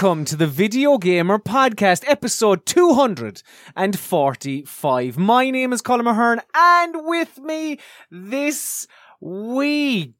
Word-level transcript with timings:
Welcome 0.00 0.24
to 0.24 0.36
the 0.36 0.46
Video 0.46 0.96
Gamer 0.96 1.38
Podcast, 1.38 2.04
episode 2.06 2.64
245. 2.64 5.18
My 5.18 5.50
name 5.50 5.74
is 5.74 5.82
Colm 5.82 6.10
Ahern, 6.10 6.40
and 6.54 7.04
with 7.04 7.38
me 7.38 7.78
this 8.10 8.86
week, 9.20 10.14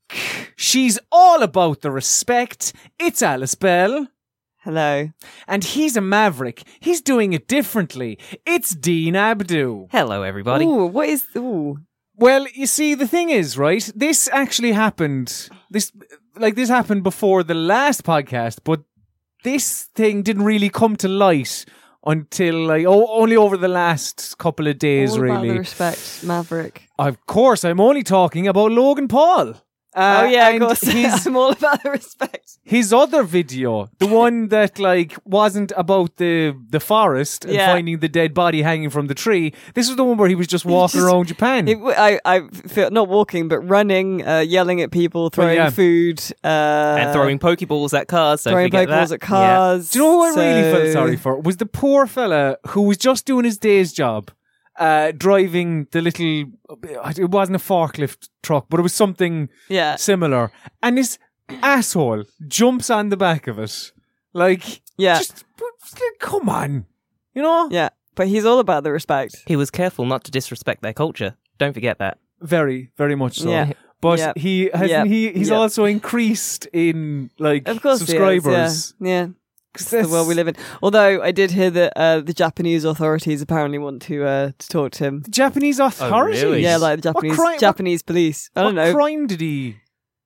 she's 0.55 0.99
all 1.11 1.43
about 1.43 1.81
the 1.81 1.91
respect. 1.91 2.75
It's 2.99 3.23
Alice 3.23 3.55
Bell. 3.55 4.09
Hello. 4.59 5.09
And 5.49 5.65
he's 5.65 5.97
a 5.97 6.03
maverick. 6.03 6.65
He's 6.81 7.01
doing 7.01 7.33
it 7.33 7.49
differently. 7.49 8.19
It's 8.45 8.75
Dean 8.75 9.17
Abdu. 9.17 9.87
Hello, 9.91 10.23
everybody. 10.23 10.67
Ooh, 10.67 10.85
what 10.85 11.09
is 11.09 11.25
ooh? 11.35 11.79
Well, 12.17 12.47
you 12.53 12.67
see, 12.67 12.95
the 12.95 13.09
thing 13.09 13.31
is, 13.31 13.57
right? 13.57 13.91
This 13.97 14.29
actually 14.31 14.73
happened. 14.73 15.49
This, 15.71 15.91
like, 16.37 16.55
this 16.55 16.69
happened 16.69 17.03
before 17.03 17.43
the 17.43 17.55
last 17.55 18.05
podcast, 18.05 18.59
but 18.63 18.83
this 19.45 19.85
thing 19.95 20.23
didn't 20.23 20.45
really 20.45 20.69
come 20.69 20.97
to 20.97 21.09
light 21.09 21.65
until 22.07 22.67
like 22.67 22.87
oh, 22.87 23.07
only 23.21 23.37
over 23.37 23.57
the 23.57 23.69
last 23.69 24.39
couple 24.39 24.67
of 24.67 24.79
days, 24.79 25.13
All 25.15 25.21
really. 25.21 25.59
respect, 25.59 26.25
Maverick. 26.25 26.89
of 26.99 27.25
course, 27.27 27.65
I'm 27.65 27.81
only 27.81 28.03
talking 28.03 28.49
about 28.49 28.73
Logan 28.73 29.09
Paul. 29.09 29.55
Uh, 29.95 30.21
oh 30.23 30.29
yeah, 30.29 30.49
of 30.49 30.55
and 30.55 30.63
course. 30.65 30.81
His, 31.01 31.27
I'm 31.27 31.37
all 31.37 31.51
about 31.51 31.83
the 31.83 31.91
respect. 31.91 32.59
his 32.63 32.93
other 32.93 33.25
video, 33.25 33.89
the 33.99 34.07
one 34.07 34.49
that 34.49 34.79
like 34.79 35.17
wasn't 35.25 35.73
about 35.77 36.17
the 36.17 36.55
the 36.69 36.79
forest 36.79 37.45
and 37.45 37.55
Yeah. 37.55 37.73
finding 37.73 37.99
the 37.99 38.09
dead 38.09 38.33
body 38.33 38.63
hanging 38.63 38.91
from 38.91 39.09
the 39.09 39.15
tree. 39.15 39.53
This 39.75 39.89
was 39.89 39.97
the 39.97 40.05
one 40.05 40.17
where 40.17 40.29
he 40.29 40.37
was 40.37 40.47
just 40.47 40.65
walking 40.65 41.01
just- 41.01 41.05
around 41.13 41.27
Japan. 41.27 41.67
It, 41.67 41.79
I 41.99 42.21
I 42.25 42.47
feel 42.69 42.91
not 42.93 43.09
walking, 43.09 43.49
but 43.49 43.59
running, 43.61 44.25
uh, 44.27 44.39
yelling 44.41 44.81
at 44.81 44.93
people, 44.93 45.29
throwing 45.31 45.57
yeah. 45.57 45.71
food, 45.71 46.23
uh, 46.45 47.01
and 47.01 47.13
throwing 47.13 47.39
Pokeballs 47.41 47.93
at 47.99 48.07
cars. 48.07 48.45
Don't 48.45 48.53
throwing 48.53 48.71
Pokeballs 48.71 49.09
that. 49.09 49.13
at 49.15 49.21
cars. 49.21 49.91
Do 49.91 49.99
you 49.99 50.05
know 50.05 50.13
who 50.33 50.41
I 50.41 50.45
really 50.45 50.73
felt 50.73 50.93
sorry 50.93 51.17
for? 51.17 51.41
Was 51.41 51.57
the 51.57 51.67
poor 51.67 52.07
fella 52.07 52.59
who 52.69 52.83
was 52.83 52.97
just 52.97 53.27
doing 53.27 53.45
his 53.45 53.59
day's 53.59 53.93
job, 53.93 54.31
uh, 54.81 55.13
driving 55.17 55.87
the 55.93 56.01
little. 56.01 56.45
It 57.17 57.31
wasn't 57.31 57.57
a 57.57 57.59
forklift 57.61 58.29
truck, 58.43 58.67
but 58.69 58.81
it 58.81 58.83
was 58.83 58.95
something 58.95 59.49
Yeah, 59.69 59.97
similar, 59.97 60.51
and 60.83 60.97
this 60.99 61.19
asshole 61.63 62.25
jumps 62.49 62.91
on 62.91 63.09
the 63.11 63.17
back 63.17 63.47
of 63.47 63.59
it, 63.59 63.93
like 64.33 64.83
yeah, 64.99 65.19
just 65.19 65.45
come 66.19 66.49
on, 66.49 66.87
you 67.35 67.43
know? 67.43 67.69
yeah. 67.71 67.91
But 68.15 68.27
he's 68.29 68.45
all 68.45 68.59
about 68.59 68.83
the 68.85 68.93
respect. 68.93 69.37
He 69.47 69.57
was 69.57 69.71
careful 69.71 70.05
not 70.05 70.25
to 70.25 70.31
disrespect 70.31 70.83
their 70.83 70.93
culture. 70.93 71.37
Don't 71.59 71.73
forget 71.75 71.99
that. 71.99 72.19
Very, 72.43 72.91
very 72.97 73.15
much 73.15 73.39
so. 73.39 73.51
Yeah. 73.51 73.73
But 74.01 74.19
Yep. 74.19 74.39
he 74.39 74.71
has 74.75 74.91
Yep. 74.91 75.07
he 75.07 75.33
he's 75.33 75.49
Yep. 75.51 75.59
also 75.59 75.85
increased 75.85 76.67
in 76.73 77.31
like 77.39 77.69
Of 77.69 77.81
course, 77.83 77.99
subscribers. 77.99 78.45
He 78.45 78.63
is, 78.63 78.95
yeah. 79.01 79.09
yeah. 79.09 79.27
'Cause 79.73 79.91
The 79.91 79.99
world 80.09 80.27
we 80.29 80.35
that's- 80.35 80.37
live 80.37 80.49
in. 80.49 80.57
Although 80.83 81.23
I 81.23 81.31
did 81.31 81.53
hear 81.53 81.71
that 81.71 81.93
uh, 81.97 82.21
the 82.21 82.33
Japanese 82.35 82.85
authorities 82.85 83.41
apparently 83.41 83.79
want 83.79 84.03
to 84.03 84.25
uh, 84.25 84.51
to 84.59 84.69
talk 84.69 84.93
to 84.93 85.05
him. 85.05 85.21
The 85.23 85.31
Japanese 85.31 85.79
authorities. 85.79 86.43
really? 86.43 86.63
Yeah, 86.63 86.77
like 86.77 87.01
the 87.03 87.13
What 87.13 87.23
Japanese 87.23 87.37
crime- 87.37 87.53
what- 87.53 87.61
Japanese 87.61 88.03
police. 88.03 88.51
I 88.57 88.63
don't 88.63 88.75
what 88.75 88.85
know. 88.87 88.95
crime 88.95 89.27
did 89.29 89.41
he 89.41 89.77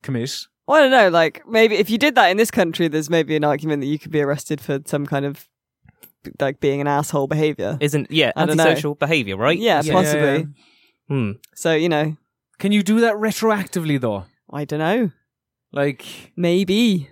commit? 0.03 0.47
Well, 0.67 0.79
I 0.79 0.81
don't 0.83 0.91
know. 0.91 1.09
Like 1.11 1.43
maybe 1.47 1.75
if 1.77 1.91
you 1.91 1.99
did 1.99 2.15
that 2.15 2.29
in 2.31 2.39
this 2.39 2.51
country, 2.51 2.89
there's 2.89 3.11
maybe 3.11 3.37
an 3.37 3.45
argument 3.45 3.83
that 3.83 3.87
you 3.89 3.99
could 3.99 4.11
be 4.13 4.23
arrested 4.23 4.61
for 4.63 4.81
some 4.87 5.05
kind 5.07 5.27
of 5.27 5.47
like 6.41 6.59
being 6.61 6.81
an 6.81 6.87
asshole 6.87 7.27
behavior. 7.27 7.77
Isn't 7.83 8.11
yeah 8.11 8.33
I 8.35 8.47
don't 8.47 8.57
know. 8.57 8.65
antisocial 8.65 8.95
behavior, 8.95 9.37
right? 9.37 9.59
Yeah, 9.59 9.83
Yeah. 9.85 9.93
possibly. 9.93 10.47
Hmm. 11.09 11.33
So 11.55 11.75
you 11.75 11.91
know, 11.91 12.17
Can 12.59 12.73
you 12.73 12.83
do 12.83 13.01
that 13.01 13.17
retroactively 13.17 14.01
though? 14.01 14.25
I 14.51 14.65
don't 14.65 14.79
know. 14.79 15.11
Like, 15.73 16.03
Maybe. 16.37 17.11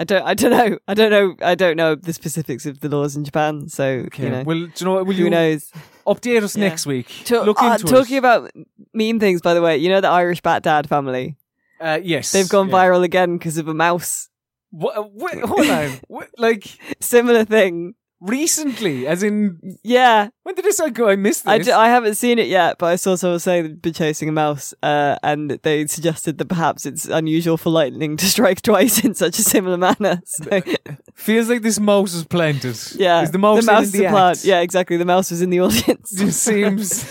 I 0.00 0.04
don't. 0.04 0.22
I 0.24 0.34
don't 0.34 0.50
know. 0.50 0.78
I 0.88 0.94
don't 0.94 1.10
know. 1.10 1.36
I 1.42 1.54
don't 1.54 1.76
know 1.76 1.94
the 1.94 2.12
specifics 2.12 2.66
of 2.66 2.80
the 2.80 2.88
laws 2.88 3.14
in 3.14 3.24
Japan. 3.24 3.68
So 3.68 3.84
okay, 4.06 4.24
you 4.24 4.30
know, 4.30 4.42
well, 4.44 4.56
do 4.58 4.72
you 4.76 4.84
know 4.86 4.94
what? 4.94 5.06
Will 5.06 5.14
who 5.14 5.24
you 5.24 5.30
knows? 5.30 5.70
update 6.06 6.42
us 6.42 6.56
Yeah. 6.56 6.68
next 6.68 6.86
week? 6.86 7.06
To- 7.26 7.42
Look 7.42 7.62
uh, 7.62 7.76
into 7.80 7.84
talking 7.86 8.16
it. 8.16 8.18
about 8.18 8.50
mean 8.92 9.20
things, 9.20 9.40
by 9.40 9.54
the 9.54 9.62
way. 9.62 9.76
You 9.76 9.90
know 9.90 10.00
the 10.00 10.08
Irish 10.08 10.40
Bat 10.40 10.64
Dad 10.64 10.88
family. 10.88 11.36
uh, 11.80 12.00
yes, 12.02 12.32
They've 12.32 12.48
gone 12.48 12.68
yeah. 12.68 12.74
viral 12.74 13.04
again 13.04 13.38
because 13.38 13.58
of 13.58 13.68
a 13.68 13.74
mouse. 13.74 14.28
What, 14.70 14.94
hold 14.96 15.66
on, 15.68 16.00
what, 16.08 16.28
like 16.38 16.66
Similar 17.00 17.44
thing. 17.44 17.94
Recently, 18.22 19.06
as 19.06 19.22
in 19.22 19.58
Yeah, 19.82 20.28
when 20.44 20.54
did 20.54 20.64
this 20.64 20.80
I 20.80 20.88
go? 20.90 21.08
I 21.08 21.16
missed 21.16 21.46
I, 21.46 21.58
this. 21.58 21.66
d- 21.66 21.72
I 21.72 21.88
haven't 21.88 22.14
seen 22.14 22.38
it 22.38 22.46
yet, 22.46 22.78
but 22.78 22.86
I 22.86 22.96
saw 22.96 23.16
someone 23.16 23.40
saying 23.40 23.64
they've 23.64 23.82
been 23.82 23.92
chasing 23.92 24.28
a 24.28 24.32
mouse, 24.32 24.72
uh, 24.82 25.16
and 25.22 25.50
they 25.62 25.86
suggested 25.86 26.38
that 26.38 26.46
perhaps 26.46 26.86
it's 26.86 27.06
unusual 27.06 27.56
for 27.56 27.70
lightning 27.70 28.16
to 28.16 28.24
strike 28.26 28.62
twice 28.70 29.04
in 29.04 29.14
such 29.14 29.38
a 29.38 29.42
similar 29.42 29.76
manner. 29.76 30.22
So, 30.32 30.62
Feels 31.14 31.48
like 31.48 31.62
this 31.62 31.78
mouse 31.78 32.14
is 32.14 32.24
planted. 32.24 32.76
yeah, 32.96 33.22
is 33.22 33.30
the 33.32 33.38
mouse, 33.38 33.66
in 33.68 33.74
is 33.82 33.92
the 33.92 34.06
plant. 34.08 34.44
Yeah, 34.44 34.60
exactly. 34.60 34.96
The 34.96 35.04
mouse 35.04 35.30
was 35.30 35.42
in 35.42 35.50
the 35.50 35.60
audience. 35.60 36.10
just 36.16 36.42
seems. 36.42 37.04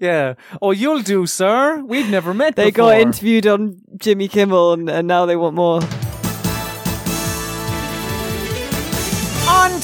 yeah. 0.00 0.34
Oh, 0.60 0.72
you'll 0.72 1.02
do, 1.02 1.26
sir. 1.26 1.82
We've 1.84 2.08
never 2.10 2.34
met. 2.34 2.56
they 2.56 2.70
before. 2.70 2.90
got 2.90 3.00
interviewed 3.00 3.46
on 3.46 3.80
Jimmy 3.96 4.28
Kimmel, 4.28 4.72
and, 4.74 4.90
and 4.90 5.08
now 5.08 5.24
they 5.26 5.36
want 5.36 5.54
more. 5.54 5.80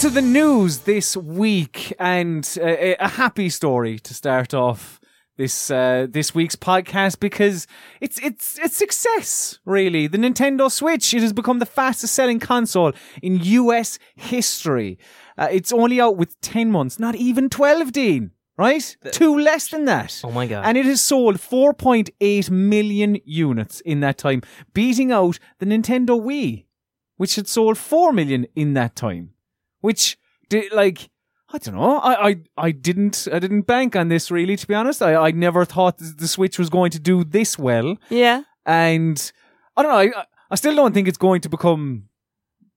To 0.02 0.10
the 0.10 0.20
news 0.20 0.78
this 0.78 1.16
week, 1.16 1.94
and 1.96 2.58
uh, 2.60 2.96
a 2.98 3.06
happy 3.06 3.48
story 3.48 4.00
to 4.00 4.12
start 4.12 4.52
off 4.52 4.98
this 5.36 5.70
uh, 5.70 6.08
this 6.10 6.34
week's 6.34 6.56
podcast 6.56 7.20
because 7.20 7.68
it's 8.00 8.18
it's 8.20 8.58
it's 8.58 8.76
success 8.76 9.60
really. 9.64 10.08
The 10.08 10.18
Nintendo 10.18 10.68
Switch 10.72 11.14
it 11.14 11.22
has 11.22 11.32
become 11.32 11.60
the 11.60 11.66
fastest 11.66 12.16
selling 12.16 12.40
console 12.40 12.90
in 13.22 13.38
U.S. 13.44 14.00
history. 14.16 14.98
Uh, 15.38 15.46
it's 15.52 15.72
only 15.72 16.00
out 16.00 16.16
with 16.16 16.40
ten 16.40 16.72
months, 16.72 16.98
not 16.98 17.14
even 17.14 17.48
twelve, 17.48 17.92
Dean. 17.92 18.32
Right, 18.58 18.96
two 19.12 19.38
less 19.38 19.68
than 19.68 19.84
that. 19.84 20.20
Oh 20.24 20.32
my 20.32 20.48
god. 20.48 20.64
And 20.66 20.76
it 20.76 20.84
has 20.84 21.00
sold 21.00 21.36
4.8 21.36 22.50
million 22.50 23.18
units 23.24 23.80
in 23.82 24.00
that 24.00 24.18
time, 24.18 24.42
beating 24.74 25.12
out 25.12 25.38
the 25.60 25.66
Nintendo 25.66 26.20
Wii, 26.20 26.64
which 27.18 27.36
had 27.36 27.46
sold 27.46 27.78
4 27.78 28.12
million 28.12 28.48
in 28.56 28.74
that 28.74 28.96
time. 28.96 29.34
Which, 29.82 30.16
did, 30.48 30.72
like, 30.72 31.10
I 31.52 31.58
don't 31.58 31.74
know. 31.74 31.98
I, 31.98 32.28
I, 32.28 32.36
I 32.56 32.70
didn't, 32.70 33.28
I 33.30 33.38
didn't 33.38 33.62
bank 33.62 33.94
on 33.94 34.08
this 34.08 34.30
really, 34.30 34.56
to 34.56 34.66
be 34.66 34.74
honest. 34.74 35.02
I, 35.02 35.14
I 35.14 35.30
never 35.32 35.66
thought 35.66 35.98
the 35.98 36.26
Switch 36.26 36.58
was 36.58 36.70
going 36.70 36.90
to 36.92 36.98
do 36.98 37.24
this 37.24 37.58
well. 37.58 37.98
Yeah, 38.08 38.44
And 38.64 39.30
I 39.76 39.82
don't 39.82 39.92
know. 39.92 40.18
I, 40.18 40.24
I 40.50 40.54
still 40.54 40.74
don't 40.74 40.92
think 40.94 41.08
it's 41.08 41.18
going 41.18 41.42
to 41.42 41.48
become 41.48 42.08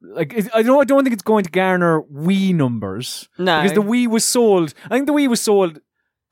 like 0.01 0.33
I 0.53 0.61
don't. 0.61 0.79
I 0.79 0.83
don't 0.83 1.03
think 1.03 1.13
it's 1.13 1.23
going 1.23 1.44
to 1.44 1.49
garner 1.49 2.01
Wii 2.03 2.53
numbers 2.53 3.27
no, 3.38 3.61
because 3.61 3.75
the 3.75 3.81
Wii 3.81 4.07
was 4.07 4.23
sold. 4.23 4.73
I 4.85 4.89
think 4.89 5.07
the 5.07 5.13
Wii 5.13 5.27
was 5.27 5.41
sold 5.41 5.79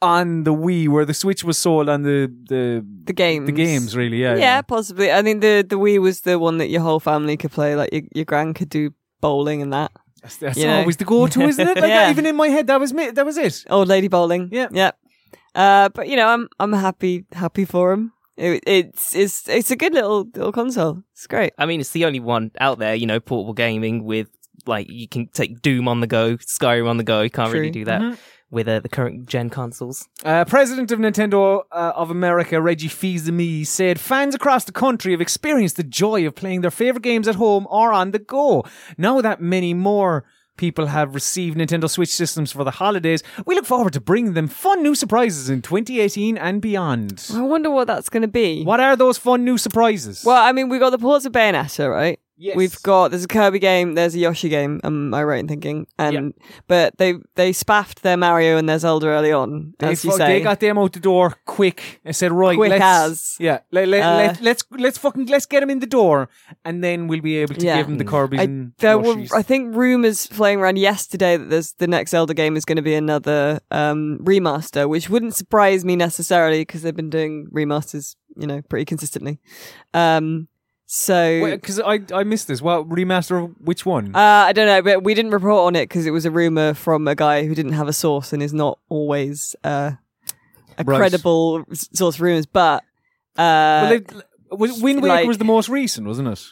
on 0.02 0.44
the 0.44 0.54
Wii, 0.54 0.88
where 0.90 1.06
the 1.06 1.14
Switch 1.14 1.44
was 1.44 1.58
sold 1.58 1.90
on 1.90 2.04
the 2.04 2.32
the 2.50 2.86
the 3.06 3.14
games, 3.14 3.46
the 3.48 3.52
games. 3.52 3.96
Really, 3.96 4.22
yeah, 4.22 4.36
Yeah, 4.36 4.62
possibly. 4.62 5.12
I 5.12 5.22
think 5.22 5.42
the 5.42 5.66
the 5.68 5.78
Wii 5.78 6.00
was 6.00 6.22
the 6.22 6.38
one 6.38 6.58
that 6.60 6.70
your 6.70 6.82
whole 6.82 7.00
family 7.00 7.36
could 7.38 7.52
play. 7.52 7.76
Like 7.76 7.92
your 7.92 8.04
your 8.14 8.26
gran 8.26 8.54
could 8.54 8.70
do 8.70 8.94
bowling 9.22 9.62
and 9.62 9.74
that. 9.74 9.92
That's, 10.24 10.38
that's 10.38 10.58
You 10.58 10.66
know. 10.68 10.80
always 10.80 10.98
the 10.98 11.06
go-to, 11.06 11.42
isn't 11.42 11.68
it? 11.68 11.78
Like 11.84 11.90
Yeah. 11.90 12.10
even 12.10 12.26
in 12.26 12.36
my 12.36 12.48
head, 12.48 12.66
that 12.68 12.80
was 12.80 12.92
me. 12.94 13.12
That 13.12 13.26
was 13.26 13.38
it. 13.38 13.64
Old 13.70 13.88
lady 13.88 14.08
bowling. 14.08 14.50
Yeah. 14.52 14.70
yeah. 14.72 14.92
Uh, 15.54 15.90
but 15.90 16.08
you 16.08 16.16
know, 16.16 16.28
I'm 16.28 16.50
I'm 16.60 16.74
happy 16.74 17.26
happy 17.34 17.66
for 17.66 17.92
him. 17.94 18.12
It, 18.38 18.64
it's 18.66 19.14
it's 19.16 19.48
it's 19.48 19.70
a 19.70 19.76
good 19.76 19.94
little 19.94 20.24
little 20.34 20.52
console. 20.52 21.04
It's 21.12 21.28
great. 21.28 21.54
I 21.60 21.66
mean, 21.68 21.80
it's 21.80 21.92
the 21.92 22.06
only 22.06 22.20
one 22.20 22.50
out 22.60 22.80
there, 22.80 22.96
you 22.96 23.06
know, 23.06 23.20
portable 23.20 23.54
gaming 23.54 24.04
with 24.06 24.30
like 24.66 24.90
you 24.90 25.08
can 25.08 25.28
take 25.28 25.62
Doom 25.62 25.88
on 25.88 26.00
the 26.00 26.08
go, 26.08 26.38
Skyrim 26.38 26.88
on 26.90 26.98
the 26.98 27.04
go. 27.04 27.22
You 27.22 27.30
can't 27.30 27.54
really 27.54 27.70
do 27.70 27.86
that 27.86 28.02
Mhm. 28.02 28.18
With 28.54 28.68
uh, 28.68 28.80
the 28.80 28.88
current 28.88 29.26
gen 29.26 29.50
consoles. 29.50 30.08
Uh, 30.24 30.46
President 30.46 30.92
of 30.92 31.00
Nintendo 31.00 31.64
uh, 31.72 31.92
of 31.96 32.12
America, 32.12 32.62
Reggie 32.62 32.88
Fils-Aimé, 32.88 33.66
said 33.66 34.00
fans 34.00 34.36
across 34.36 34.64
the 34.64 34.72
country 34.72 35.12
have 35.12 35.22
experienced 35.22 35.76
the 35.76 35.84
joy 35.84 36.26
of 36.28 36.36
playing 36.36 36.62
their 36.62 36.72
favorite 36.72 37.02
games 37.04 37.28
at 37.28 37.36
home 37.36 37.68
or 37.70 37.92
on 37.92 38.12
the 38.12 38.20
go. 38.20 38.64
Now 38.98 39.22
that 39.22 39.42
many 39.42 39.74
more 39.74 40.24
people 40.56 40.86
have 40.86 41.16
received 41.16 41.58
Nintendo 41.58 41.90
Switch 41.90 42.10
systems 42.10 42.52
for 42.52 42.64
the 42.64 42.72
holidays, 42.72 43.24
we 43.48 43.56
look 43.56 43.66
forward 43.66 43.94
to 43.94 44.02
bringing 44.02 44.34
them 44.34 44.48
fun 44.48 44.84
new 44.84 44.94
surprises 44.94 45.50
in 45.50 45.64
2018 45.64 46.38
and 46.38 46.62
beyond. 46.62 47.26
I 47.34 47.42
wonder 47.42 47.72
what 47.72 47.88
that's 47.88 48.10
going 48.10 48.22
to 48.22 48.28
be. 48.28 48.64
What 48.64 48.80
are 48.80 48.96
those 48.96 49.18
fun 49.18 49.44
new 49.44 49.58
surprises? 49.58 50.24
Well, 50.24 50.42
I 50.42 50.52
mean, 50.52 50.70
we 50.70 50.78
got 50.78 50.92
the 50.92 51.00
ports 51.00 51.26
of 51.26 51.32
Bayonetta, 51.32 51.90
right? 51.90 52.20
Yes. 52.44 52.58
We've 52.58 52.82
got 52.84 53.12
there's 53.12 53.24
a 53.24 53.28
Kirby 53.28 53.60
game, 53.60 53.94
there's 53.96 54.16
a 54.16 54.20
Yoshi 54.20 54.50
game. 54.50 54.82
Am 54.84 55.14
I 55.14 55.24
right 55.24 55.40
in 55.40 55.48
thinking? 55.48 55.88
And 55.98 56.34
but 56.68 56.98
they 56.98 57.14
they 57.36 57.54
spaffed 57.54 58.04
their 58.04 58.18
Mario 58.18 58.58
and 58.58 58.68
their 58.68 58.80
Zelda 58.80 59.08
early 59.08 59.32
on, 59.32 59.74
They, 59.80 59.88
as 59.94 60.04
you 60.04 60.12
say. 60.12 60.28
they 60.40 60.42
got 60.42 60.60
them 60.60 60.78
out 60.78 60.92
the 60.92 61.00
door 61.00 61.36
quick 61.46 62.02
and 62.04 62.14
said, 62.14 62.34
"Right, 62.34 62.58
Quick 62.58 62.72
let's, 62.72 62.84
as. 62.84 63.38
yeah, 63.40 63.60
let, 63.72 63.88
let, 63.88 64.04
Uh, 64.04 64.18
let, 64.18 64.42
let's 64.42 64.64
let's 64.72 64.98
fucking 64.98 65.28
let's 65.28 65.46
get 65.46 65.62
them 65.62 65.70
in 65.70 65.80
the 65.80 65.88
door, 65.88 66.28
and 66.66 66.84
then 66.84 67.08
we'll 67.08 67.22
be 67.22 67.38
able 67.38 67.56
to 67.56 67.66
Yeah. 67.66 67.78
give 67.78 67.88
them 67.88 67.98
the 67.98 68.04
Kirby. 68.04 68.38
I, 68.40 68.44
and 68.44 68.74
there 68.80 69.00
were, 69.00 69.24
I 69.34 69.42
think, 69.42 69.74
rumors 69.74 70.28
flying 70.28 70.60
around 70.60 70.78
yesterday 70.78 71.38
that 71.38 71.50
there's 71.50 71.72
the 71.80 71.88
next 71.88 72.12
Zelda 72.12 72.34
game 72.34 72.58
is 72.58 72.66
going 72.66 72.76
to 72.76 72.82
be 72.82 72.94
another 72.96 73.62
um, 73.72 74.20
remaster, 74.22 74.90
which 74.90 75.10
wouldn't 75.10 75.34
surprise 75.34 75.86
me 75.86 75.96
necessarily 75.96 76.60
because 76.62 76.82
they've 76.82 76.94
been 76.94 77.10
doing 77.10 77.48
remasters, 77.54 78.18
you 78.36 78.48
know, 78.48 78.62
pretty 78.68 78.84
consistently. 78.84 79.40
Um, 79.94 80.50
So 80.86 81.42
Because 81.52 81.80
I 81.80 82.02
I 82.14 82.24
missed 82.24 82.48
this. 82.48 82.62
Well, 82.62 82.86
remaster 82.86 83.44
of 83.46 83.52
which 83.60 83.86
one? 83.86 84.16
uh, 84.16 84.20
I 84.20 84.54
don't 84.54 84.68
know, 84.68 84.82
but 84.82 85.04
we 85.04 85.14
didn't 85.14 85.32
report 85.32 85.66
on 85.68 85.76
it 85.76 85.90
because 85.90 86.06
it 86.06 86.12
was 86.12 86.26
a 86.26 86.32
rumor 86.32 86.74
from 86.74 87.08
a 87.08 87.16
guy 87.16 87.46
who 87.46 87.56
didn't 87.56 87.74
have 87.74 87.88
a 87.88 87.94
source 87.94 88.34
and 88.34 88.44
is 88.44 88.54
not 88.54 88.80
always 88.90 89.56
uh, 89.64 89.92
a 90.78 90.84
Right. 90.84 90.98
credible 90.98 91.64
s- 91.72 91.90
source 91.94 92.16
of 92.16 92.22
rumors. 92.22 92.46
But 92.46 92.84
well, 93.38 93.86
uh, 93.86 93.90
they, 93.90 94.02
was, 94.52 94.82
Wind 94.82 95.02
Waker 95.02 95.16
like- 95.16 95.28
was 95.28 95.38
the 95.40 95.46
most 95.46 95.70
recent, 95.70 96.06
wasn't 96.06 96.28
it? 96.28 96.44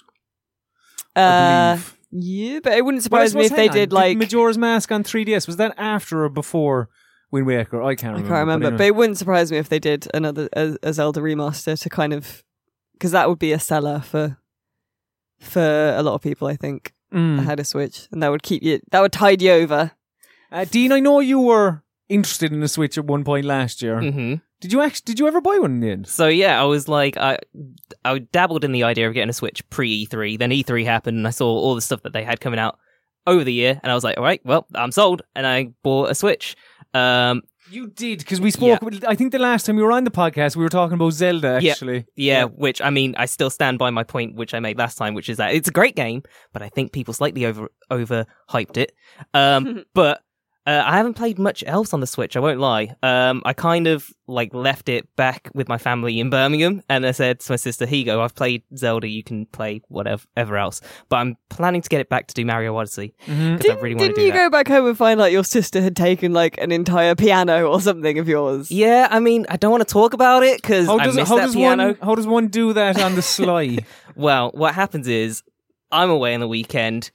I 1.15 1.21
uh, 1.21 1.73
believe. 1.75 1.97
yeah, 2.11 2.59
but 2.63 2.73
it 2.73 2.85
wouldn't 2.85 3.01
I 3.01 3.03
surprise 3.03 3.35
me 3.35 3.43
suppose, 3.43 3.51
if 3.51 3.55
they 3.57 3.61
hang 3.63 3.69
on, 3.69 3.75
did 3.75 3.93
like 3.93 4.17
Majora's 4.17 4.57
Mask 4.57 4.91
on 4.91 5.03
3DS. 5.03 5.45
Was 5.45 5.57
that 5.57 5.73
after 5.77 6.23
or 6.23 6.29
before 6.29 6.89
Wind 7.31 7.45
Waker? 7.47 7.81
I 7.83 7.95
can't 7.95 8.11
I 8.15 8.17
remember. 8.17 8.29
can't 8.29 8.39
remember, 8.39 8.65
but 8.65 8.77
but, 8.77 8.83
anyway. 8.83 8.87
it 8.87 8.95
wouldn't 8.95 9.17
surprise 9.17 9.51
me 9.51 9.57
if 9.57 9.69
they 9.69 9.79
did 9.79 10.07
another 10.13 10.47
a, 10.53 10.77
a 10.83 10.93
Zelda 10.93 11.19
remaster 11.19 11.79
to 11.79 11.89
kind 11.89 12.13
of 12.13 12.43
because 13.01 13.11
that 13.13 13.27
would 13.27 13.39
be 13.39 13.51
a 13.51 13.57
seller 13.59 13.99
for 13.99 14.37
for 15.39 15.95
a 15.97 16.03
lot 16.03 16.13
of 16.13 16.21
people. 16.21 16.47
I 16.47 16.55
think 16.55 16.93
Mm. 17.11 17.37
that 17.37 17.43
had 17.43 17.59
a 17.59 17.65
Switch, 17.65 18.07
and 18.11 18.21
that 18.23 18.29
would 18.29 18.43
keep 18.43 18.61
you 18.63 18.79
that 18.91 19.01
would 19.01 19.11
tide 19.11 19.41
you 19.41 19.51
over. 19.53 19.91
Uh, 20.51 20.65
Dean, 20.65 20.91
I 20.91 20.99
know 20.99 21.19
you 21.19 21.39
were 21.39 21.83
interested 22.09 22.53
in 22.53 22.61
a 22.61 22.67
Switch 22.67 22.97
at 22.97 23.05
one 23.05 23.23
point 23.23 23.45
last 23.45 23.81
year. 23.81 23.99
hmm 24.01 24.35
Did 24.61 24.71
you 24.71 24.81
actually? 24.81 25.03
Did 25.05 25.19
you 25.19 25.27
ever 25.27 25.41
buy 25.41 25.57
one 25.57 25.71
in 25.71 25.79
the 25.79 25.89
end? 25.89 26.07
So 26.07 26.27
yeah, 26.27 26.61
I 26.61 26.65
was 26.65 26.87
like, 26.87 27.17
I, 27.17 27.39
I 28.05 28.19
dabbled 28.19 28.63
in 28.63 28.71
the 28.71 28.83
idea 28.83 29.07
of 29.07 29.13
getting 29.15 29.29
a 29.29 29.33
Switch 29.33 29.67
pre 29.71 30.05
E3. 30.05 30.37
Then 30.37 30.51
E3 30.51 30.85
happened, 30.85 31.17
and 31.17 31.27
I 31.27 31.31
saw 31.31 31.47
all 31.47 31.73
the 31.75 31.81
stuff 31.81 32.03
that 32.03 32.13
they 32.13 32.23
had 32.23 32.39
coming 32.39 32.59
out 32.59 32.77
over 33.27 33.43
the 33.43 33.53
year, 33.53 33.79
and 33.81 33.91
I 33.91 33.95
was 33.95 34.03
like, 34.03 34.17
all 34.17 34.23
right, 34.23 34.41
well, 34.45 34.67
I'm 34.75 34.91
sold, 34.91 35.23
and 35.35 35.45
I 35.47 35.69
bought 35.83 36.11
a 36.11 36.15
Switch. 36.15 36.55
Um, 36.93 37.41
You 37.71 37.87
did 37.87 38.19
because 38.19 38.41
we 38.41 38.51
spoke. 38.51 38.79
I 39.07 39.15
think 39.15 39.31
the 39.31 39.39
last 39.39 39.65
time 39.65 39.75
we 39.77 39.83
were 39.83 39.91
on 39.91 40.03
the 40.03 40.11
podcast, 40.11 40.55
we 40.55 40.63
were 40.63 40.69
talking 40.69 40.95
about 40.95 41.11
Zelda. 41.13 41.59
Actually, 41.65 42.05
yeah, 42.15 42.39
Yeah. 42.39 42.43
which 42.45 42.81
I 42.81 42.89
mean, 42.89 43.15
I 43.17 43.25
still 43.25 43.49
stand 43.49 43.79
by 43.79 43.89
my 43.89 44.03
point, 44.03 44.35
which 44.35 44.53
I 44.53 44.59
made 44.59 44.77
last 44.77 44.97
time, 44.97 45.13
which 45.13 45.29
is 45.29 45.37
that 45.37 45.53
it's 45.53 45.67
a 45.69 45.71
great 45.71 45.95
game, 45.95 46.23
but 46.53 46.61
I 46.61 46.69
think 46.69 46.91
people 46.91 47.13
slightly 47.13 47.45
over 47.45 47.69
over 47.89 48.25
hyped 48.49 48.77
it. 48.77 48.93
Um, 49.33 49.85
but 49.93 50.21
uh, 50.67 50.83
I 50.85 50.97
haven't 50.97 51.15
played 51.15 51.39
much 51.39 51.63
else 51.65 51.93
on 51.93 52.01
the 52.01 52.07
Switch. 52.07 52.37
I 52.37 52.39
won't 52.39 52.59
lie. 52.59 52.95
Um, 53.01 53.41
I 53.45 53.53
kind 53.53 53.87
of 53.87 54.09
like 54.27 54.53
left 54.53 54.89
it 54.89 55.07
back 55.15 55.49
with 55.55 55.67
my 55.67 55.77
family 55.77 56.19
in 56.19 56.29
Birmingham, 56.29 56.83
and 56.87 57.05
I 57.05 57.11
said 57.11 57.39
to 57.41 57.51
my 57.51 57.55
sister, 57.55 57.85
"Here 57.85 57.99
you 57.99 58.05
go. 58.05 58.21
I've 58.21 58.35
played 58.35 58.63
Zelda. 58.77 59.07
You 59.07 59.23
can 59.23 59.47
play 59.47 59.81
whatever 59.87 60.23
ever 60.37 60.57
else." 60.57 60.79
But 61.09 61.15
I'm 61.17 61.37
planning 61.49 61.81
to 61.81 61.89
get 61.89 61.99
it 62.01 62.09
back 62.09 62.27
to 62.27 62.33
do 62.35 62.45
Mario 62.45 62.75
Odyssey 62.77 63.13
because 63.19 63.65
I 63.65 63.73
really 63.75 63.95
want 63.95 63.99
to 63.99 64.05
Didn't 64.07 64.15
do 64.17 64.21
you 64.21 64.31
that. 64.31 64.37
go 64.37 64.49
back 64.51 64.67
home 64.67 64.85
and 64.87 64.97
find 64.97 65.19
like 65.19 65.33
your 65.33 65.43
sister 65.43 65.81
had 65.81 65.95
taken 65.95 66.31
like 66.33 66.57
an 66.59 66.71
entire 66.71 67.15
piano 67.15 67.65
or 67.65 67.81
something 67.81 68.19
of 68.19 68.27
yours? 68.27 68.69
Yeah, 68.71 69.07
I 69.09 69.19
mean, 69.19 69.45
I 69.49 69.57
don't 69.57 69.71
want 69.71 69.81
to 69.87 69.91
talk 69.91 70.13
about 70.13 70.43
it 70.43 70.61
because 70.61 70.87
I 70.87 71.03
does 71.05 71.15
miss 71.15 71.27
how 71.27 71.37
that 71.37 71.45
does 71.47 71.55
piano. 71.55 71.87
one 71.87 71.97
how 72.03 72.15
does 72.15 72.27
one 72.27 72.47
do 72.49 72.73
that 72.73 73.01
on 73.01 73.15
the 73.15 73.21
sly? 73.21 73.79
Well, 74.15 74.51
what 74.53 74.75
happens 74.75 75.07
is 75.07 75.41
I'm 75.91 76.09
away 76.09 76.33
on 76.33 76.41
the 76.41 76.47
weekend, 76.47 77.11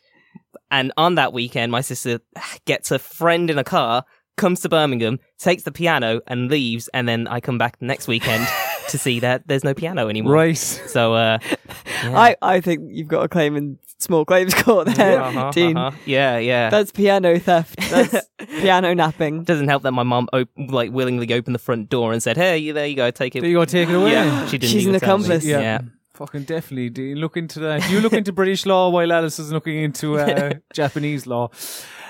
and 0.70 0.92
on 0.96 1.14
that 1.16 1.32
weekend, 1.32 1.72
my 1.72 1.80
sister 1.80 2.20
gets 2.64 2.90
a 2.90 2.98
friend 2.98 3.50
in 3.50 3.58
a 3.58 3.64
car, 3.64 4.04
comes 4.36 4.60
to 4.60 4.68
Birmingham, 4.68 5.18
takes 5.38 5.62
the 5.62 5.72
piano, 5.72 6.20
and 6.26 6.50
leaves. 6.50 6.88
And 6.94 7.08
then 7.08 7.26
I 7.28 7.40
come 7.40 7.58
back 7.58 7.78
the 7.78 7.86
next 7.86 8.06
weekend 8.08 8.46
to 8.88 8.98
see 8.98 9.20
that 9.20 9.46
there's 9.48 9.64
no 9.64 9.74
piano 9.74 10.08
anymore. 10.08 10.32
right. 10.34 10.56
So, 10.56 11.14
uh, 11.14 11.38
yeah. 12.04 12.18
I, 12.18 12.36
I 12.42 12.60
think 12.60 12.82
you've 12.92 13.08
got 13.08 13.22
a 13.24 13.28
claim 13.28 13.56
in 13.56 13.78
small 13.98 14.24
claims 14.26 14.52
court 14.62 14.88
there, 14.88 15.20
Uh-huh, 15.22 15.50
Dean. 15.52 15.76
uh-huh. 15.76 15.96
Yeah, 16.04 16.36
yeah. 16.38 16.68
That's 16.68 16.92
piano 16.92 17.38
theft. 17.38 17.76
That's 17.90 18.26
piano 18.60 18.92
napping. 18.94 19.44
doesn't 19.44 19.68
help 19.68 19.84
that 19.84 19.92
my 19.92 20.02
mom 20.02 20.28
op- 20.34 20.48
like 20.68 20.92
willingly 20.92 21.32
opened 21.32 21.54
the 21.54 21.58
front 21.60 21.88
door 21.88 22.12
and 22.12 22.22
said, 22.22 22.36
"Hey, 22.36 22.70
there? 22.72 22.86
You 22.86 22.94
go, 22.96 23.10
take 23.10 23.34
it." 23.36 23.40
There 23.40 23.48
you 23.48 23.56
go. 23.56 23.64
Take 23.64 23.88
it 23.88 23.94
away. 23.94 24.12
Yeah, 24.12 24.46
she 24.48 24.58
didn't. 24.58 24.72
She's 24.72 24.86
an 24.86 24.94
accomplice. 24.94 25.44
Yeah. 25.46 25.60
yeah. 25.60 25.80
Fucking 26.16 26.44
definitely. 26.44 26.90
Dean. 26.90 27.16
Look 27.18 27.36
into 27.36 27.60
that. 27.60 27.90
You 27.90 28.00
look 28.00 28.12
into 28.14 28.32
British 28.32 28.64
law 28.66 28.88
while 28.90 29.12
Alice 29.12 29.38
is 29.38 29.52
looking 29.52 29.76
into 29.76 30.18
uh, 30.18 30.54
Japanese 30.72 31.26
law. 31.26 31.48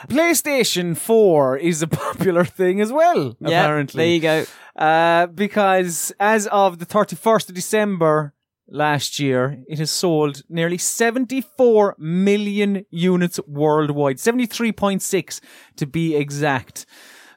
PlayStation 0.09 0.97
4 0.97 1.57
is 1.59 1.83
a 1.83 1.87
popular 1.89 2.45
thing 2.45 2.81
as 2.81 2.93
well, 2.93 3.37
Yeah, 3.41 3.63
apparently. 3.65 3.99
there 4.05 4.13
you 4.15 4.21
go. 4.21 4.45
Uh, 4.81 5.27
because 5.27 6.13
as 6.21 6.47
of 6.49 6.79
the 6.79 6.87
31st 6.87 7.49
of 7.49 7.55
December 7.55 8.33
last 8.69 9.19
year, 9.19 9.59
it 9.69 9.79
has 9.79 9.91
sold 9.91 10.43
nearly 10.49 10.79
74 10.79 11.97
million 11.99 12.85
units 12.91 13.41
worldwide. 13.47 14.19
73.6 14.19 15.41
to 15.77 15.87
be 15.87 16.15
exact. 16.15 16.87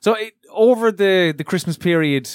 So 0.01 0.13
it, 0.13 0.33
over 0.51 0.91
the, 0.91 1.33
the 1.35 1.43
Christmas 1.43 1.77
period 1.77 2.29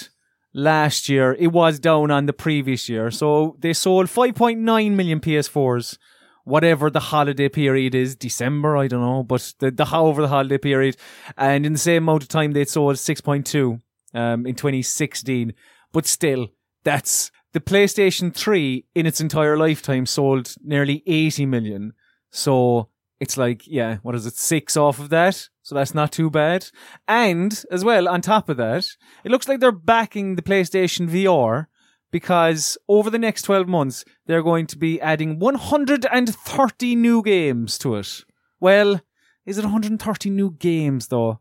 last 0.55 1.09
year, 1.09 1.37
it 1.39 1.49
was 1.49 1.79
down 1.79 2.11
on 2.11 2.27
the 2.27 2.33
previous 2.33 2.89
year. 2.89 3.11
So 3.11 3.57
they 3.59 3.73
sold 3.73 4.07
5.9 4.07 4.59
million 4.93 5.21
PS4s. 5.21 5.99
Whatever 6.45 6.91
the 6.91 7.01
holiday 7.01 7.49
period 7.49 7.95
is, 7.95 8.15
December, 8.15 8.77
I 8.77 8.87
don't 8.87 9.01
know, 9.01 9.23
but 9.23 9.55
the, 9.61 9.71
the 9.71 9.91
over 9.95 10.21
the 10.21 10.29
holiday 10.29 10.59
period, 10.59 10.95
and 11.39 11.65
in 11.65 11.73
the 11.73 11.79
same 11.79 12.03
amount 12.03 12.23
of 12.23 12.29
time 12.29 12.53
they 12.53 12.67
sold 12.67 12.97
6.2 12.97 13.81
um, 14.13 14.47
in 14.47 14.55
2016. 14.55 15.55
But 15.91 16.07
still, 16.07 16.49
that's 16.83 17.31
the 17.55 17.61
PlayStation 17.61 18.35
3 18.35 18.85
in 18.95 19.07
its 19.07 19.23
entire 19.23 19.57
lifetime 19.57 20.05
sold 20.05 20.55
nearly 20.63 21.03
80 21.07 21.47
million. 21.47 21.95
So 22.31 22.91
it's 23.21 23.39
like, 23.39 23.63
yeah, 23.67 23.99
what 24.03 24.15
is 24.15 24.27
it, 24.27 24.35
six 24.35 24.77
off 24.77 24.99
of 24.99 25.09
that? 25.09 25.49
So 25.65 25.75
that's 25.75 25.95
not 25.95 26.13
too 26.13 26.29
bad. 26.29 26.69
And 27.09 27.65
as 27.71 27.85
well, 27.85 28.07
on 28.07 28.21
top 28.21 28.51
of 28.51 28.59
that, 28.59 28.87
it 29.25 29.31
looks 29.31 29.49
like 29.49 29.61
they're 29.61 29.73
backing 29.73 30.37
the 30.37 30.43
PlayStation 30.43 31.09
VR 31.09 31.67
because 32.13 32.77
over 32.87 33.09
the 33.09 33.19
next 33.19 33.43
12 33.43 33.67
months, 33.67 34.05
they're 34.27 34.43
going 34.43 34.67
to 34.69 34.79
be 34.79 35.01
adding 35.01 35.39
130 35.39 36.97
new 36.97 37.23
games 37.23 37.79
to 37.79 37.97
it. 37.97 38.25
Well, 38.61 39.01
is 39.47 39.57
it 39.57 39.65
130 39.65 40.31
new 40.31 40.51
games 40.51 41.09
though? 41.09 41.41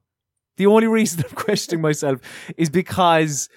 The 0.55 0.67
only 0.67 0.87
reason 0.87 1.23
I'm 1.29 1.35
questioning 1.35 1.81
myself 1.81 2.21
is 2.57 2.69
because, 2.69 3.49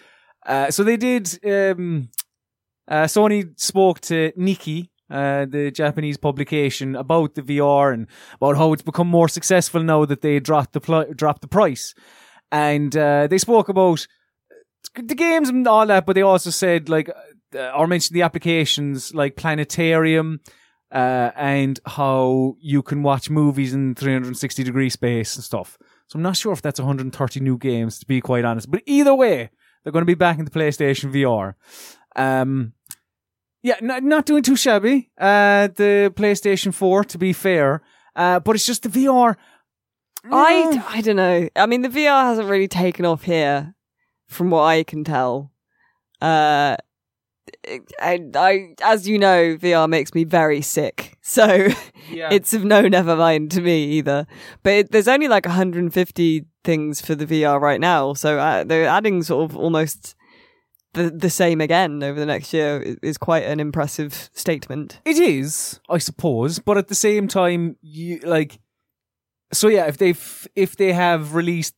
uh, 0.44 0.72
so 0.72 0.82
they 0.82 0.96
did, 0.96 1.38
um, 1.44 2.08
uh, 2.88 3.04
Sony 3.04 3.58
spoke 3.58 4.00
to 4.00 4.32
Nikkei, 4.32 4.88
uh, 5.10 5.46
the 5.46 5.70
Japanese 5.70 6.16
publication, 6.16 6.96
about 6.96 7.34
the 7.34 7.42
VR 7.42 7.92
and 7.92 8.06
about 8.34 8.56
how 8.56 8.72
it's 8.72 8.82
become 8.82 9.08
more 9.08 9.28
successful 9.28 9.82
now 9.82 10.04
that 10.04 10.20
they 10.20 10.40
dropped 10.40 10.72
the 10.72 10.80
pl- 10.80 11.12
dropped 11.14 11.42
the 11.42 11.48
price, 11.48 11.94
and 12.50 12.96
uh, 12.96 13.26
they 13.26 13.38
spoke 13.38 13.68
about 13.68 14.06
the 14.94 15.14
games 15.14 15.48
and 15.48 15.66
all 15.66 15.86
that, 15.86 16.06
but 16.06 16.14
they 16.14 16.22
also 16.22 16.50
said 16.50 16.88
like, 16.88 17.10
uh, 17.54 17.70
or 17.76 17.86
mentioned 17.86 18.14
the 18.16 18.22
applications 18.22 19.14
like 19.14 19.36
Planetarium. 19.36 20.40
Uh, 20.92 21.32
and 21.34 21.80
how 21.84 22.54
you 22.60 22.80
can 22.80 23.02
watch 23.02 23.28
movies 23.28 23.74
in 23.74 23.96
360 23.96 24.62
degree 24.62 24.88
space 24.88 25.34
and 25.34 25.42
stuff. 25.42 25.76
So 26.06 26.16
I'm 26.16 26.22
not 26.22 26.36
sure 26.36 26.52
if 26.52 26.62
that's 26.62 26.78
130 26.78 27.40
new 27.40 27.58
games, 27.58 27.98
to 27.98 28.06
be 28.06 28.20
quite 28.20 28.44
honest. 28.44 28.70
But 28.70 28.82
either 28.86 29.12
way, 29.12 29.50
they're 29.82 29.92
going 29.92 30.02
to 30.02 30.06
be 30.06 30.14
back 30.14 30.38
in 30.38 30.44
the 30.44 30.50
PlayStation 30.50 31.12
VR. 31.12 31.54
Um, 32.14 32.72
yeah, 33.66 33.74
not, 33.82 34.04
not 34.04 34.26
doing 34.26 34.44
too 34.44 34.54
shabby. 34.54 35.10
Uh, 35.18 35.66
the 35.74 36.12
PlayStation 36.14 36.72
4, 36.72 37.02
to 37.02 37.18
be 37.18 37.32
fair. 37.32 37.82
Uh, 38.14 38.38
but 38.38 38.54
it's 38.54 38.64
just 38.64 38.84
the 38.84 38.88
VR. 38.88 39.34
I, 40.30 40.84
I 40.88 41.00
don't 41.00 41.16
know. 41.16 41.48
I 41.56 41.66
mean, 41.66 41.82
the 41.82 41.88
VR 41.88 42.22
hasn't 42.22 42.48
really 42.48 42.68
taken 42.68 43.04
off 43.04 43.24
here, 43.24 43.74
from 44.28 44.50
what 44.50 44.62
I 44.62 44.84
can 44.84 45.02
tell. 45.02 45.50
Uh, 46.22 46.76
I, 48.00 48.20
I, 48.36 48.74
as 48.84 49.08
you 49.08 49.18
know, 49.18 49.56
VR 49.56 49.88
makes 49.88 50.14
me 50.14 50.22
very 50.22 50.60
sick. 50.62 51.12
So 51.28 51.66
yeah. 52.08 52.28
it's 52.30 52.54
of 52.54 52.62
no 52.62 52.82
never 52.82 53.16
mind 53.16 53.50
to 53.50 53.60
me 53.60 53.84
either. 53.98 54.28
But 54.62 54.72
it, 54.72 54.92
there's 54.92 55.08
only 55.08 55.26
like 55.26 55.44
150 55.44 56.44
things 56.62 57.00
for 57.00 57.16
the 57.16 57.26
VR 57.26 57.60
right 57.60 57.80
now. 57.80 58.14
So 58.14 58.38
uh, 58.38 58.62
they're 58.62 58.86
adding 58.86 59.24
sort 59.24 59.50
of 59.50 59.56
almost 59.56 60.14
the, 60.96 61.10
the 61.10 61.30
same 61.30 61.60
again 61.60 62.02
over 62.02 62.18
the 62.18 62.26
next 62.26 62.52
year 62.52 62.80
is, 62.82 62.96
is 63.02 63.18
quite 63.18 63.44
an 63.44 63.60
impressive 63.60 64.30
statement. 64.32 65.00
It 65.04 65.18
is, 65.18 65.80
I 65.88 65.98
suppose, 65.98 66.58
but 66.58 66.76
at 66.76 66.88
the 66.88 66.94
same 66.94 67.28
time, 67.28 67.76
you 67.82 68.18
like. 68.24 68.58
So 69.52 69.68
yeah, 69.68 69.86
if 69.86 69.96
they've 69.98 70.48
if 70.56 70.76
they 70.76 70.92
have 70.92 71.34
released 71.34 71.74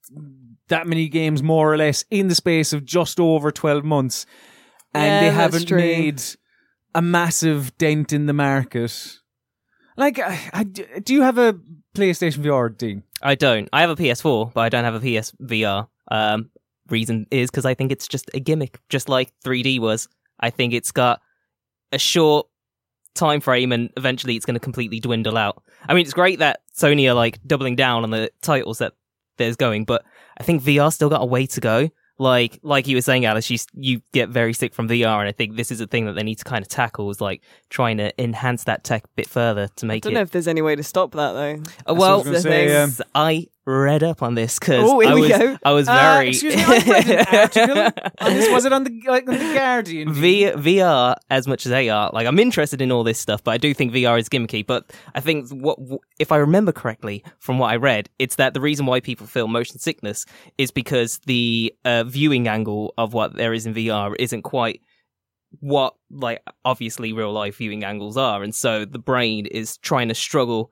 that 0.68 0.86
many 0.86 1.08
games 1.08 1.42
more 1.42 1.72
or 1.72 1.76
less 1.76 2.04
in 2.10 2.28
the 2.28 2.34
space 2.34 2.72
of 2.72 2.84
just 2.84 3.20
over 3.20 3.50
twelve 3.52 3.84
months, 3.84 4.24
and 4.94 5.04
Yeah, 5.04 5.20
they 5.20 5.30
haven't 5.34 5.68
true. 5.68 5.76
made 5.78 6.22
a 6.94 7.02
massive 7.02 7.76
dent 7.78 8.12
in 8.12 8.26
the 8.26 8.32
market, 8.32 9.18
like, 9.96 10.18
I, 10.18 10.38
I- 10.54 10.64
do 10.64 11.12
you 11.14 11.22
have 11.22 11.36
a 11.38 11.54
PlayStation 11.94 12.38
VR, 12.44 12.76
Dean? 12.76 13.02
I 13.20 13.34
don't. 13.34 13.68
I 13.72 13.80
have 13.82 13.90
a 13.90 13.96
PS4, 13.96 14.52
but 14.54 14.60
I 14.60 14.68
don't 14.68 14.84
have 14.84 14.94
a 14.94 15.00
PSVR. 15.00 15.88
Um, 16.10 16.50
reason 16.90 17.26
is 17.30 17.50
because 17.50 17.64
I 17.64 17.74
think 17.74 17.92
it's 17.92 18.08
just 18.08 18.30
a 18.34 18.40
gimmick, 18.40 18.80
just 18.88 19.08
like 19.08 19.32
3D 19.44 19.80
was. 19.80 20.08
I 20.40 20.50
think 20.50 20.72
it's 20.72 20.92
got 20.92 21.20
a 21.92 21.98
short 21.98 22.46
time 23.14 23.40
frame, 23.40 23.72
and 23.72 23.90
eventually 23.96 24.36
it's 24.36 24.46
going 24.46 24.54
to 24.54 24.60
completely 24.60 25.00
dwindle 25.00 25.36
out. 25.36 25.62
I 25.88 25.94
mean, 25.94 26.02
it's 26.04 26.14
great 26.14 26.38
that 26.38 26.60
Sony 26.76 27.08
are 27.10 27.14
like 27.14 27.42
doubling 27.46 27.76
down 27.76 28.04
on 28.04 28.10
the 28.10 28.30
titles 28.42 28.78
that 28.78 28.92
there's 29.36 29.56
going, 29.56 29.84
but 29.84 30.04
I 30.38 30.44
think 30.44 30.62
VR 30.62 30.92
still 30.92 31.08
got 31.08 31.22
a 31.22 31.26
way 31.26 31.46
to 31.46 31.60
go. 31.60 31.88
like 32.20 32.58
like 32.62 32.86
you 32.88 32.96
were 32.96 33.02
saying, 33.02 33.24
Alice, 33.24 33.48
you 33.50 33.58
you 33.74 34.02
get 34.12 34.28
very 34.28 34.52
sick 34.52 34.74
from 34.74 34.88
VR, 34.88 35.20
and 35.20 35.28
I 35.28 35.32
think 35.32 35.56
this 35.56 35.70
is 35.70 35.80
a 35.80 35.86
thing 35.86 36.06
that 36.06 36.14
they 36.14 36.24
need 36.24 36.38
to 36.38 36.44
kind 36.44 36.62
of 36.62 36.68
tackle 36.68 37.08
is 37.10 37.20
like 37.20 37.42
trying 37.70 37.98
to 37.98 38.12
enhance 38.22 38.64
that 38.64 38.82
tech 38.84 39.04
a 39.04 39.08
bit 39.16 39.28
further 39.28 39.68
to 39.76 39.86
make 39.86 40.04
I 40.04 40.08
don't 40.08 40.12
it. 40.12 40.14
know 40.14 40.22
if 40.22 40.30
there's 40.32 40.48
any 40.48 40.62
way 40.62 40.74
to 40.76 40.82
stop 40.82 41.12
that 41.12 41.32
though. 41.32 41.62
Uh, 41.86 41.88
I 41.88 41.92
well, 41.92 42.22
the 42.22 42.40
say, 42.40 42.76
um, 42.76 42.92
I 43.14 43.46
read 43.68 44.02
up 44.02 44.22
on 44.22 44.34
this 44.34 44.58
because 44.58 44.88
Oh, 44.88 45.02
I 45.02 45.14
was. 45.14 45.30
I 45.64 45.70
was 45.72 45.88
Uh, 45.88 45.94
very 45.94 46.28
excuse 46.30 46.56
me, 46.56 46.62
I 46.64 46.78
read 46.86 47.10
an 47.10 47.26
article 47.38 48.02
on 48.20 48.32
this. 48.34 48.50
Was 48.50 48.64
it 48.64 48.72
on 48.72 48.84
the 48.84 49.02
like, 49.06 49.28
on 49.28 49.34
the 49.38 49.54
Guardian? 49.54 50.12
V- 50.12 50.50
VR 50.52 51.14
as 51.30 51.46
much 51.46 51.66
as 51.66 51.72
AR. 51.72 52.10
Like 52.12 52.26
I'm 52.26 52.38
interested 52.38 52.80
in 52.80 52.90
all 52.90 53.04
this 53.04 53.18
stuff, 53.18 53.44
but 53.44 53.50
I 53.52 53.58
do 53.58 53.74
think 53.74 53.92
VR 53.92 54.18
is 54.18 54.28
gimmicky. 54.28 54.66
But 54.66 54.90
I 55.14 55.20
think 55.20 55.50
what 55.50 55.78
if 56.18 56.32
I 56.32 56.36
remember 56.38 56.72
correctly 56.72 57.22
from 57.38 57.58
what 57.58 57.70
I 57.70 57.76
read, 57.76 58.08
it's 58.18 58.36
that 58.36 58.54
the 58.54 58.60
reason 58.60 58.86
why 58.86 59.00
people 59.00 59.26
feel 59.26 59.48
motion 59.48 59.78
sickness 59.78 60.24
is 60.56 60.70
because 60.70 61.18
the 61.26 61.74
uh, 61.84 62.04
viewing 62.04 62.48
angle 62.48 62.94
of 62.96 63.12
what 63.12 63.34
there 63.34 63.52
is 63.52 63.66
in 63.66 63.74
VR 63.74 64.14
isn't 64.18 64.42
quite 64.42 64.80
what 65.60 65.94
like 66.10 66.42
obviously 66.64 67.12
real 67.12 67.32
life 67.32 67.56
viewing 67.58 67.84
angles 67.84 68.16
are, 68.16 68.42
and 68.42 68.54
so 68.54 68.84
the 68.84 68.98
brain 68.98 69.46
is 69.46 69.76
trying 69.78 70.08
to 70.08 70.14
struggle 70.14 70.70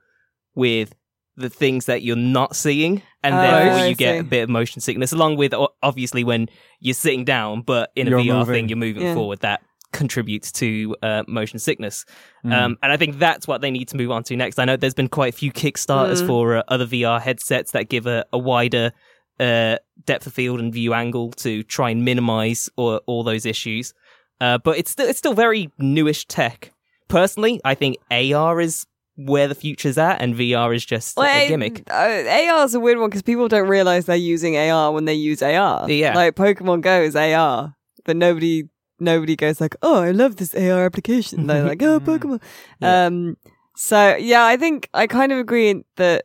with 0.55 0.95
the 1.37 1.51
things 1.51 1.85
that 1.87 2.03
you're 2.03 2.17
not 2.17 2.57
seeing, 2.57 3.03
and 3.23 3.35
Oh, 3.35 3.39
therefore 3.41 3.79
I 3.81 3.87
you 3.87 3.95
get 3.95 4.21
a 4.21 4.25
bit 4.25 4.43
of 4.45 4.49
motion 4.49 4.81
sickness. 4.81 5.13
Along 5.13 5.37
with 5.37 5.53
obviously 5.83 6.25
when 6.25 6.49
you're 6.81 6.95
sitting 6.95 7.25
down, 7.25 7.63
but 7.63 7.91
in 7.97 8.07
a 8.07 8.11
You're 8.11 8.21
VR 8.21 8.39
moving. 8.41 8.55
thing, 8.55 8.69
you're 8.69 8.79
moving 8.79 9.03
Yeah. 9.03 9.15
forward. 9.15 9.41
That 9.41 9.61
contributes 9.93 10.53
to 10.53 10.95
uh, 11.03 11.23
motion 11.27 11.59
sickness. 11.59 12.05
Mm. 12.45 12.53
Um, 12.53 12.79
and 12.83 12.93
I 12.93 12.97
think 12.97 13.19
that's 13.19 13.47
what 13.49 13.61
they 13.61 13.71
need 13.71 13.89
to 13.89 13.97
move 13.97 14.11
on 14.11 14.23
to 14.25 14.37
next. 14.37 14.59
I 14.59 14.65
know 14.65 14.77
there's 14.77 14.95
been 14.95 15.09
quite 15.09 15.33
a 15.35 15.37
few 15.37 15.53
Kickstarters 15.53 16.23
Mm. 16.23 16.27
for 16.27 16.57
uh, 16.59 16.63
other 16.69 16.87
VR 16.87 17.21
headsets 17.21 17.71
that 17.73 17.89
give 17.89 18.07
a, 18.07 18.25
a 18.33 18.39
wider 18.39 18.93
uh, 19.39 19.77
depth 20.05 20.27
of 20.27 20.33
field 20.33 20.61
and 20.61 20.73
view 20.73 20.95
angle 20.95 21.31
to 21.33 21.63
try 21.63 21.91
and 21.91 22.05
minimize 22.05 22.69
all, 22.77 22.97
all 23.07 23.23
those 23.23 23.45
issues. 23.47 23.93
Uh, 24.41 24.59
but 24.59 24.77
it's 24.79 24.91
still 24.91 25.07
it's 25.09 25.19
still 25.19 25.35
very 25.35 25.71
newish 25.79 26.27
tech. 26.27 26.73
Personally, 27.09 27.61
I 27.65 27.75
think 27.75 27.97
AR 28.11 28.61
is 28.61 28.87
where 29.17 29.49
the 29.49 29.55
future's 29.55 29.99
at, 29.99 30.21
and 30.21 30.35
VR 30.35 30.75
is 30.75 30.85
just 30.85 31.17
Well, 31.17 31.27
a 31.27 31.49
gimmick. 31.49 31.83
Uh, 31.91 31.95
AR 31.95 32.65
is 32.65 32.75
a 32.75 32.81
weird 32.81 32.99
one 32.99 33.09
because 33.11 33.23
people 33.23 33.49
don't 33.49 33.69
realize 33.69 34.05
they're 34.07 34.17
using 34.17 34.57
AR 34.57 34.93
when 34.93 35.05
they 35.07 35.15
use 35.15 35.43
AR. 35.43 35.91
Yeah. 35.91 36.15
like 36.15 36.35
Pokemon 36.37 36.83
Go 36.83 37.01
is 37.03 37.17
AR, 37.17 37.75
but 38.05 38.17
nobody 38.17 38.65
nobody 39.01 39.37
goes 39.37 39.61
like, 39.61 39.75
"Oh, 39.83 40.01
I 40.03 40.11
love 40.11 40.37
this 40.37 40.55
AR 40.55 40.85
application." 40.85 41.47
They're 41.47 41.65
like, 41.65 41.83
"Oh, 41.83 41.99
Pokemon." 42.11 42.43
Yeah. 42.81 43.07
Um, 43.07 43.37
so 43.77 44.17
yeah, 44.17 44.45
I 44.45 44.57
think 44.57 44.89
I 44.95 45.07
kind 45.07 45.33
of 45.33 45.39
agree 45.39 45.71
in 45.71 45.85
that. 45.97 46.25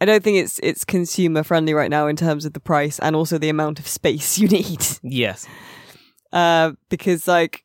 I 0.00 0.04
don't 0.04 0.22
think 0.22 0.36
it's 0.38 0.60
it's 0.62 0.84
consumer 0.84 1.42
friendly 1.42 1.74
right 1.74 1.90
now 1.90 2.06
in 2.06 2.14
terms 2.16 2.44
of 2.44 2.52
the 2.52 2.60
price 2.60 2.98
and 3.00 3.16
also 3.16 3.36
the 3.36 3.48
amount 3.48 3.78
of 3.80 3.86
space 3.88 4.38
you 4.40 4.48
need. 4.48 4.86
Yes, 5.02 5.46
Uh, 6.32 6.72
because 6.88 7.26
like 7.26 7.64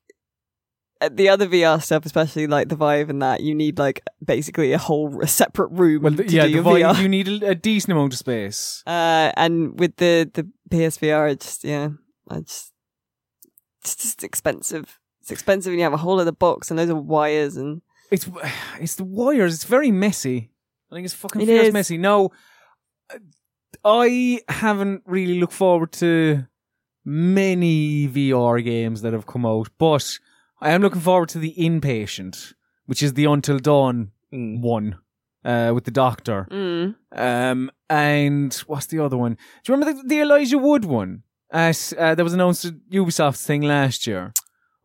the 1.09 1.29
other 1.29 1.47
VR 1.47 1.81
stuff, 1.81 2.05
especially 2.05 2.47
like 2.47 2.69
the 2.69 2.75
Vive 2.75 3.09
and 3.09 3.21
that, 3.21 3.41
you 3.41 3.55
need 3.55 3.79
like 3.79 4.01
basically 4.23 4.73
a 4.73 4.77
whole 4.77 5.21
a 5.21 5.27
separate 5.27 5.71
room 5.71 6.03
well, 6.03 6.15
to 6.15 6.23
the, 6.23 6.31
yeah, 6.31 6.47
do 6.47 6.55
the 6.55 6.61
Vive, 6.61 6.83
VR. 6.83 7.01
you 7.01 7.09
need 7.09 7.27
a, 7.27 7.49
a 7.49 7.55
decent 7.55 7.91
amount 7.91 8.13
of 8.13 8.19
space. 8.19 8.83
Uh, 8.85 9.31
and 9.35 9.79
with 9.79 9.95
the 9.97 10.29
the 10.33 10.47
PSVR, 10.69 11.31
it's 11.31 11.45
just 11.45 11.63
yeah, 11.63 11.89
I 12.29 12.39
just 12.41 12.71
it's 13.81 13.95
just 13.95 14.23
expensive. 14.23 14.99
It's 15.21 15.31
expensive, 15.31 15.71
and 15.71 15.79
you 15.79 15.83
have 15.83 15.93
a 15.93 15.97
whole 15.97 16.19
other 16.19 16.31
box 16.31 16.69
and 16.69 16.77
loads 16.77 16.91
of 16.91 17.05
wires 17.05 17.55
and 17.57 17.81
It's 18.11 18.29
it's 18.79 18.95
the 18.95 19.03
wires. 19.05 19.53
It's 19.55 19.63
very 19.65 19.91
messy. 19.91 20.51
I 20.91 20.95
think 20.95 21.05
it's 21.05 21.13
fucking 21.13 21.41
It 21.41 21.45
fierce 21.47 21.67
is. 21.67 21.73
messy. 21.73 21.97
No, 21.97 22.31
I 23.83 24.41
haven't 24.47 25.03
really 25.05 25.39
looked 25.39 25.53
forward 25.53 25.91
to 25.93 26.45
many 27.03 28.07
VR 28.07 28.63
games 28.63 29.01
that 29.01 29.13
have 29.13 29.25
come 29.25 29.45
out, 29.45 29.69
but 29.77 30.19
I 30.63 30.71
am 30.71 30.81
looking 30.81 31.01
forward 31.01 31.29
to 31.29 31.39
the 31.39 31.53
Inpatient, 31.57 32.53
which 32.85 33.03
is 33.03 33.13
the 33.13 33.25
Until 33.25 33.59
Dawn 33.59 34.11
Mm. 34.33 34.61
one 34.61 34.97
uh, 35.45 35.71
with 35.75 35.83
the 35.83 35.91
Doctor. 35.91 36.47
mm. 36.49 36.95
Um, 37.11 37.69
and 37.89 38.51
what's 38.65 38.87
the 38.87 38.97
other 38.99 39.17
one? 39.17 39.33
Do 39.63 39.71
you 39.71 39.77
remember 39.77 40.01
the, 40.01 40.07
the 40.07 40.21
Elijah 40.21 40.57
Wood 40.57 40.85
one? 40.85 41.23
As 41.51 41.93
uh, 41.99 42.15
that 42.15 42.23
was 42.23 42.33
announced 42.33 42.65
at 42.65 42.73
Ubisoft's 42.91 43.45
thing 43.45 43.61
last 43.61 44.07
year. 44.07 44.33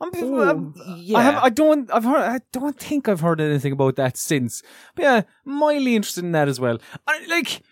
I'm, 0.03 0.11
I'm- 0.15 0.75
yeah. 0.99 1.17
I 1.19 1.23
have. 1.23 1.43
I 1.43 1.49
don't. 1.49 1.91
I've 1.91 2.05
heard. 2.05 2.21
I 2.21 2.41
don't 2.53 2.79
think 2.79 3.09
I've 3.09 3.21
heard 3.23 3.41
anything 3.41 3.73
about 3.73 3.97
that 3.97 4.17
since. 4.19 4.63
But 4.95 5.03
yeah, 5.03 5.23
mildly 5.47 5.97
interested 5.97 6.25
in 6.25 6.33
that 6.33 6.47
as 6.49 6.61
well. 6.61 6.79
I, 7.07 7.25
like, 7.27 7.63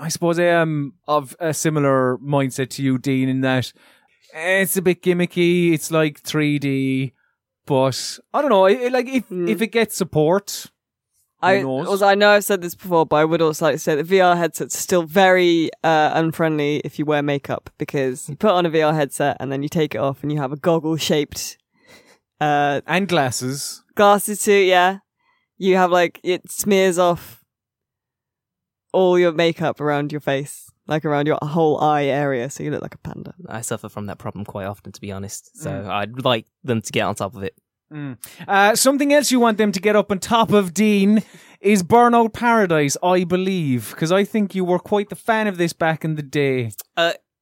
I 0.00 0.08
suppose 0.08 0.38
I 0.40 0.44
am 0.46 0.94
of 1.06 1.36
a 1.38 1.54
similar 1.54 2.18
mindset 2.18 2.70
to 2.70 2.82
you, 2.82 2.98
Dean, 2.98 3.28
in 3.28 3.40
that 3.42 3.72
it's 4.34 4.76
a 4.76 4.82
bit 4.82 5.00
gimmicky. 5.02 5.72
It's 5.72 5.90
like 5.92 6.20
3D, 6.22 7.12
but 7.70 8.18
I 8.34 8.42
don't 8.42 8.50
know. 8.50 8.62
Like 8.90 9.08
if 9.08 9.28
Mm. 9.28 9.48
if 9.48 9.62
it 9.62 9.68
gets 9.68 9.96
support, 9.96 10.66
I 11.40 11.62
knows? 11.62 11.86
also 11.88 12.04
I 12.06 12.16
know 12.16 12.30
I've 12.30 12.44
said 12.44 12.60
this 12.62 12.74
before, 12.74 13.06
but 13.06 13.16
I 13.16 13.24
would 13.24 13.40
also 13.40 13.64
like 13.66 13.76
to 13.76 13.78
say 13.78 13.94
that 13.94 14.06
VR 14.06 14.36
headsets 14.36 14.74
are 14.74 14.78
still 14.88 15.04
very 15.04 15.70
uh, 15.84 16.10
unfriendly 16.14 16.82
if 16.84 16.98
you 16.98 17.04
wear 17.06 17.22
makeup 17.22 17.70
because 17.78 18.28
you 18.28 18.34
put 18.36 18.50
on 18.50 18.66
a 18.66 18.70
VR 18.70 18.92
headset 18.94 19.36
and 19.40 19.50
then 19.52 19.62
you 19.62 19.68
take 19.68 19.94
it 19.94 19.98
off 19.98 20.22
and 20.22 20.32
you 20.32 20.38
have 20.38 20.52
a 20.52 20.56
goggle 20.56 20.96
shaped 20.96 21.56
uh, 22.40 22.80
and 22.86 23.06
glasses. 23.08 23.84
glasses 23.94 24.42
too. 24.42 24.52
Yeah, 24.74 24.98
you 25.56 25.76
have 25.76 25.92
like 25.92 26.18
it 26.24 26.50
smears 26.50 26.98
off 26.98 27.44
all 28.92 29.18
your 29.18 29.32
makeup 29.32 29.80
around 29.80 30.10
your 30.12 30.20
face, 30.20 30.69
like 30.90 31.04
around 31.06 31.26
your 31.26 31.38
whole 31.40 31.80
eye 31.80 32.04
area, 32.04 32.50
so 32.50 32.62
you 32.62 32.70
look 32.70 32.82
like 32.82 32.94
a 32.94 32.98
panda. 32.98 33.32
I 33.48 33.62
suffer 33.62 33.88
from 33.88 34.06
that 34.06 34.18
problem 34.18 34.44
quite 34.44 34.66
often, 34.66 34.92
to 34.92 35.00
be 35.00 35.10
honest. 35.12 35.56
So 35.62 35.70
Mm. 35.70 35.86
I'd 35.88 36.24
like 36.24 36.46
them 36.64 36.82
to 36.82 36.92
get 36.92 37.02
on 37.02 37.14
top 37.14 37.34
of 37.34 37.42
it. 37.42 37.54
Uh, 38.46 38.76
something 38.76 39.12
else 39.12 39.30
you 39.32 39.40
want 39.40 39.58
them 39.58 39.72
to 39.72 39.80
get 39.80 39.96
up 39.96 40.10
on 40.12 40.18
top 40.20 40.52
of, 40.52 40.72
Dean, 40.74 41.22
is 41.60 41.82
Burnout 41.82 42.32
Paradise, 42.32 42.96
I 43.02 43.24
believe, 43.24 43.90
because 43.90 44.12
I 44.12 44.24
think 44.24 44.54
you 44.54 44.64
were 44.64 44.78
quite 44.78 45.08
the 45.08 45.16
fan 45.16 45.46
of 45.48 45.56
this 45.56 45.72
back 45.72 46.04
in 46.04 46.14
the 46.16 46.22
day. 46.22 46.70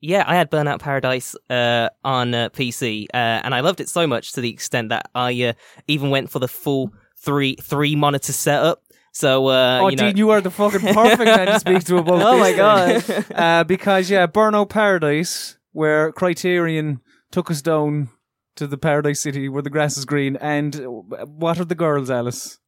Yeah, 0.00 0.23
I 0.26 0.37
had 0.37 0.49
Burnout 0.50 0.78
Paradise 0.78 1.35
uh, 1.50 1.88
on 2.05 2.33
uh, 2.33 2.49
PC, 2.50 3.07
uh, 3.12 3.17
and 3.45 3.52
I 3.55 3.61
loved 3.61 3.81
it 3.81 3.88
so 3.88 4.07
much 4.07 4.33
to 4.33 4.40
the 4.40 4.49
extent 4.49 4.90
that 4.90 5.11
I 5.14 5.43
uh, 5.43 5.52
even 5.88 6.11
went 6.11 6.31
for 6.31 6.38
the 6.38 6.47
full 6.49 6.93
three 7.19 7.57
three 7.57 7.97
monitor 7.97 8.33
setup. 8.33 8.83
So 9.19 9.49
uh, 9.49 9.81
oh, 9.83 9.89
you 9.89 9.97
know, 9.97 10.05
Dean, 10.05 10.17
you 10.17 10.31
are 10.31 10.41
the 10.41 10.53
fucking 10.53 10.95
perfect 10.95 11.25
man 11.25 11.47
to 11.49 11.59
speak 11.67 11.83
to 11.87 11.97
about 11.97 12.23
Oh 12.23 12.39
my 12.39 12.53
god! 12.53 13.03
Uh, 13.35 13.65
because, 13.65 14.09
yeah, 14.09 14.29
Burnout 14.29 14.69
Paradise, 14.69 15.59
where 15.73 16.13
Criterion 16.13 17.01
took 17.33 17.51
us 17.51 17.61
down 17.61 18.11
to 18.55 18.69
the 18.69 18.79
Paradise 18.79 19.19
City 19.19 19.49
where 19.49 19.63
the 19.63 19.71
grass 19.71 19.97
is 19.97 20.05
green. 20.05 20.37
And 20.37 20.81
what 21.27 21.59
are 21.59 21.65
the 21.65 21.75
girls, 21.75 22.13
Alice? 22.13 22.61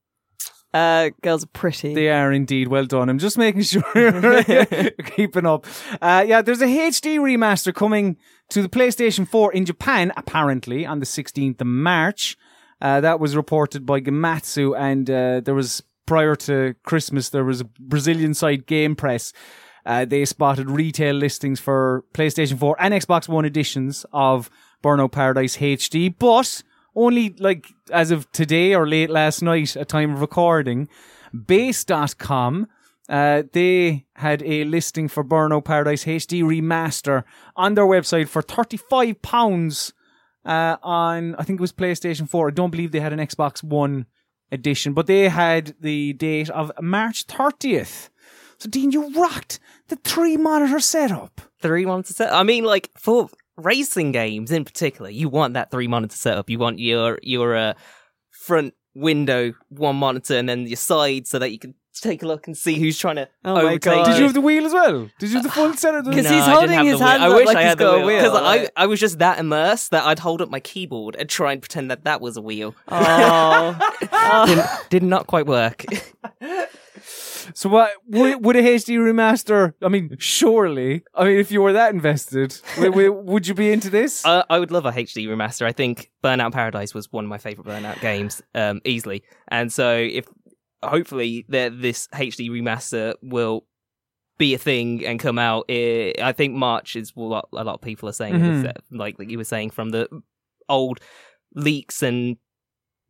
uh, 0.74 1.10
girls 1.22 1.44
are 1.44 1.48
pretty. 1.52 1.94
They 1.94 2.08
are 2.08 2.32
indeed. 2.32 2.66
Well 2.66 2.86
done. 2.86 3.08
I'm 3.08 3.20
just 3.20 3.38
making 3.38 3.62
sure 3.62 3.84
you're 3.94 4.90
keeping 5.04 5.46
up. 5.46 5.66
Uh, 6.02 6.24
yeah, 6.26 6.42
there's 6.42 6.62
a 6.62 6.66
HD 6.66 7.20
remaster 7.20 7.72
coming 7.72 8.16
to 8.48 8.60
the 8.60 8.68
PlayStation 8.68 9.26
4 9.28 9.52
in 9.52 9.64
Japan, 9.66 10.12
apparently, 10.16 10.84
on 10.84 10.98
the 10.98 11.06
16th 11.06 11.60
of 11.60 11.68
March. 11.68 12.36
Uh, 12.80 13.00
that 13.00 13.20
was 13.20 13.36
reported 13.36 13.84
by 13.84 14.00
Gematsu, 14.00 14.76
and 14.76 15.08
uh, 15.10 15.40
there 15.40 15.54
was, 15.54 15.82
prior 16.10 16.34
to 16.34 16.74
Christmas, 16.82 17.28
there 17.28 17.44
was 17.44 17.60
a 17.60 17.64
Brazilian 17.78 18.34
side 18.34 18.66
Game 18.66 18.96
Press. 18.96 19.32
Uh, 19.86 20.04
they 20.04 20.24
spotted 20.24 20.68
retail 20.68 21.14
listings 21.14 21.60
for 21.60 22.04
PlayStation 22.12 22.58
4 22.58 22.74
and 22.80 22.92
Xbox 22.92 23.28
One 23.28 23.44
editions 23.44 24.04
of 24.12 24.50
Burnout 24.82 25.12
Paradise 25.12 25.58
HD, 25.58 26.12
but 26.18 26.64
only 26.96 27.36
like 27.38 27.68
as 27.92 28.10
of 28.10 28.28
today 28.32 28.74
or 28.74 28.88
late 28.88 29.08
last 29.08 29.40
night 29.40 29.76
at 29.76 29.88
time 29.88 30.12
of 30.12 30.20
recording, 30.20 30.88
base.com 31.46 32.66
uh, 33.08 33.44
they 33.52 34.06
had 34.14 34.42
a 34.42 34.64
listing 34.64 35.06
for 35.06 35.22
Burnout 35.22 35.64
Paradise 35.64 36.06
HD 36.06 36.42
remaster 36.42 37.22
on 37.54 37.74
their 37.74 37.86
website 37.86 38.26
for 38.26 38.42
£35 38.42 39.92
uh, 40.44 40.76
on, 40.82 41.36
I 41.36 41.44
think 41.44 41.60
it 41.60 41.60
was 41.60 41.72
PlayStation 41.72 42.28
4. 42.28 42.48
I 42.48 42.50
don't 42.50 42.70
believe 42.70 42.90
they 42.90 42.98
had 42.98 43.12
an 43.12 43.20
Xbox 43.20 43.62
One 43.62 44.06
edition, 44.52 44.92
but 44.92 45.06
they 45.06 45.28
had 45.28 45.74
the 45.80 46.12
date 46.14 46.50
of 46.50 46.72
March 46.80 47.26
30th. 47.26 48.08
So, 48.58 48.68
Dean, 48.68 48.90
you 48.90 49.10
rocked 49.14 49.58
the 49.88 49.96
three 49.96 50.36
monitor 50.36 50.80
setup. 50.80 51.40
three 51.60 51.86
monitor 51.86 52.12
setup. 52.12 52.34
I 52.34 52.42
mean, 52.42 52.64
like 52.64 52.90
for 52.96 53.30
racing 53.56 54.12
games 54.12 54.50
in 54.50 54.64
particular, 54.64 55.10
you 55.10 55.28
want 55.28 55.54
that 55.54 55.70
three 55.70 55.88
monitor 55.88 56.16
setup. 56.16 56.50
You 56.50 56.58
want 56.58 56.78
your 56.78 57.18
your 57.22 57.56
uh, 57.56 57.74
front 58.30 58.74
window 58.94 59.54
one 59.68 59.96
monitor 59.96 60.36
and 60.36 60.48
then 60.48 60.66
your 60.66 60.76
side 60.76 61.26
so 61.26 61.38
that 61.38 61.52
you 61.52 61.58
can 61.58 61.74
take 61.98 62.22
a 62.22 62.26
look 62.26 62.46
and 62.46 62.56
see 62.56 62.74
who's 62.78 62.98
trying 62.98 63.16
to 63.16 63.28
Oh 63.44 63.54
my 63.62 63.76
God. 63.78 64.04
Did 64.04 64.12
you. 64.12 64.18
you 64.18 64.24
have 64.24 64.34
the 64.34 64.40
wheel 64.40 64.64
as 64.66 64.72
well? 64.72 65.08
Did 65.18 65.30
you 65.30 65.34
have 65.36 65.42
the 65.42 65.50
full 65.50 65.72
setup? 65.74 66.04
Because 66.04 66.24
No, 66.24 66.30
he's 66.30 66.42
I 66.42 66.60
didn't 66.60 66.70
holding 66.76 66.86
his 66.86 67.00
hand 67.00 67.22
I 67.22 67.28
wish 67.34 67.46
like 67.46 67.56
I 67.56 67.60
he's 67.62 67.68
had 67.70 67.78
the 67.78 67.84
got 67.84 67.94
a 67.94 67.96
wheel 67.98 68.06
wheel. 68.06 68.16
because 68.22 68.36
I, 68.38 68.42
like- 68.42 68.70
I 68.76 68.86
was 68.86 69.00
just 69.00 69.18
that 69.18 69.38
immersed 69.38 69.90
that 69.90 70.04
I'd 70.04 70.18
hold 70.20 70.40
up 70.42 70.50
my 70.50 70.60
keyboard 70.60 71.16
and 71.16 71.28
try 71.28 71.52
and 71.52 71.60
pretend 71.60 71.90
that 71.90 72.04
that 72.04 72.20
was 72.20 72.36
a 72.36 72.42
wheel. 72.42 72.74
Oh. 72.92 74.46
did, 74.46 74.64
did 74.90 75.02
not 75.02 75.26
quite 75.26 75.46
work. 75.46 75.84
So 77.54 77.68
what 77.68 77.92
would, 78.06 78.44
would 78.44 78.56
a 78.56 78.62
HD 78.62 78.96
remaster? 78.98 79.72
I 79.82 79.88
mean, 79.88 80.14
surely. 80.20 81.02
I 81.14 81.24
mean, 81.24 81.38
if 81.38 81.50
you 81.50 81.62
were 81.62 81.72
that 81.72 81.92
invested, 81.92 82.60
would, 82.78 82.94
would- 82.94 83.10
would 83.26 83.46
you 83.48 83.54
be 83.54 83.72
into 83.72 83.90
this? 83.90 84.24
Uh, 84.24 84.44
I 84.48 84.58
would 84.60 84.70
love 84.70 84.86
a 84.86 84.92
HD 84.92 85.26
remaster. 85.26 85.66
I 85.66 85.72
think 85.72 86.10
Burnout 86.22 86.52
Paradise 86.52 86.94
was 86.94 87.10
one 87.12 87.24
of 87.24 87.28
my 87.30 87.38
favorite 87.38 87.66
Burnout 87.66 88.00
games, 88.00 88.40
um, 88.54 88.80
easily. 88.84 89.24
And 89.48 89.72
so, 89.72 89.96
if 89.96 90.26
hopefully 90.82 91.44
that 91.48 91.80
this 91.80 92.08
HD 92.14 92.48
remaster 92.50 93.14
will 93.22 93.66
be 94.38 94.54
a 94.54 94.58
thing 94.58 95.04
and 95.04 95.20
come 95.20 95.38
out, 95.38 95.64
I 95.68 96.32
think 96.34 96.54
March 96.54 96.96
is 96.96 97.14
what 97.14 97.44
a 97.52 97.62
lot 97.64 97.74
of 97.74 97.80
people 97.82 98.08
are 98.08 98.12
saying. 98.12 98.34
Mhm. 98.36 98.62
that, 98.62 98.78
like 98.90 99.18
like 99.18 99.30
you 99.30 99.38
were 99.38 99.44
saying 99.44 99.70
from 99.70 99.90
the 99.90 100.08
old 100.68 101.00
leaks 101.54 102.02
and 102.02 102.36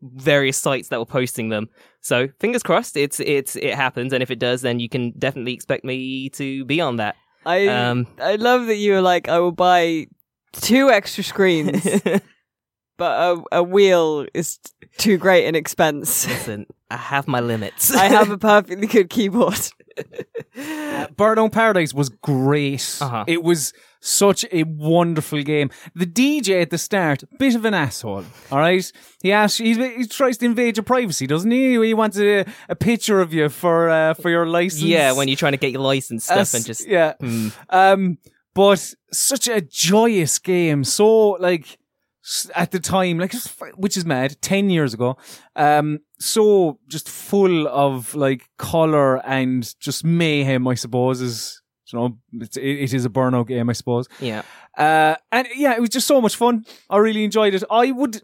various 0.03 0.57
sites 0.57 0.89
that 0.89 0.99
were 0.99 1.05
posting 1.07 1.51
them. 1.51 1.69
So 2.01 2.29
fingers 2.41 2.63
crossed, 2.63 2.97
it's 2.97 3.21
it's 3.21 3.55
it 3.57 3.75
happens, 3.75 4.13
and 4.13 4.23
if 4.23 4.31
it 4.31 4.39
does, 4.39 4.63
then 4.63 4.81
you 4.81 4.89
can 4.89 5.13
definitely 5.19 5.53
expect 5.53 5.85
me 5.85 6.31
to 6.31 6.65
be 6.65 6.81
on 6.81 6.97
that. 6.97 7.17
I 7.47 7.67
Um, 7.69 8.07
I 8.19 8.37
love 8.37 8.67
that 8.67 8.77
you 8.77 8.93
were 8.93 9.01
like, 9.03 9.29
I 9.29 9.39
will 9.39 9.53
buy 9.53 10.07
two 10.53 10.91
extra 10.91 11.23
screens, 11.23 11.85
but 13.01 13.19
a, 13.19 13.61
a 13.61 13.63
wheel 13.63 14.27
is 14.35 14.59
too 14.99 15.17
great 15.17 15.47
an 15.47 15.55
expense. 15.55 16.29
Listen, 16.29 16.67
I 16.91 16.99
have 16.99 17.27
my 17.27 17.41
limits. 17.41 17.91
I 17.91 18.05
have 18.05 18.31
a 18.31 18.37
perfectly 18.53 18.87
good 18.87 19.09
keyboard. 19.09 19.59
Burnout 21.17 21.51
Paradise 21.51 21.95
was 21.95 22.11
great. 22.11 22.99
Uh-huh. 23.01 23.25
It 23.27 23.43
was 23.43 23.73
such 24.01 24.45
a 24.53 24.65
wonderful 24.65 25.43
game. 25.43 25.71
The 25.95 26.05
DJ 26.05 26.61
at 26.61 26.69
the 26.69 26.77
start, 26.77 27.25
bit 27.39 27.55
of 27.55 27.65
an 27.65 27.73
asshole. 27.73 28.25
All 28.53 28.59
right, 28.59 28.93
he 29.23 29.33
asks, 29.33 29.57
he, 29.57 29.73
he 29.97 30.07
tries 30.07 30.37
to 30.39 30.45
invade 30.45 30.77
your 30.77 30.85
privacy, 30.85 31.27
doesn't 31.27 31.51
he? 31.51 31.83
He 31.83 31.95
wants 31.95 32.19
a, 32.19 32.45
a 32.69 32.77
picture 32.77 33.23
of 33.23 33.33
you 33.33 33.49
for 33.49 33.89
uh, 33.89 34.13
for 34.13 34.29
your 34.29 34.47
license. 34.47 34.83
Yeah, 34.83 35.13
when 35.13 35.27
you're 35.29 35.39
trying 35.39 35.53
to 35.53 35.59
get 35.59 35.73
your 35.73 35.83
license 35.83 36.25
stuff 36.25 36.39
As- 36.39 36.55
and 36.55 36.67
just 36.67 36.87
yeah. 36.87 37.15
Mm. 37.23 37.55
Um, 37.71 38.19
but 38.55 38.95
such 39.11 39.49
a 39.49 39.63
joyous 39.63 40.39
game. 40.39 40.85
So 40.85 41.31
like 41.41 41.79
at 42.55 42.71
the 42.71 42.81
time, 42.81 43.19
like 43.19 43.33
which 43.77 43.97
is 43.97 44.05
mad, 44.05 44.37
ten 44.41 44.71
years 44.71 44.95
ago. 44.95 45.17
Um, 45.57 46.01
so 46.19 46.79
just 46.89 47.09
full 47.09 47.67
of 47.69 48.15
like 48.15 48.49
color 48.59 49.25
and 49.27 49.75
just 49.81 50.05
mayhem. 50.05 50.67
I 50.69 50.75
suppose 50.75 51.21
is 51.21 51.63
you 51.93 51.99
know 51.99 52.19
it's, 52.35 52.57
it, 52.57 52.63
it 52.63 52.95
is 52.95 53.05
a 53.05 53.11
burnout 53.11 53.49
game. 53.49 53.71
I 53.71 53.73
suppose. 53.73 54.09
yeah. 54.21 54.43
Uh, 54.77 55.17
and 55.33 55.49
yeah, 55.55 55.75
it 55.75 55.81
was 55.81 55.91
just 55.91 56.07
so 56.07 56.21
much 56.21 56.37
fun. 56.37 56.65
I 56.89 56.99
really 56.99 57.25
enjoyed 57.25 57.55
it. 57.55 57.65
I 57.71 57.91
would. 57.91 58.23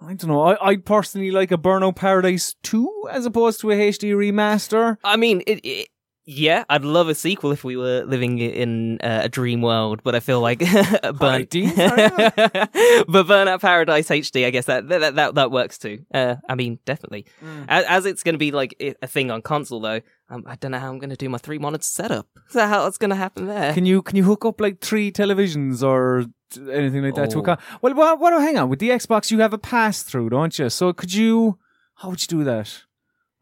I 0.00 0.14
don't 0.14 0.30
know. 0.30 0.42
I, 0.42 0.70
I 0.70 0.76
personally 0.76 1.30
like 1.30 1.52
a 1.52 1.56
Burnout 1.56 1.94
Paradise 1.94 2.56
2 2.64 3.08
as 3.12 3.24
opposed 3.24 3.60
to 3.60 3.70
a 3.70 3.76
HD 3.76 4.12
remaster. 4.14 4.96
I 5.04 5.16
mean, 5.16 5.42
it, 5.46 5.60
it, 5.64 5.88
yeah, 6.24 6.64
I'd 6.68 6.84
love 6.84 7.08
a 7.08 7.14
sequel 7.14 7.50
if 7.52 7.64
we 7.64 7.76
were 7.76 8.04
living 8.04 8.38
in 8.38 8.98
uh, 9.00 9.22
a 9.24 9.28
dream 9.28 9.60
world, 9.62 10.02
but 10.04 10.14
I 10.14 10.20
feel 10.20 10.40
like 10.40 10.58
Burn, 11.02 11.14
Alright, 11.20 11.50
Dean, 11.50 11.72
but 11.74 13.26
Burnout 13.26 13.60
Paradise 13.60 14.08
HD, 14.08 14.46
I 14.46 14.50
guess 14.50 14.66
that 14.66 14.88
that 14.88 15.14
that, 15.16 15.34
that 15.34 15.50
works 15.50 15.78
too. 15.78 16.04
Uh, 16.14 16.36
I 16.48 16.54
mean, 16.54 16.78
definitely. 16.84 17.26
Mm. 17.44 17.64
As, 17.68 17.84
as 17.86 18.06
it's 18.06 18.22
going 18.22 18.34
to 18.34 18.38
be 18.38 18.50
like 18.52 18.74
a 19.02 19.06
thing 19.06 19.30
on 19.30 19.42
console, 19.42 19.80
though, 19.80 20.00
um, 20.30 20.44
I 20.46 20.56
don't 20.56 20.70
know 20.70 20.78
how 20.78 20.90
I'm 20.90 20.98
going 20.98 21.10
to 21.10 21.16
do 21.16 21.28
my 21.28 21.38
three 21.38 21.58
monitor 21.58 21.82
setup. 21.82 22.26
So 22.48 22.66
how 22.66 22.86
it's 22.86 22.98
going 22.98 23.10
to 23.10 23.16
happen 23.16 23.46
there? 23.48 23.72
Can 23.74 23.84
you 23.86 24.02
can 24.02 24.16
you 24.16 24.24
hook 24.24 24.44
up 24.44 24.60
like 24.60 24.80
three 24.80 25.10
televisions 25.12 25.82
or 25.82 26.24
anything 26.70 27.02
like 27.02 27.14
that 27.16 27.30
to 27.30 27.38
a 27.38 27.40
Oh. 27.40 27.44
con- 27.44 27.58
Well, 27.80 27.94
what, 27.94 28.20
what? 28.20 28.32
Hang 28.42 28.58
on. 28.58 28.68
With 28.68 28.78
the 28.78 28.90
Xbox, 28.90 29.30
you 29.30 29.40
have 29.40 29.52
a 29.52 29.58
pass 29.58 30.02
through, 30.02 30.30
don't 30.30 30.58
you? 30.58 30.68
So 30.70 30.92
could 30.92 31.12
you? 31.12 31.58
How 31.96 32.10
would 32.10 32.20
you 32.22 32.28
do 32.28 32.44
that? 32.44 32.82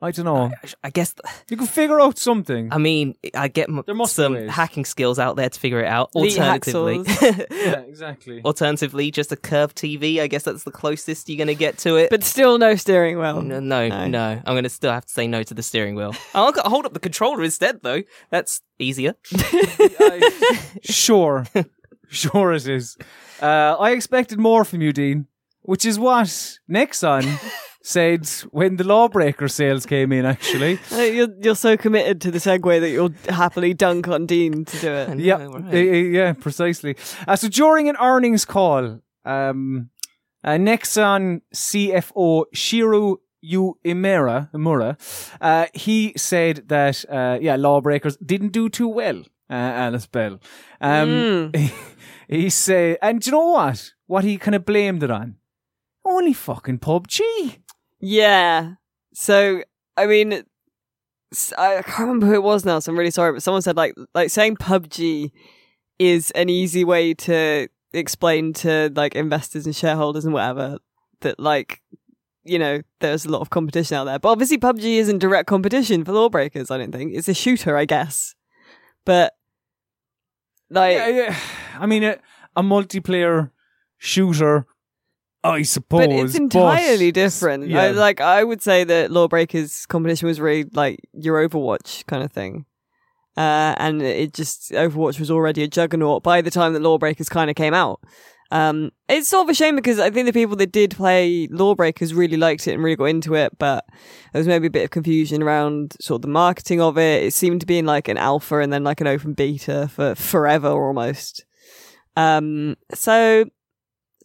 I 0.03 0.11
don't 0.13 0.25
know. 0.25 0.51
I, 0.65 0.69
I 0.85 0.91
guess. 0.91 1.15
You 1.51 1.57
can 1.59 1.67
figure 1.67 2.01
out 2.01 2.17
something. 2.19 2.73
I 2.73 2.79
mean, 2.79 3.17
I 3.35 3.49
get 3.49 3.69
m- 3.69 3.83
There 3.85 3.95
must 3.95 4.17
be 4.17 4.23
some 4.23 4.49
hacking 4.49 4.87
skills 4.87 5.19
out 5.19 5.37
there 5.37 5.51
to 5.51 5.61
figure 5.61 5.81
it 5.81 5.87
out. 5.87 6.11
Alternatively, 6.15 7.03
yeah, 7.51 7.81
exactly. 7.81 8.41
alternatively, 8.45 9.11
just 9.11 9.31
a 9.31 9.37
curved 9.37 9.77
TV. 9.77 10.21
I 10.21 10.27
guess 10.27 10.45
that's 10.45 10.65
the 10.65 10.71
closest 10.71 11.29
you're 11.29 11.37
going 11.37 11.49
to 11.49 11.55
get 11.55 11.77
to 11.79 11.97
it. 11.97 12.09
But 12.09 12.25
still 12.25 12.57
no 12.57 12.77
steering 12.77 13.19
wheel. 13.19 13.43
no, 13.43 13.61
no, 13.61 13.89
No. 13.89 14.07
no. 14.07 14.43
I'm 14.47 14.55
going 14.55 14.65
to 14.65 14.71
still 14.71 14.93
have 14.93 15.05
to 15.05 15.13
say 15.13 15.27
no 15.27 15.43
to 15.43 15.53
the 15.53 15.63
steering 15.63 15.95
wheel. 15.97 16.15
I'll 16.35 16.53
hold 16.65 16.87
up 16.87 16.95
the 16.95 17.01
controller 17.01 17.43
instead, 17.45 17.83
though. 17.83 18.03
That's 18.31 18.63
easier. 18.79 19.17
sure, 20.83 21.47
sure 22.09 22.53
it 22.53 22.67
is. 22.67 22.97
Uh, 23.41 23.77
I 23.79 23.93
expected 23.93 24.39
more 24.39 24.65
from 24.65 24.81
you, 24.83 24.93
Dean, 24.93 25.27
which 25.63 25.85
is 25.85 25.99
what 25.99 26.27
Nexon 26.71 27.25
said 27.83 28.27
when 28.51 28.77
the 28.77 28.85
Lawbreaker 28.85 29.49
sales 29.49 29.87
came 29.87 30.13
in. 30.13 30.25
Actually, 30.27 30.79
Uh, 30.93 30.99
You're, 30.99 31.29
you're 31.41 31.55
so 31.57 31.77
committed 31.77 32.21
to 32.23 32.31
the 32.31 32.39
segue 32.39 32.81
that 32.81 32.91
you'll 32.91 33.15
happily 33.29 33.75
dunk 33.75 34.09
on 34.09 34.27
Dean 34.27 34.65
to 34.65 34.79
do 34.79 34.93
it. 34.93 35.19
Yeah, 35.19 35.47
right. 35.47 35.73
yeah, 35.73 36.33
precisely. 36.33 36.97
Uh, 37.27 37.37
so 37.37 37.49
during 37.49 37.89
an 37.89 37.97
earnings 38.01 38.45
call, 38.45 39.01
um, 39.25 39.91
uh, 40.45 40.51
Nexon 40.53 41.41
CFO 41.55 42.45
Shiru 42.55 43.17
Yu 43.43 43.79
Imura, 43.85 44.51
Imura 44.53 44.97
uh, 45.41 45.67
he 45.75 46.13
said 46.17 46.69
that 46.69 47.05
uh, 47.09 47.39
yeah, 47.41 47.57
Lawbreakers 47.57 48.17
didn't 48.19 48.53
do 48.53 48.69
too 48.69 48.89
well. 48.89 49.23
Uh, 49.49 49.55
Alice 49.55 50.07
Bell. 50.07 50.39
Um, 50.81 51.51
he 52.29 52.51
said, 52.51 52.99
and 53.03 53.21
do 53.21 53.31
you 53.31 53.33
know 53.33 53.47
what? 53.51 53.95
What 54.07 54.23
he 54.23 54.39
kind 54.39 54.55
of 54.55 54.65
blamed 54.65 55.03
it 55.03 55.11
on? 55.11 55.37
Only 56.05 56.33
fucking 56.33 56.79
PUBG. 56.79 57.59
Yeah. 58.01 58.75
So, 59.13 59.63
I 59.97 60.07
mean, 60.07 60.45
I 61.59 61.83
can't 61.83 61.99
remember 62.01 62.27
who 62.27 62.35
it 62.35 62.43
was 62.43 62.65
now, 62.65 62.79
so 62.79 62.91
I'm 62.91 62.99
really 62.99 63.11
sorry, 63.11 63.33
but 63.33 63.43
someone 63.43 63.63
said 63.63 63.77
like, 63.77 63.95
like 64.15 64.31
saying 64.31 64.57
PUBG 64.57 65.31
is 65.99 66.31
an 66.33 66.49
easy 66.49 66.85
way 66.85 67.15
to 67.15 67.69
explain 67.93 68.53
to 68.55 68.91
like 68.95 69.15
investors 69.15 69.67
and 69.67 69.77
shareholders 69.77 70.25
and 70.25 70.33
whatever 70.35 70.79
that 71.21 71.39
like, 71.39 71.83
you 72.45 72.59
know, 72.59 72.81
there's 73.01 73.27
a 73.27 73.29
lot 73.29 73.43
of 73.43 73.51
competition 73.51 73.97
out 73.97 74.05
there. 74.05 74.19
But 74.19 74.31
obviously 74.31 74.59
PUBG 74.59 74.97
isn't 74.99 75.19
direct 75.19 75.47
competition 75.47 76.05
for 76.05 76.13
lawbreakers, 76.13 76.71
I 76.71 76.79
don't 76.79 76.93
think. 76.93 77.13
It's 77.15 77.29
a 77.29 77.35
shooter, 77.35 77.77
I 77.77 77.85
guess. 77.85 78.35
But 79.05 79.35
like, 80.71 80.97
Yeah, 80.97 81.09
yeah. 81.09 81.37
I 81.79 81.87
mean, 81.87 82.03
a, 82.05 82.19
a 82.57 82.63
multiplayer 82.63 83.51
shooter, 83.99 84.67
I 85.43 85.63
suppose. 85.63 86.07
but 86.07 86.11
it's 86.11 86.35
entirely 86.35 87.13
different. 87.13 87.69
yeah. 87.69 87.83
I, 87.83 87.91
like 87.93 88.21
I 88.21 88.45
would 88.45 88.63
say 88.63 88.85
that 88.85 89.11
Lawbreakers 89.11 89.87
competition 89.87 90.29
was 90.29 90.41
really 90.41 90.69
like 90.73 91.01
your 91.13 91.47
Overwatch 91.49 92.07
kind 92.07 92.23
of 92.23 92.33
thing. 92.33 92.67
Uh, 93.37 93.75
and 93.79 94.03
it 94.03 94.35
just 94.35 94.73
Overwatch 94.73 95.19
was 95.19 95.31
already 95.31 95.63
a 95.63 95.69
juggernaut 95.69 96.23
by 96.23 96.41
the 96.41 96.51
time 96.51 96.75
that 96.75 96.83
Lawbreakers 96.83 97.29
kind 97.29 97.49
of 97.49 97.57
came 97.57 97.73
out. 97.73 98.01
Um, 98.53 98.91
it's 99.09 99.29
sort 99.29 99.47
of 99.47 99.51
a 99.51 99.55
shame 99.55 99.77
because 99.77 100.01
I 100.01 100.11
think 100.11 100.27
the 100.27 100.33
people 100.33 100.57
that 100.57 100.73
did 100.73 100.91
play 100.97 101.47
Lawbreakers 101.51 102.13
really 102.13 102.37
liked 102.37 102.67
it 102.67 102.73
and 102.73 102.83
really 102.83 102.97
got 102.97 103.05
into 103.05 103.35
it, 103.35 103.57
but 103.59 103.85
there 104.33 104.41
was 104.41 104.49
maybe 104.49 104.67
a 104.67 104.71
bit 104.71 104.85
of 104.85 104.91
confusion 104.91 105.43
around 105.43 105.95
sort 106.01 106.19
of 106.19 106.23
the 106.23 106.29
marketing 106.29 106.81
of 106.81 106.99
it. 106.99 107.23
It 107.23 107.33
seemed 107.33 107.61
to 107.61 107.67
be 107.67 107.79
in 107.79 107.87
like 107.87 108.09
an 108.09 108.19
alpha 108.19 108.59
and 108.59 108.73
then 108.73 108.83
like 108.83 109.01
an 109.01 109.07
open 109.07 109.35
beta 109.35 109.89
for 109.89 110.17
forever 110.17 110.69
almost. 110.69 111.45
Um, 112.17 112.77
so 112.93 113.45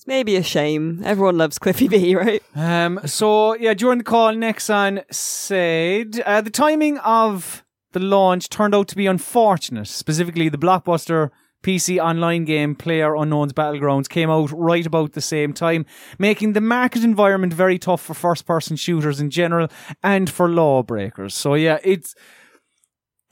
maybe 0.06 0.36
a 0.36 0.44
shame. 0.44 1.02
Everyone 1.04 1.38
loves 1.38 1.60
Cliffy 1.60 1.88
B, 1.90 2.16
right? 2.16 2.44
Um, 2.56 3.00
so 3.06 3.56
yeah, 3.56 3.74
during 3.74 4.00
the 4.00 4.04
call, 4.04 4.34
Nexon 4.34 5.04
said 5.12 6.22
uh, 6.26 6.42
the 6.42 6.50
timing 6.50 6.98
of 7.00 7.64
the 7.94 8.00
launch 8.00 8.50
turned 8.50 8.76
out 8.76 8.88
to 8.90 8.96
be 8.96 9.08
unfortunate. 9.08 9.88
Specifically, 9.88 10.50
the 10.50 10.58
blockbuster 10.58 11.30
PC 11.66 11.98
online 11.98 12.46
game 12.46 12.76
Player 12.76 13.16
Unknown's 13.16 13.54
Battlegrounds 13.54 14.08
came 14.08 14.30
out 14.30 14.52
right 14.52 14.86
about 14.86 15.14
the 15.14 15.22
same 15.22 15.52
time, 15.52 15.86
making 16.20 16.54
the 16.54 16.62
market 16.62 17.04
environment 17.04 17.54
very 17.54 17.80
tough 17.80 18.02
for 18.02 18.14
first-person 18.14 18.76
shooters 18.76 19.20
in 19.20 19.32
general 19.32 19.68
and 20.04 20.30
for 20.30 20.48
lawbreakers. 20.48 21.34
So 21.34 21.56
yeah, 21.56 21.80
it's 21.84 22.14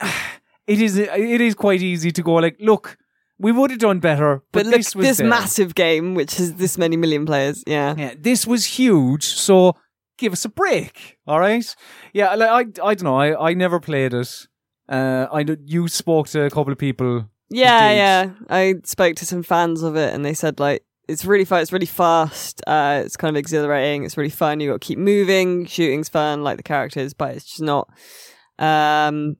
it 0.66 0.80
is 0.80 0.98
it 0.98 1.40
is 1.40 1.54
quite 1.54 1.80
easy 1.80 2.10
to 2.10 2.22
go 2.22 2.34
like, 2.34 2.56
look, 2.58 2.96
we 3.38 3.52
would 3.52 3.70
have 3.70 3.80
done 3.80 3.98
better, 4.00 4.42
but, 4.52 4.64
But, 4.64 4.66
look, 4.66 4.74
this 4.76 4.94
was 4.94 5.06
this 5.06 5.18
there. 5.18 5.26
massive 5.26 5.74
game, 5.74 6.14
which 6.14 6.36
has 6.36 6.54
this 6.54 6.78
many 6.78 6.96
million 6.96 7.26
players. 7.26 7.62
Yeah. 7.66 7.94
Yeah, 7.96 8.14
this 8.18 8.46
was 8.46 8.64
huge, 8.64 9.24
so 9.24 9.74
give 10.18 10.32
us 10.32 10.44
a 10.44 10.48
break, 10.48 11.18
all 11.26 11.40
right? 11.40 11.74
Yeah, 12.12 12.34
like, 12.34 12.50
I, 12.80 12.86
I 12.86 12.94
don't 12.94 13.02
know, 13.04 13.16
I, 13.16 13.50
I 13.50 13.54
never 13.54 13.80
played 13.80 14.14
it. 14.14 14.46
Uh, 14.88 15.26
I 15.32 15.44
you 15.64 15.88
spoke 15.88 16.28
to 16.28 16.42
a 16.42 16.50
couple 16.50 16.72
of 16.72 16.78
people. 16.78 17.28
Yeah, 17.50 17.90
yeah. 17.92 18.30
I 18.48 18.74
spoke 18.84 19.16
to 19.16 19.26
some 19.26 19.42
fans 19.42 19.82
of 19.82 19.96
it 19.96 20.12
and 20.14 20.24
they 20.24 20.34
said 20.34 20.60
like 20.60 20.84
it's 21.08 21.24
really 21.24 21.44
fun, 21.44 21.60
it's 21.62 21.72
really 21.72 21.86
fast, 21.86 22.62
uh, 22.66 23.02
it's 23.04 23.16
kind 23.16 23.34
of 23.36 23.38
exhilarating, 23.38 24.04
it's 24.04 24.16
really 24.16 24.30
fun, 24.30 24.60
you 24.60 24.70
got 24.70 24.80
to 24.80 24.86
keep 24.86 24.98
moving, 24.98 25.66
shooting's 25.66 26.08
fun, 26.08 26.42
like 26.42 26.56
the 26.56 26.62
characters, 26.62 27.14
but 27.14 27.34
it's 27.34 27.44
just 27.44 27.62
not 27.62 27.88
um 28.58 29.36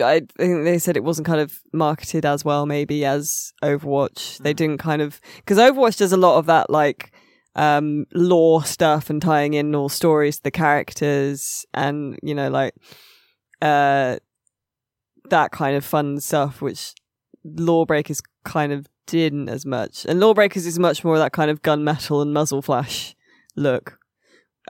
I 0.00 0.20
think 0.36 0.64
they 0.64 0.78
said 0.78 0.96
it 0.96 1.04
wasn't 1.04 1.26
kind 1.26 1.40
of 1.40 1.60
marketed 1.72 2.26
as 2.26 2.44
well, 2.44 2.66
maybe 2.66 3.04
as 3.04 3.52
Overwatch. 3.62 4.38
They 4.38 4.52
didn't 4.52 4.78
kind 4.78 5.00
of 5.00 5.20
because 5.36 5.58
Overwatch 5.58 5.98
does 5.98 6.12
a 6.12 6.16
lot 6.18 6.38
of 6.38 6.46
that, 6.46 6.70
like 6.70 7.12
um 7.56 8.04
lore 8.14 8.62
stuff 8.64 9.10
and 9.10 9.20
tying 9.20 9.54
in 9.54 9.74
all 9.74 9.88
stories 9.88 10.36
to 10.36 10.42
the 10.44 10.50
characters, 10.50 11.64
and 11.72 12.18
you 12.22 12.34
know, 12.34 12.50
like 12.50 12.74
uh, 13.62 14.18
that 15.30 15.50
kind 15.52 15.76
of 15.76 15.84
fun 15.84 16.20
stuff, 16.20 16.60
which 16.60 16.94
Lawbreakers 17.44 18.20
kind 18.44 18.72
of 18.72 18.86
didn't 19.06 19.48
as 19.48 19.64
much. 19.64 20.04
And 20.04 20.20
Lawbreakers 20.20 20.66
is 20.66 20.78
much 20.78 21.04
more 21.04 21.14
of 21.14 21.20
that 21.20 21.32
kind 21.32 21.50
of 21.50 21.62
gunmetal 21.62 22.22
and 22.22 22.32
muzzle 22.32 22.62
flash 22.62 23.14
look. 23.56 23.98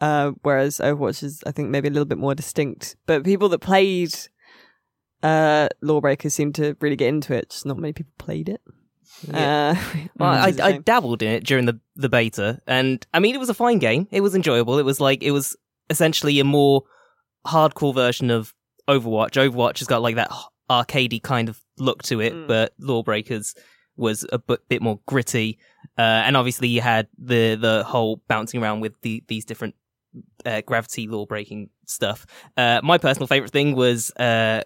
Uh, 0.00 0.33
whereas 0.42 0.78
Overwatch 0.78 1.24
is, 1.24 1.42
I 1.44 1.50
think, 1.50 1.70
maybe 1.70 1.88
a 1.88 1.90
little 1.90 2.07
bit 2.07 2.18
more 2.18 2.35
distinct. 2.35 2.94
But 3.07 3.24
people 3.24 3.48
that 3.48 3.59
played 3.59 4.14
uh, 5.22 5.68
Lawbreakers 5.83 6.35
seemed 6.35 6.54
to 6.57 6.76
really 6.81 6.96
get 6.96 7.09
into 7.09 7.35
it. 7.35 7.50
Just 7.50 7.66
not 7.66 7.78
many 7.78 7.92
people 7.92 8.12
played 8.18 8.48
it. 8.48 8.61
Uh, 9.33 9.74
Well, 10.18 10.28
I, 10.31 10.46
which 10.46 10.54
is 10.54 10.61
a 10.61 10.64
I 10.64 10.72
dabbled 10.78 11.22
in 11.22 11.31
it 11.33 11.44
during 11.44 11.66
the, 11.66 11.81
the 11.96 12.09
beta, 12.09 12.61
and 12.66 13.04
I 13.14 13.18
mean, 13.20 13.35
it 13.35 13.38
was 13.38 13.48
a 13.50 13.54
fine 13.54 13.78
game. 13.78 14.07
It 14.11 14.20
was 14.20 14.35
enjoyable. 14.35 14.78
It 14.78 14.85
was 14.85 15.00
like 15.00 15.22
it 15.22 15.31
was 15.33 15.57
essentially 15.90 16.38
a 16.40 16.44
more 16.44 16.83
hardcore 17.46 17.94
version 17.94 18.31
of 18.31 18.54
Overwatch. 18.88 19.33
Overwatch 19.33 19.78
has 19.78 19.88
got 19.88 20.02
like 20.02 20.16
that 20.16 20.31
arcadey 20.70 21.22
kind 21.22 21.48
of 21.48 21.61
look 21.78 22.02
to 22.04 22.20
it, 22.20 22.33
Mm. 22.35 22.46
but 22.48 22.74
Lawbreakers 22.78 23.54
was 23.96 24.24
a 24.33 24.38
bit, 24.38 24.61
bit 24.68 24.83
more 24.83 25.00
gritty. 25.07 25.59
Uh, 25.96 26.02
and 26.26 26.37
obviously, 26.37 26.68
you 26.68 26.81
had 26.81 27.09
the 27.18 27.54
the 27.57 27.85
whole 27.85 28.22
bouncing 28.28 28.62
around 28.62 28.81
with 28.81 28.92
the, 29.02 29.24
these 29.28 29.44
different 29.44 29.74
uh, 30.46 30.61
gravity 30.62 31.07
law 31.09 31.26
breaking 31.26 31.70
stuff. 31.87 32.26
Uh, 32.57 32.81
my 32.85 32.98
personal 32.98 33.26
favorite 33.26 33.50
thing 33.52 33.74
was 33.74 34.11
uh, 34.18 34.62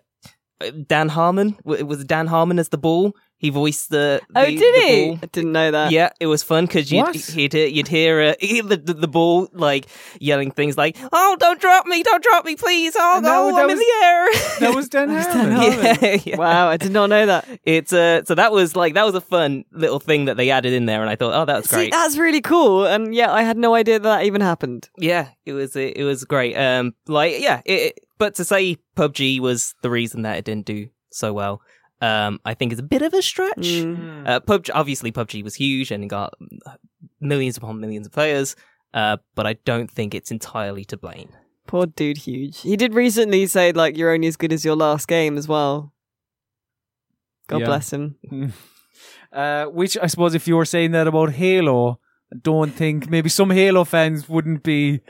Dan 0.70 1.08
Harmon. 1.08 1.56
It 1.66 1.86
was 1.86 2.04
Dan 2.04 2.26
Harmon 2.26 2.58
as 2.58 2.68
the 2.70 2.78
ball. 2.78 3.14
He 3.38 3.50
voiced 3.50 3.90
the. 3.90 4.20
oh, 4.36 4.44
did 4.46 4.60
the 4.60 4.80
he? 4.86 5.06
ball. 5.08 5.18
I 5.20 5.26
didn't 5.26 5.50
know 5.50 5.72
that. 5.72 5.90
Yeah, 5.90 6.10
it 6.20 6.26
was 6.28 6.44
fun 6.44 6.66
because 6.66 6.92
you'd 6.92 7.12
hear- 7.52 7.66
you'd 7.66 7.88
hear 7.88 8.20
uh, 8.20 8.34
the, 8.40 8.80
the 8.84 8.94
the 8.94 9.08
ball 9.08 9.48
like 9.52 9.86
yelling 10.20 10.52
things 10.52 10.76
like, 10.78 10.96
"Oh, 11.12 11.36
don't 11.40 11.60
drop 11.60 11.84
me! 11.86 12.04
Don't 12.04 12.22
drop 12.22 12.44
me, 12.44 12.54
please! 12.54 12.94
Oh 12.96 13.18
No, 13.20 13.52
that 13.56 13.64
I'm 13.64 13.70
in 13.70 13.78
the 13.78 13.92
air!" 14.04 14.26
That 14.60 14.76
was 14.76 14.88
Dan 14.88 15.08
Harmon. 15.10 15.52
Yeah, 16.02 16.18
yeah. 16.24 16.36
Wow, 16.36 16.68
I 16.68 16.76
did 16.76 16.92
not 16.92 17.08
know 17.08 17.26
that. 17.26 17.48
It's 17.64 17.92
uh, 17.92 18.22
so 18.24 18.36
that 18.36 18.52
was 18.52 18.76
like 18.76 18.94
that 18.94 19.04
was 19.04 19.16
a 19.16 19.20
fun 19.20 19.64
little 19.72 19.98
thing 19.98 20.26
that 20.26 20.36
they 20.36 20.50
added 20.50 20.72
in 20.72 20.86
there, 20.86 21.00
and 21.00 21.10
I 21.10 21.16
thought, 21.16 21.34
oh, 21.34 21.44
that's 21.44 21.68
See, 21.68 21.74
great. 21.74 21.90
that's 21.92 22.16
really 22.16 22.42
cool. 22.42 22.86
And 22.86 23.12
yeah, 23.12 23.32
I 23.32 23.42
had 23.42 23.56
no 23.56 23.74
idea 23.74 23.98
that, 23.98 24.18
that 24.20 24.24
even 24.24 24.40
happened. 24.40 24.88
Yeah, 24.96 25.30
it 25.44 25.52
was 25.52 25.74
it, 25.74 25.96
it 25.96 26.04
was 26.04 26.24
great. 26.24 26.54
Um, 26.56 26.94
like 27.08 27.40
yeah, 27.40 27.60
it, 27.64 27.72
it- 27.96 27.98
but 28.22 28.36
to 28.36 28.44
say 28.44 28.76
PUBG 28.96 29.40
was 29.40 29.74
the 29.82 29.90
reason 29.90 30.22
that 30.22 30.38
it 30.38 30.44
didn't 30.44 30.66
do 30.66 30.88
so 31.10 31.32
well, 31.32 31.60
um, 32.00 32.38
I 32.44 32.54
think 32.54 32.72
is 32.72 32.78
a 32.78 32.82
bit 32.94 33.02
of 33.02 33.12
a 33.14 33.20
stretch. 33.22 33.56
Mm. 33.82 34.28
Uh, 34.28 34.38
PUBG 34.40 34.70
obviously 34.72 35.10
PUBG 35.10 35.42
was 35.42 35.56
huge 35.56 35.90
and 35.90 36.04
it 36.04 36.08
got 36.08 36.34
millions 37.20 37.56
upon 37.56 37.80
millions 37.80 38.06
of 38.06 38.12
players, 38.12 38.54
uh, 38.94 39.16
but 39.34 39.44
I 39.46 39.54
don't 39.64 39.90
think 39.90 40.14
it's 40.14 40.30
entirely 40.30 40.84
to 40.86 40.96
blame. 40.96 41.30
Poor 41.66 41.86
dude, 41.86 42.18
huge. 42.18 42.60
He 42.60 42.76
did 42.76 42.94
recently 42.94 43.46
say 43.46 43.72
like 43.72 43.96
you're 43.96 44.12
only 44.12 44.28
as 44.28 44.36
good 44.36 44.52
as 44.52 44.64
your 44.64 44.76
last 44.76 45.08
game 45.08 45.36
as 45.36 45.48
well. 45.48 45.92
God 47.48 47.60
Yeah. 47.60 47.66
bless 47.66 47.92
him. 47.92 48.16
Uh, 49.32 49.64
which 49.64 49.96
I 49.96 50.08
suppose 50.08 50.34
if 50.34 50.46
you 50.46 50.56
were 50.58 50.66
saying 50.66 50.90
that 50.92 51.06
about 51.06 51.30
Halo, 51.32 51.98
I 52.32 52.36
don't 52.42 52.70
think 52.70 53.08
maybe 53.08 53.30
some 53.30 53.48
Halo 53.48 53.82
fans 53.84 54.28
wouldn't 54.28 54.62
be 54.62 55.00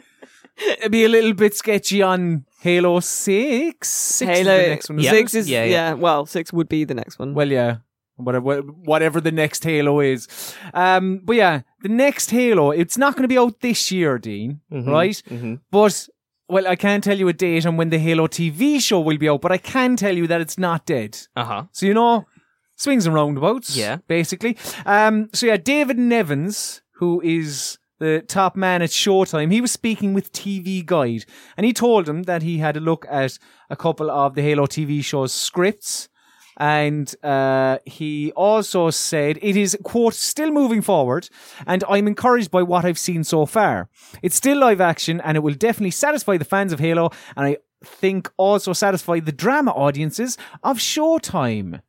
it'd 0.79 0.93
be 0.99 1.05
a 1.05 1.09
little 1.09 1.35
bit 1.35 1.55
sketchy 1.57 2.03
on 2.03 2.45
Halo 2.63 3.01
Six. 3.01 3.89
Six 3.89 4.31
is 4.31 4.39
Halo 4.39 4.57
the 4.63 4.69
next 4.69 4.89
one. 4.91 4.99
isn't 5.01 5.11
six 5.15 5.35
is 5.35 5.49
Yeah, 5.51 5.65
yeah, 5.65 5.71
yeah. 5.71 5.93
Well, 5.95 6.27
six 6.27 6.53
would 6.53 6.69
be 6.69 6.85
the 6.85 6.95
next 6.95 7.19
one. 7.19 7.35
Well, 7.35 7.51
yeah. 7.51 7.77
Whatever, 8.17 8.61
whatever 8.61 9.21
the 9.21 9.33
next 9.33 9.65
Halo 9.65 9.99
is. 10.01 10.29
Um, 10.75 11.23
but 11.25 11.35
yeah, 11.37 11.63
the 11.83 11.89
next 11.89 12.31
Halo, 12.31 12.71
it's 12.71 12.97
not 12.97 13.15
going 13.17 13.23
to 13.25 13.29
be 13.29 13.39
out 13.39 13.61
this 13.61 13.91
year, 13.91 14.19
Dean, 14.19 14.61
Mhm, 14.71 14.87
right? 14.87 15.23
mhm. 15.29 15.61
But, 15.73 16.09
well, 16.49 16.69
I 16.69 16.77
can't 16.77 17.03
tell 17.03 17.19
you 17.19 17.27
a 17.29 17.33
date 17.33 17.67
on 17.67 17.77
when 17.77 17.89
the 17.91 17.99
Halo 17.99 18.27
TV 18.29 18.79
show 18.81 19.01
will 19.01 19.19
be 19.19 19.29
out, 19.29 19.41
but 19.41 19.51
I 19.51 19.59
can 19.59 19.97
tell 19.97 20.17
you 20.17 20.27
that 20.29 20.41
it's 20.41 20.59
not 20.59 20.87
dead. 20.87 21.19
Uh 21.35 21.45
huh. 21.45 21.63
So, 21.73 21.87
you 21.87 21.95
know, 21.95 22.27
swings 22.77 23.07
and 23.07 23.15
roundabouts. 23.15 23.77
Yeah. 23.77 23.97
Basically. 24.07 24.57
Um, 24.87 25.29
so 25.33 25.47
yeah, 25.47 25.57
David 25.57 25.99
Nevins, 25.99 26.83
who 27.01 27.21
is 27.25 27.79
the 28.03 28.21
top 28.27 28.57
man 28.57 28.83
at 28.83 28.91
Showtime, 28.91 29.53
he 29.53 29.61
was 29.61 29.71
speaking 29.71 30.13
with 30.13 30.33
TV 30.33 30.85
Guide 30.85 31.25
and 31.57 31.65
he 31.65 31.73
told 31.73 32.09
him 32.09 32.25
that 32.25 32.43
he 32.43 32.59
had 32.59 32.77
a 32.77 32.81
look 32.81 33.07
at 33.09 33.39
a 33.71 33.77
couple 33.77 34.11
of 34.11 34.35
the 34.35 34.43
Halo 34.43 34.67
TV 34.67 35.05
show's 35.05 35.33
scripts. 35.33 36.09
And 36.59 37.15
uh, 37.23 37.79
he 37.87 38.33
also 38.33 38.91
said 38.91 39.39
it 39.41 39.57
is, 39.57 39.79
quote, 39.85 40.15
still 40.15 40.51
moving 40.51 40.83
forward, 40.83 41.31
and 41.67 41.83
I'm 41.89 42.07
encouraged 42.07 42.51
by 42.51 42.63
what 42.63 42.85
I've 42.85 42.99
seen 42.99 43.25
so 43.25 43.47
far. 43.47 43.89
It's 44.21 44.37
still 44.37 44.59
live 44.59 44.79
action, 44.79 45.23
and 45.23 45.39
it 45.39 45.41
will 45.41 45.55
definitely 45.55 45.93
satisfy 45.93 46.37
the 46.37 46.45
fans 46.45 46.75
of 46.75 46.79
Halo, 46.79 47.09
and 47.39 47.47
I 47.47 47.57
think 47.83 48.31
also 48.37 48.75
satisfy 48.75 49.21
the 49.21 49.33
drama 49.33 49.71
audiences 49.71 50.37
of 50.63 50.77
Showtime. 50.77 51.81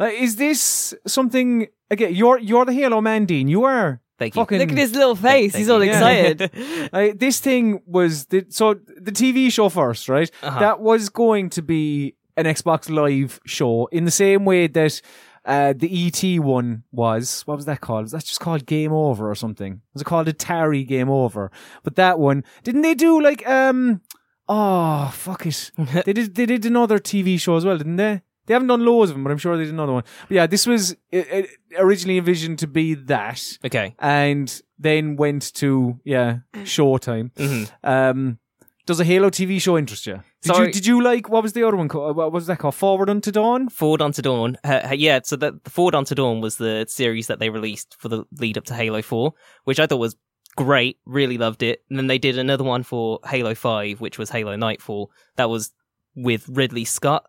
Uh, 0.00 0.04
is 0.06 0.36
this 0.36 0.94
something 1.06 1.66
again? 1.90 2.14
You're 2.14 2.38
you're 2.38 2.64
the 2.64 2.72
Halo 2.72 3.02
man, 3.02 3.26
Dean. 3.26 3.48
You 3.48 3.64
are 3.64 4.00
Thank 4.20 4.36
you. 4.36 4.42
fucking. 4.42 4.58
Look 4.58 4.70
at 4.70 4.76
his 4.78 4.92
little 4.92 5.16
face. 5.16 5.52
Thank 5.52 5.60
He's 5.62 5.70
all 5.70 5.82
you. 5.82 5.90
excited. 5.90 6.50
Uh, 6.92 7.08
this 7.14 7.40
thing 7.40 7.80
was 7.86 8.26
the, 8.26 8.44
so 8.48 8.74
the 8.74 9.12
TV 9.12 9.50
show 9.50 9.68
first, 9.68 10.08
right? 10.08 10.30
Uh-huh. 10.42 10.58
That 10.60 10.80
was 10.80 11.08
going 11.08 11.50
to 11.50 11.62
be 11.62 12.16
an 12.36 12.46
Xbox 12.46 12.90
Live 12.90 13.40
show 13.46 13.86
in 13.92 14.04
the 14.04 14.10
same 14.10 14.44
way 14.44 14.66
that 14.66 15.00
uh, 15.44 15.72
the 15.76 16.06
ET 16.06 16.40
one 16.40 16.82
was. 16.90 17.42
What 17.42 17.56
was 17.56 17.66
that 17.66 17.80
called? 17.80 18.02
Was 18.02 18.12
that 18.12 18.24
just 18.24 18.40
called 18.40 18.66
Game 18.66 18.92
Over 18.92 19.30
or 19.30 19.34
something? 19.34 19.80
Was 19.94 20.02
it 20.02 20.06
called 20.06 20.26
Atari 20.26 20.86
Game 20.86 21.08
Over? 21.08 21.50
But 21.82 21.96
that 21.96 22.18
one 22.18 22.44
didn't 22.64 22.82
they 22.82 22.94
do 22.94 23.20
like 23.22 23.46
um? 23.48 24.00
Oh 24.48 25.10
fuck 25.14 25.46
it! 25.46 25.70
they 26.04 26.12
did 26.12 26.34
they 26.34 26.46
did 26.46 26.66
another 26.66 26.98
TV 26.98 27.40
show 27.40 27.56
as 27.56 27.64
well, 27.64 27.78
didn't 27.78 27.96
they? 27.96 28.22
They 28.50 28.54
haven't 28.54 28.66
done 28.66 28.84
loads 28.84 29.12
of 29.12 29.14
them, 29.14 29.22
but 29.22 29.30
I'm 29.30 29.38
sure 29.38 29.56
they 29.56 29.62
did 29.62 29.72
another 29.72 29.92
one. 29.92 30.02
But 30.26 30.34
yeah, 30.34 30.46
this 30.48 30.66
was 30.66 30.90
it, 31.12 31.28
it 31.30 31.50
originally 31.78 32.18
envisioned 32.18 32.58
to 32.58 32.66
be 32.66 32.94
that 32.94 33.58
okay. 33.64 33.94
and 34.00 34.60
then 34.76 35.14
went 35.14 35.54
to 35.54 36.00
yeah 36.04 36.38
Showtime. 36.54 37.30
hmm 37.38 37.64
Um, 37.84 38.40
does 38.86 38.98
a 38.98 39.04
Halo 39.04 39.30
TV 39.30 39.60
show 39.60 39.78
interest 39.78 40.04
you? 40.04 40.20
Did 40.42 40.52
Sorry. 40.52 40.66
you 40.66 40.72
did 40.72 40.84
you 40.84 41.00
like 41.00 41.28
what 41.28 41.44
was 41.44 41.52
the 41.52 41.62
other 41.62 41.76
one 41.76 41.86
called? 41.86 42.16
What 42.16 42.32
was 42.32 42.48
that 42.48 42.58
called? 42.58 42.74
Forward 42.74 43.08
Unto 43.08 43.30
Dawn. 43.30 43.68
Forward 43.68 44.02
Unto 44.02 44.20
Dawn. 44.20 44.56
Uh, 44.64 44.80
uh, 44.90 44.94
yeah, 44.94 45.20
so 45.22 45.36
that 45.36 45.62
the 45.62 45.70
Forward 45.70 45.94
Unto 45.94 46.16
Dawn 46.16 46.40
was 46.40 46.56
the 46.56 46.86
series 46.88 47.28
that 47.28 47.38
they 47.38 47.50
released 47.50 47.94
for 48.00 48.08
the 48.08 48.24
lead 48.40 48.58
up 48.58 48.64
to 48.64 48.74
Halo 48.74 49.00
4, 49.00 49.32
which 49.62 49.78
I 49.78 49.86
thought 49.86 49.98
was 50.00 50.16
great. 50.56 50.98
Really 51.06 51.38
loved 51.38 51.62
it. 51.62 51.84
And 51.88 51.96
then 51.96 52.08
they 52.08 52.18
did 52.18 52.36
another 52.36 52.64
one 52.64 52.82
for 52.82 53.20
Halo 53.26 53.54
5, 53.54 54.00
which 54.00 54.18
was 54.18 54.30
Halo 54.30 54.56
Nightfall. 54.56 55.12
That 55.36 55.48
was 55.48 55.70
with 56.16 56.48
Ridley 56.48 56.84
Scott, 56.84 57.26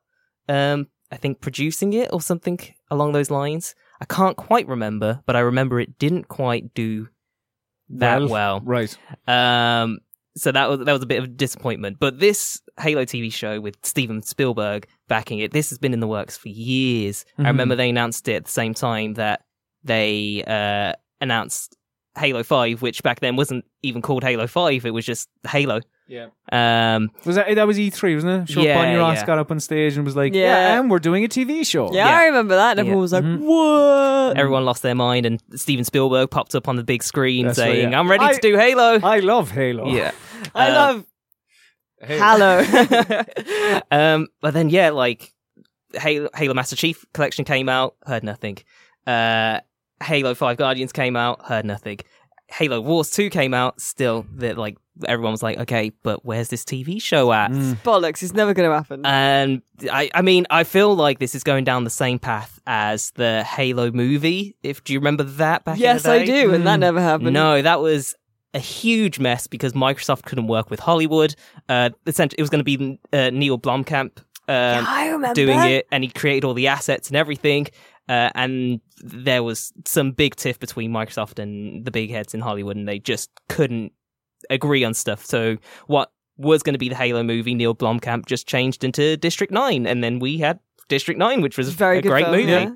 um, 0.50 0.88
I 1.12 1.18
think 1.18 1.42
producing 1.42 1.94
it 1.94 2.10
or 2.14 2.22
something 2.22 2.60
along 2.90 3.12
those 3.12 3.30
lines. 3.30 3.76
I 4.00 4.06
can't 4.06 4.38
quite 4.38 4.68
remember, 4.68 5.22
but 5.26 5.36
I 5.36 5.40
remember 5.42 5.80
it 5.80 6.00
didn't 6.00 6.28
quite 6.28 6.74
do 6.74 7.10
that 7.90 8.24
well. 8.30 8.62
right? 8.64 8.96
Um, 9.28 10.00
so 10.38 10.52
that 10.54 10.70
was 10.70 10.80
that 10.80 10.94
was 10.94 11.04
a 11.04 11.06
bit 11.06 11.18
of 11.20 11.26
a 11.26 11.28
disappointment. 11.28 11.98
But 12.00 12.20
this 12.20 12.62
Halo 12.80 13.04
TV 13.04 13.32
show 13.32 13.60
with 13.60 13.76
Steven 13.84 14.22
Spielberg 14.22 14.88
backing 15.10 15.40
it, 15.40 15.52
this 15.52 15.70
has 15.70 15.78
been 15.78 15.94
in 15.94 16.00
the 16.00 16.08
works 16.08 16.38
for 16.38 16.48
years. 16.50 17.26
Mhm. 17.38 17.46
I 17.46 17.48
remember 17.50 17.76
they 17.76 17.90
announced 17.90 18.28
it 18.30 18.36
at 18.36 18.46
the 18.46 18.52
same 18.52 18.74
time 18.74 19.16
that 19.16 19.42
they 19.84 20.44
uh, 20.48 20.94
announced 21.20 21.76
Halo 22.18 22.44
Five, 22.44 22.82
which 22.82 23.04
back 23.04 23.20
then 23.20 23.36
wasn't 23.36 23.66
even 23.84 24.02
called 24.02 24.24
Halo 24.24 24.48
Five; 24.48 24.86
it 24.86 24.92
was 24.92 25.06
just 25.06 25.28
Halo. 25.46 25.82
Yeah. 26.12 26.28
Um, 26.52 27.10
Was 27.26 27.38
that 27.38 27.56
that 27.56 27.66
was 27.66 27.78
E3, 27.78 28.16
wasn't 28.16 28.44
it? 28.50 28.54
Sean 28.54 28.64
Yeah, 28.66 28.78
Bonnie 28.78 28.98
Ross 28.98 29.20
yeah. 29.20 29.26
got 29.26 29.40
up 29.40 29.50
on 29.50 29.62
stage 29.62 29.96
and 29.96 30.04
was 30.06 30.16
like, 30.18 30.34
"Yeah, 30.34 30.42
Yeah. 30.74 30.80
and 30.82 30.92
we're 30.92 31.00
doing 31.00 31.24
a 31.24 31.30
TV 31.30 31.64
show." 31.66 31.94
yeah, 31.94 32.06
Yeah. 32.10 32.18
I 32.20 32.26
remember 32.26 32.56
that. 32.56 32.72
And 32.72 32.80
everyone 32.82 32.98
Yeah. 32.98 33.02
was 33.02 33.14
like, 33.14 33.24
Mhm. 33.24 33.40
"What?" 33.40 34.38
everyone 34.38 34.66
lost 34.66 34.84
their 34.84 34.94
mind, 34.96 35.26
and 35.26 35.42
Steven 35.56 35.86
Spielberg 35.86 36.30
popped 36.30 36.54
up 36.54 36.68
on 36.68 36.76
the 36.76 36.84
big 36.84 37.02
screen 37.02 37.46
That's 37.46 37.60
right, 37.60 37.66
saying, 37.76 37.92
yeah. 37.92 38.00
"I'm 38.00 38.12
ready 38.12 38.26
I- 38.26 38.34
to 38.34 38.42
do 38.42 38.58
Halo." 38.58 39.00
I 39.02 39.20
love 39.20 39.52
Halo. 39.52 39.88
yeah. 39.88 40.12
I 40.54 40.68
Uh, 40.70 40.74
love 40.74 41.06
Halo. 42.02 42.64
Halo. 42.64 43.24
um, 43.92 44.28
but 44.42 44.54
then 44.54 44.70
yeah, 44.70 44.90
like 44.90 45.32
Halo, 45.94 46.28
Halo 46.36 46.54
Master 46.54 46.76
Chief 46.76 47.06
Collection 47.14 47.46
came 47.46 47.70
out, 47.70 47.96
heard 48.06 48.24
nothing. 48.24 48.58
Uh, 49.08 49.60
Halo 50.04 50.34
Five 50.34 50.58
Guardians 50.58 50.92
came 50.92 51.16
out, 51.16 51.46
heard 51.46 51.64
nothing. 51.66 52.00
Halo 52.52 52.82
Wars 52.82 53.10
Two 53.10 53.30
came 53.30 53.54
out, 53.54 53.80
still 53.82 54.26
that 54.36 54.58
like 54.58 54.78
everyone 55.08 55.32
was 55.32 55.42
like, 55.42 55.58
okay, 55.58 55.92
but 56.04 56.26
where's 56.26 56.50
this 56.50 56.64
TV 56.64 57.02
show 57.02 57.32
at? 57.32 57.52
Mm. 57.52 57.78
Bollocks! 57.84 58.22
It's 58.24 58.34
never 58.34 58.54
going 58.54 58.70
to 58.70 58.76
happen. 58.76 59.06
And 59.06 59.62
I, 59.92 60.10
I 60.14 60.22
mean, 60.22 60.46
I 60.50 60.64
feel 60.64 60.94
like 60.96 61.20
this 61.20 61.34
is 61.34 61.44
going 61.44 61.64
down 61.64 61.84
the 61.86 61.90
same 61.90 62.20
path 62.20 62.60
as 62.68 63.12
the 63.12 63.44
Halo 63.44 63.92
movie. 63.92 64.56
If 64.64 64.84
do 64.84 64.94
you 64.94 65.00
remember 65.00 65.24
that 65.24 65.64
back? 65.64 65.80
yes, 65.80 66.06
in 66.06 66.12
the 66.12 66.16
I 66.18 66.26
day? 66.26 66.42
do, 66.44 66.54
and 66.54 66.68
that 66.68 66.78
Mm. 66.78 66.82
never 66.82 67.02
happened. 67.02 67.34
No, 67.34 67.62
that 67.62 67.80
was 67.82 68.16
a 68.54 68.60
huge 68.60 69.18
mess 69.18 69.48
because 69.48 69.72
Microsoft 69.72 70.24
couldn't 70.24 70.48
work 70.48 70.70
with 70.70 70.82
Hollywood. 70.82 71.36
Uh, 71.70 71.90
essentially, 72.06 72.36
it 72.38 72.42
was 72.42 72.50
going 72.50 72.64
to 72.64 72.78
be 72.78 73.00
uh, 73.14 73.30
Neil 73.30 73.58
Blomkamp 73.58 74.18
um, 74.50 74.84
Yeah, 74.86 75.32
doing 75.34 75.60
it, 75.64 75.88
and 75.92 76.04
he 76.04 76.10
created 76.10 76.44
all 76.44 76.54
the 76.54 76.68
assets 76.68 77.08
and 77.08 77.16
everything. 77.16 77.68
Uh, 78.10 78.30
and 78.36 78.82
there 78.98 79.44
was 79.44 79.72
some 79.86 80.12
big 80.12 80.36
tiff 80.36 80.60
between 80.60 80.92
Microsoft 80.92 81.40
and 81.40 81.86
the 81.86 81.92
big 81.92 82.10
heads 82.12 82.34
in 82.34 82.42
Hollywood, 82.42 82.76
and 82.76 82.88
they 82.88 83.00
just 83.00 83.30
couldn't 83.50 83.92
agree 84.50 84.84
on 84.84 84.94
stuff. 84.94 85.24
So 85.26 85.58
what 85.88 86.12
was 86.38 86.64
going 86.64 86.74
to 86.74 86.80
be 86.80 86.90
the 86.90 86.96
Halo 86.96 87.24
movie. 87.24 87.54
Neil 87.54 87.76
Blomkamp 87.76 88.26
just 88.26 88.48
changed 88.48 88.84
into 88.84 89.18
District 89.18 89.54
Nine, 89.54 89.86
and 89.86 90.04
then 90.04 90.20
we 90.20 90.38
had 90.38 90.60
District 90.90 91.18
Nine, 91.18 91.42
which 91.42 91.58
was 91.58 91.70
Very 91.74 92.00
a 92.00 92.02
great 92.02 92.26
film, 92.26 92.36
movie. 92.36 92.52
yeah. 92.52 92.72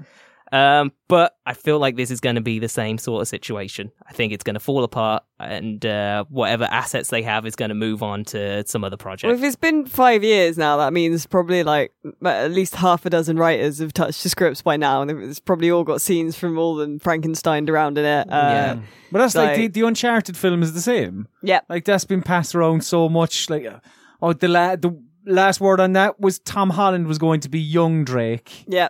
Um, 0.51 0.91
but 1.07 1.35
I 1.45 1.53
feel 1.53 1.79
like 1.79 1.95
this 1.95 2.11
is 2.11 2.19
going 2.19 2.35
to 2.35 2.41
be 2.41 2.59
the 2.59 2.69
same 2.69 2.97
sort 2.99 3.21
of 3.21 3.27
situation. 3.27 3.91
I 4.07 4.13
think 4.13 4.31
it's 4.31 4.43
going 4.43 4.53
to 4.53 4.59
fall 4.59 4.83
apart, 4.83 5.23
and 5.39 5.83
uh, 5.85 6.25
whatever 6.29 6.65
assets 6.65 7.09
they 7.09 7.23
have 7.23 7.45
is 7.47 7.55
going 7.55 7.69
to 7.69 7.75
move 7.75 8.03
on 8.03 8.23
to 8.25 8.63
some 8.67 8.83
other 8.83 8.95
project. 8.97 9.27
Well, 9.27 9.35
if 9.37 9.43
it's 9.43 9.55
been 9.55 9.85
five 9.87 10.23
years 10.23 10.57
now, 10.57 10.77
that 10.77 10.93
means 10.93 11.25
probably 11.25 11.63
like 11.63 11.93
at 12.23 12.51
least 12.51 12.75
half 12.75 13.05
a 13.05 13.09
dozen 13.09 13.37
writers 13.37 13.79
have 13.79 13.91
touched 13.93 14.21
the 14.23 14.29
scripts 14.29 14.61
by 14.61 14.77
now, 14.77 15.01
and 15.01 15.09
it's 15.11 15.39
probably 15.39 15.71
all 15.71 15.83
got 15.83 15.99
scenes 15.99 16.35
from 16.37 16.57
all 16.59 16.75
the 16.75 16.99
Frankenstein 17.01 17.67
around 17.69 17.97
in 17.97 18.05
it. 18.05 18.27
Uh, 18.31 18.35
Yeah. 18.35 18.79
But 19.11 19.19
that's 19.19 19.35
like, 19.35 19.47
Like- 19.49 19.57
the, 19.73 19.81
the 19.81 19.87
Uncharted 19.87 20.37
film 20.37 20.61
is 20.61 20.73
the 20.73 20.81
same. 20.81 21.27
yeah. 21.41 21.61
Like 21.69 21.85
that's 21.85 22.05
been 22.05 22.21
passed 22.21 22.53
around 22.55 22.83
so 22.83 23.09
much. 23.09 23.49
Like, 23.49 23.65
uh, 23.65 23.79
oh, 24.21 24.33
the 24.33 24.47
la- 24.47 24.75
the 24.75 24.91
last 25.25 25.59
word 25.59 25.79
on 25.79 25.93
that 25.93 26.19
was 26.19 26.37
Tom 26.39 26.69
Holland 26.69 27.07
was 27.07 27.17
going 27.17 27.39
to 27.41 27.49
be 27.49 27.59
young 27.59 28.03
Drake. 28.03 28.63
Yeah. 28.67 28.89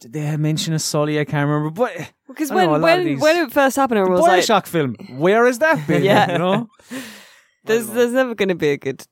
Did 0.00 0.12
they 0.12 0.36
mention 0.36 0.74
a 0.74 0.78
Sully? 0.78 1.18
I 1.18 1.24
can't 1.24 1.48
remember. 1.48 1.70
But 1.70 2.12
Because 2.28 2.50
I 2.50 2.66
know 2.66 2.78
when 2.78 3.18
when 3.18 3.36
it 3.36 3.52
first 3.52 3.76
happened, 3.76 3.98
the 3.98 4.02
everyone 4.02 4.20
was 4.20 4.28
like, 4.28 4.44
Bioshock 4.44 4.66
film, 4.66 4.94
where 5.18 5.46
has 5.46 5.58
that 5.58 5.86
been? 5.86 6.04
Yeah. 6.04 6.32
you 6.32 6.38
know. 6.38 6.68
"There's 7.64 7.86
there's 7.88 8.12
never 8.12 8.34
going 8.34 8.48
to 8.50 8.54
be 8.54 8.70
a 8.70 8.76
good, 8.76 9.04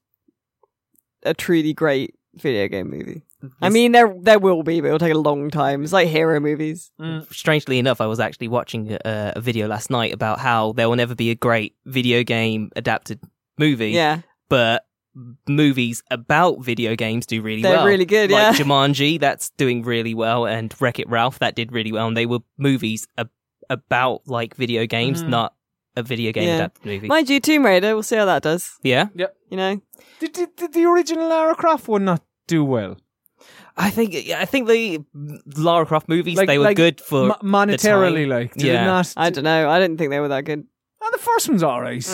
a 1.25 1.35
truly 1.35 1.75
great 1.75 2.15
video 2.35 2.69
game 2.69 2.91
movie." 2.91 3.23
I 3.61 3.69
mean, 3.69 3.93
there 3.93 4.15
there 4.21 4.39
will 4.39 4.63
be, 4.63 4.81
but 4.81 4.89
it'll 4.89 4.99
take 4.99 5.15
a 5.15 5.19
long 5.19 5.51
time. 5.51 5.83
It's 5.83 5.93
like 5.93 6.09
hero 6.09 6.41
movies. 6.41 6.91
Mm. 7.01 7.33
strangely 7.33 7.79
enough, 7.79 8.01
I 8.01 8.07
was 8.07 8.19
actually 8.19 8.49
watching 8.49 8.93
a, 8.93 9.33
a 9.37 9.41
video 9.41 9.69
last 9.69 9.91
night 9.91 10.13
about 10.13 10.39
how 10.41 10.73
there 10.73 10.89
will 10.89 10.97
never 10.97 11.15
be 11.15 11.31
a 11.31 11.35
great 11.35 11.75
video 11.85 12.23
game 12.23 12.71
adapted 12.77 13.21
movie. 13.59 13.91
Yeah, 13.91 14.21
But 14.49 14.85
movies 15.49 16.03
about 16.11 16.63
video 16.65 16.95
games 16.97 17.27
do 17.27 17.41
really 17.43 17.63
well. 17.63 17.73
They're 17.73 17.79
well. 17.81 17.87
really 17.87 18.05
good, 18.05 18.31
Like 18.31 18.59
yeah. 18.59 18.65
Jumanji, 18.65 19.19
that's 19.19 19.51
doing 19.51 19.83
really 19.83 20.15
well, 20.15 20.47
and 20.47 20.75
Wreck 20.81 20.99
It 20.99 21.09
Ralph, 21.09 21.39
that 21.39 21.55
did 21.55 21.73
really 21.73 21.93
well. 21.93 22.07
And 22.09 22.17
they 22.17 22.27
were 22.27 22.41
movies 22.59 23.07
ab- 23.19 23.31
about 23.71 24.23
like 24.27 24.55
video 24.57 24.87
games, 24.87 25.21
mm-hmm. 25.23 25.31
not 25.31 25.55
a 25.97 26.03
video 26.03 26.33
game 26.33 26.49
Yeah. 26.49 26.55
adapted 26.57 26.85
movie. 26.85 27.07
mind 27.09 27.31
you, 27.31 27.41
Tomb 27.41 27.65
Raider. 27.65 27.95
We'll 27.95 28.03
see 28.03 28.17
how 28.17 28.27
that 28.27 28.43
does. 28.43 28.79
yeah, 28.83 29.09
Yep. 29.15 29.35
You 29.51 29.57
know, 29.57 29.81
Did, 30.21 30.33
did, 30.33 30.57
did 30.57 30.73
the 30.75 30.85
original 30.85 31.29
Lara 31.29 31.55
Croft 31.55 31.89
one 31.89 32.05
not 32.05 32.23
do 32.47 32.65
well? 32.65 32.97
I 33.79 33.91
think 33.91 34.15
I 34.31 34.45
think 34.47 34.67
the 34.69 35.05
Lara 35.57 35.87
Croft 35.87 36.09
movies 36.09 36.37
Like- 36.37 36.47
they 36.49 36.59
were 36.59 36.65
like 36.65 36.77
good 36.77 37.01
for 37.01 37.27
M- 37.27 37.33
monetarily, 37.43 38.23
time. 38.25 38.29
like, 38.29 38.55
did 38.55 38.63
Yeah. 38.67 38.83
it 38.83 38.87
not? 38.87 39.15
I 39.17 39.31
don't 39.31 39.45
know. 39.45 39.69
I 39.71 39.79
didn't 39.79 39.99
think 39.99 40.11
they 40.11 40.21
were 40.21 40.29
that 40.29 40.45
good. 40.45 40.65
Oh, 41.03 41.11
the 41.13 41.19
first 41.19 41.49
one's 41.49 41.63
alright. 41.63 42.05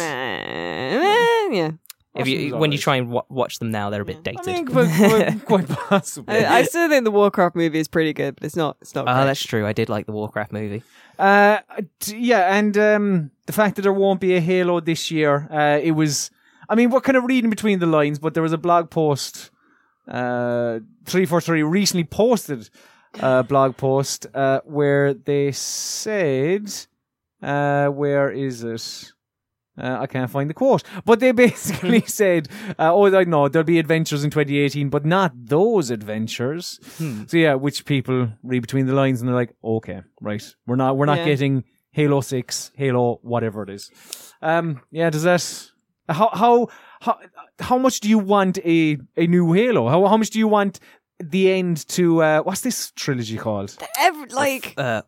Yeah. 1.53 1.71
If 2.15 2.29
you 2.29 2.57
when 2.57 2.73
you 2.73 2.79
try 2.79 2.97
and 2.97 3.11
wa- 3.11 3.25
watch 3.29 3.59
them 3.59 3.71
now, 3.71 3.89
they're 3.91 4.03
a 4.03 4.05
bit 4.05 4.19
I 4.19 4.33
dated. 4.33 4.47
mean, 4.47 4.67
quite, 4.67 4.91
quite, 4.97 5.45
quite 5.47 5.69
possible. 5.69 6.33
I, 6.33 6.45
I 6.45 6.63
still 6.65 6.89
think 6.89 7.05
the 7.05 7.11
Warcraft 7.11 7.57
movie 7.57 7.79
is 7.79 7.89
pretty 7.89 8.13
good, 8.13 8.35
but 8.37 8.45
it's 8.45 8.57
not. 8.57 8.77
It's 8.83 8.95
not. 8.95 9.09
Oh, 9.09 9.15
great. 9.15 9.25
that's 9.25 9.43
true. 9.45 9.67
I 9.67 9.73
did 9.73 9.89
like 9.89 10.07
the 10.07 10.13
Warcraft 10.13 10.53
movie. 10.53 10.83
Uh, 11.19 11.59
d- 12.01 12.17
yeah, 12.19 12.55
and 12.57 12.77
um, 12.77 13.31
the 13.47 13.53
fact 13.53 13.77
that 13.77 13.83
there 13.83 13.93
won't 13.93 14.21
be 14.21 14.35
a 14.35 14.41
Halo 14.41 14.81
this 14.81 15.11
year, 15.11 15.49
uh, 15.51 15.79
it 15.83 15.93
was. 15.93 16.31
I 16.69 16.75
mean, 16.75 16.91
we're 16.91 17.01
kind 17.01 17.17
of 17.17 17.25
reading 17.25 17.51
between 17.51 17.79
the 17.79 17.87
lines, 17.87 18.19
but 18.19 18.35
there 18.35 18.43
was 18.43 18.53
a 18.53 18.59
blog 18.59 18.91
post. 18.91 19.51
Uh, 20.09 20.81
three 21.05 21.25
four 21.27 21.41
three 21.41 21.63
recently 21.63 22.05
posted 22.05 22.69
a 23.21 23.43
blog 23.45 23.77
post 23.77 24.27
uh, 24.35 24.61
where 24.65 25.15
they 25.15 25.53
said, 25.53 26.71
uh, 27.43 27.87
"Where 27.89 28.31
is 28.31 28.65
it?" 28.65 29.12
Uh, 29.79 29.99
I 30.01 30.07
can't 30.07 30.31
find 30.31 30.51
the 30.51 30.55
quote, 30.55 30.83
but 31.05 31.21
they 31.21 31.33
basically 31.47 32.01
said, 32.07 32.49
uh, 32.79 32.93
"Oh, 32.95 33.07
I 33.15 33.25
know 33.25 33.49
there'll 33.49 33.65
be 33.65 33.79
adventures 33.79 34.23
in 34.25 34.31
2018, 34.31 34.91
but 34.91 35.05
not 35.07 35.33
those 35.35 35.91
adventures." 35.91 36.79
So 37.27 37.37
yeah, 37.37 37.55
which 37.55 37.85
people 37.87 38.29
read 38.43 38.61
between 38.61 38.87
the 38.87 38.93
lines 38.95 39.21
and 39.21 39.29
they're 39.29 39.35
like, 39.37 39.55
"Okay, 39.65 40.03
right, 40.21 40.43
we're 40.67 40.77
not 40.77 40.97
we're 40.97 41.07
not 41.07 41.19
Yeah. 41.19 41.25
getting 41.25 41.65
Halo 41.93 42.21
Six, 42.21 42.71
Halo 42.77 43.19
whatever 43.23 43.63
it 43.63 43.71
is." 43.71 43.91
Um, 44.43 44.81
yeah, 44.91 45.09
does 45.11 45.23
that 45.23 45.71
how 46.09 46.29
how 46.33 46.69
how 47.01 47.19
how 47.61 47.79
much 47.79 48.01
do 48.01 48.09
you 48.11 48.19
want 48.19 48.59
a 48.59 48.99
a 49.17 49.27
new 49.27 49.53
Halo? 49.55 49.89
How 49.89 50.05
how 50.07 50.17
much 50.19 50.31
do 50.31 50.39
you 50.39 50.49
want 50.49 50.81
the 51.19 51.51
end 51.53 51.87
to 51.89 52.23
uh, 52.23 52.41
what's 52.43 52.61
this 52.63 52.93
trilogy 52.97 53.39
called? 53.39 53.77
Every, 53.99 54.27
like 54.29 54.75
Uh, 54.77 55.03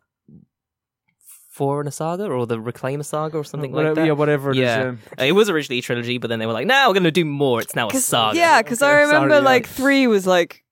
Forerunner 1.55 1.91
Saga 1.91 2.25
or 2.25 2.45
the 2.45 2.57
Reclaimer 2.57 3.05
Saga 3.05 3.37
or 3.37 3.45
something 3.45 3.71
whatever, 3.71 3.91
like 3.91 3.95
that. 3.95 4.07
Yeah, 4.07 4.11
whatever. 4.11 4.51
it 4.51 4.57
is, 4.57 4.61
Yeah. 4.61 4.95
Uh, 5.17 5.23
It 5.23 5.31
was 5.31 5.49
originally 5.49 5.79
a 5.79 5.81
trilogy, 5.81 6.17
but 6.17 6.27
then 6.27 6.37
they 6.39 6.45
were 6.45 6.51
like, 6.51 6.67
"No, 6.67 6.89
we're 6.89 6.93
going 6.93 7.05
to 7.05 7.11
do 7.11 7.23
more. 7.23 7.61
It's 7.61 7.73
now 7.73 7.87
a 7.87 7.93
saga." 7.93 8.37
yeah, 8.37 8.61
because 8.61 8.81
I 8.81 8.91
remember 8.91 9.29
sorry, 9.29 9.31
yeah. 9.31 9.39
like 9.39 9.67
three 9.67 10.05
was 10.07 10.27
like 10.27 10.65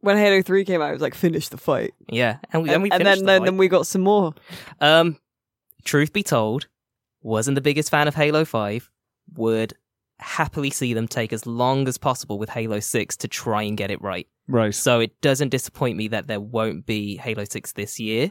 when 0.00 0.16
Halo 0.16 0.40
Three 0.40 0.64
came 0.64 0.80
out, 0.80 0.88
it 0.88 0.94
was 0.94 1.02
like 1.02 1.14
finish 1.14 1.50
the 1.50 1.58
fight, 1.58 1.92
yeah, 2.08 2.38
and 2.50 2.62
we, 2.62 2.70
and, 2.70 2.76
and 2.76 2.82
we 2.82 2.90
and 2.90 3.04
then 3.04 3.18
the 3.18 3.24
then, 3.26 3.44
then 3.44 3.56
we 3.58 3.68
got 3.68 3.86
some 3.86 4.00
more. 4.00 4.32
Um, 4.80 5.18
truth 5.84 6.14
be 6.14 6.22
told, 6.22 6.66
wasn't 7.20 7.56
the 7.56 7.60
biggest 7.60 7.90
fan 7.90 8.08
of 8.08 8.14
Halo 8.14 8.46
Five. 8.46 8.90
Would 9.34 9.74
happily 10.18 10.70
see 10.70 10.94
them 10.94 11.08
take 11.08 11.34
as 11.34 11.44
long 11.46 11.86
as 11.88 11.98
possible 11.98 12.38
with 12.38 12.48
Halo 12.48 12.80
Six 12.80 13.18
to 13.18 13.28
try 13.28 13.64
and 13.64 13.76
get 13.76 13.90
it 13.90 14.00
right. 14.00 14.26
right. 14.48 14.74
So 14.74 15.00
it 15.00 15.20
doesn't 15.20 15.50
disappoint 15.50 15.98
me 15.98 16.08
that 16.08 16.26
there 16.26 16.40
won't 16.40 16.86
be 16.86 17.18
Halo 17.18 17.44
Six 17.44 17.72
this 17.72 18.00
year, 18.00 18.30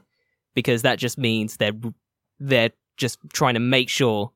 because 0.53 0.81
that 0.81 0.99
just 0.99 1.17
means 1.17 1.57
they're 1.57 1.73
they're 2.39 2.71
just 2.97 3.19
trying 3.33 3.53
to 3.55 3.59
make 3.59 3.89
sure 3.89 4.31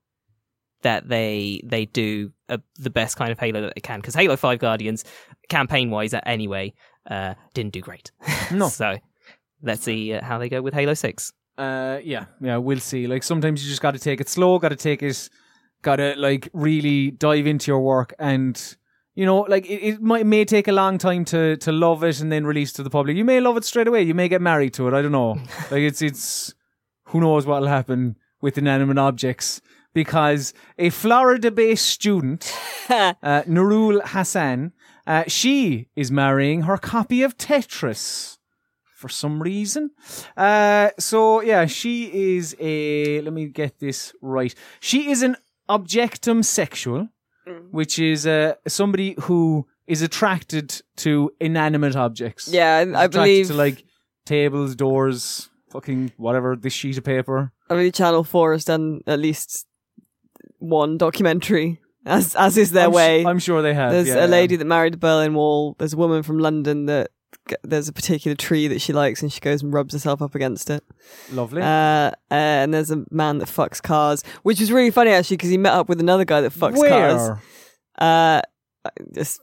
that 0.81 1.07
they 1.09 1.61
they 1.63 1.85
do 1.85 2.31
a, 2.49 2.59
the 2.77 2.89
best 2.89 3.17
kind 3.17 3.31
of 3.31 3.39
Halo 3.39 3.61
that 3.61 3.73
they 3.75 3.81
can. 3.81 3.99
Because 3.99 4.15
Halo 4.15 4.35
Five 4.35 4.59
Guardians, 4.59 5.03
campaign 5.49 5.89
wise, 5.89 6.13
anyway, 6.25 6.73
uh, 7.09 7.33
didn't 7.53 7.73
do 7.73 7.81
great. 7.81 8.11
No. 8.51 8.69
so 8.69 8.97
let's 9.63 9.83
see 9.83 10.13
uh, 10.13 10.23
how 10.23 10.37
they 10.37 10.49
go 10.49 10.61
with 10.61 10.73
Halo 10.73 10.93
Six. 10.93 11.33
Uh, 11.57 11.99
yeah, 12.03 12.25
yeah, 12.41 12.57
we'll 12.57 12.79
see. 12.79 13.07
Like 13.07 13.23
sometimes 13.23 13.63
you 13.63 13.69
just 13.69 13.81
got 13.81 13.91
to 13.91 13.99
take 13.99 14.21
it 14.21 14.29
slow, 14.29 14.59
got 14.59 14.69
to 14.69 14.75
take 14.75 15.01
it, 15.01 15.29
got 15.81 15.95
to 15.95 16.13
like 16.17 16.49
really 16.53 17.11
dive 17.11 17.47
into 17.47 17.71
your 17.71 17.79
work, 17.79 18.13
and 18.19 18.75
you 19.15 19.25
know, 19.25 19.41
like 19.41 19.65
it, 19.65 19.81
it 19.81 20.01
might 20.01 20.25
may 20.25 20.45
take 20.45 20.67
a 20.67 20.73
long 20.73 20.97
time 20.97 21.25
to 21.25 21.57
to 21.57 21.71
love 21.71 22.03
it 22.03 22.19
and 22.19 22.31
then 22.31 22.45
release 22.45 22.73
to 22.73 22.83
the 22.83 22.89
public. 22.89 23.15
You 23.15 23.25
may 23.25 23.39
love 23.39 23.57
it 23.57 23.63
straight 23.63 23.87
away. 23.87 24.03
You 24.03 24.13
may 24.13 24.27
get 24.27 24.41
married 24.41 24.73
to 24.75 24.87
it. 24.87 24.93
I 24.93 25.01
don't 25.01 25.11
know. 25.11 25.37
like 25.71 25.81
it's 25.81 26.01
it's 26.01 26.53
who 27.05 27.21
knows 27.21 27.45
what'll 27.45 27.67
happen 27.67 28.17
with 28.41 28.57
inanimate 28.57 28.97
objects 28.97 29.61
because 29.93 30.53
a 30.77 30.89
Florida-based 30.89 31.85
student, 31.85 32.53
uh, 32.89 33.13
Nurul 33.47 34.01
Hassan, 34.03 34.73
uh, 35.07 35.23
she 35.27 35.87
is 35.95 36.11
marrying 36.11 36.63
her 36.63 36.77
copy 36.77 37.23
of 37.23 37.37
Tetris 37.37 38.37
for 38.83 39.07
some 39.07 39.41
reason. 39.41 39.91
Uh, 40.35 40.89
so 40.99 41.41
yeah, 41.41 41.65
she 41.65 42.35
is 42.35 42.55
a. 42.59 43.21
Let 43.21 43.33
me 43.33 43.47
get 43.47 43.79
this 43.79 44.13
right. 44.21 44.53
She 44.79 45.09
is 45.09 45.21
an 45.21 45.37
objectum 45.69 46.43
sexual, 46.43 47.09
which 47.71 47.99
is 47.99 48.25
uh, 48.27 48.55
somebody 48.67 49.15
who 49.21 49.67
is 49.87 50.01
attracted 50.01 50.81
to 50.97 51.31
inanimate 51.39 51.95
objects. 51.95 52.47
Yeah, 52.47 52.77
I, 52.77 52.81
attracted 52.81 53.11
believe 53.11 53.47
to 53.47 53.53
like 53.53 53.83
tables, 54.25 54.75
doors, 54.75 55.49
fucking 55.69 56.13
whatever. 56.17 56.55
This 56.55 56.73
sheet 56.73 56.97
of 56.97 57.03
paper. 57.03 57.51
I 57.69 57.75
believe 57.75 57.93
Channel 57.93 58.23
Four 58.23 58.53
has 58.53 58.65
done 58.65 59.01
at 59.07 59.19
least 59.19 59.67
one 60.59 60.97
documentary, 60.97 61.81
as 62.05 62.35
as 62.35 62.57
is 62.57 62.71
their 62.71 62.85
I'm 62.85 62.91
su- 62.91 62.95
way. 62.95 63.25
I'm 63.25 63.39
sure 63.39 63.61
they 63.61 63.73
have. 63.73 63.91
There's 63.91 64.07
yeah, 64.07 64.25
a 64.25 64.27
lady 64.27 64.55
that 64.55 64.65
married 64.65 64.93
the 64.93 64.97
Berlin 64.97 65.33
Wall. 65.33 65.75
There's 65.77 65.93
a 65.93 65.97
woman 65.97 66.23
from 66.23 66.39
London 66.39 66.85
that 66.87 67.11
there's 67.63 67.87
a 67.87 67.93
particular 67.93 68.35
tree 68.35 68.67
that 68.67 68.81
she 68.81 68.93
likes, 68.93 69.21
and 69.21 69.31
she 69.31 69.39
goes 69.39 69.61
and 69.63 69.73
rubs 69.73 69.93
herself 69.93 70.21
up 70.21 70.35
against 70.35 70.69
it. 70.69 70.83
lovely. 71.31 71.61
Uh, 71.61 72.11
and 72.29 72.73
there's 72.73 72.91
a 72.91 73.03
man 73.11 73.37
that 73.39 73.47
fucks 73.47 73.81
cars, 73.81 74.23
which 74.43 74.59
is 74.61 74.71
really 74.71 74.91
funny 74.91 75.11
actually 75.11 75.37
because 75.37 75.49
he 75.49 75.57
met 75.57 75.73
up 75.73 75.89
with 75.89 75.99
another 75.99 76.25
guy 76.25 76.41
that 76.41 76.51
fucks 76.53 76.77
Where? 76.77 77.17
cars. 77.17 77.39
Uh, 77.97 78.41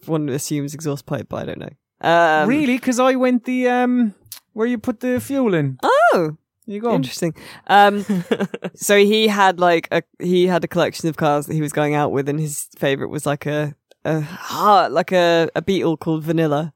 one 0.07 0.29
assumes 0.29 0.75
exhaust 0.75 1.07
pipe, 1.07 1.27
but 1.29 1.43
I 1.43 1.45
don't 1.47 1.59
know. 1.59 1.71
Um, 2.01 2.49
really? 2.49 2.77
Because 2.77 2.99
I 2.99 3.15
went 3.15 3.45
the 3.45 3.69
um 3.69 4.15
where 4.53 4.67
you 4.67 4.79
put 4.79 5.01
the 5.01 5.21
fuel 5.21 5.55
in. 5.55 5.79
Oh, 5.83 6.37
You 6.67 6.81
go. 6.81 6.95
interesting. 6.95 7.35
Um, 7.69 8.05
so 8.75 8.99
he 8.99 9.29
had 9.29 9.59
like 9.61 9.89
a 9.91 10.03
he 10.19 10.47
had 10.47 10.65
a 10.65 10.69
collection 10.69 11.09
of 11.09 11.17
cars 11.17 11.47
that 11.47 11.55
he 11.55 11.63
was 11.63 11.73
going 11.73 11.95
out 11.95 12.13
with, 12.13 12.29
and 12.29 12.39
his 12.41 12.69
favorite 12.77 13.09
was 13.09 13.25
like 13.27 13.47
a 13.47 13.75
a 14.05 14.21
heart, 14.21 14.93
like 14.93 15.13
a 15.13 15.49
a 15.55 15.63
Beetle 15.63 15.97
called 15.97 16.23
Vanilla. 16.25 16.73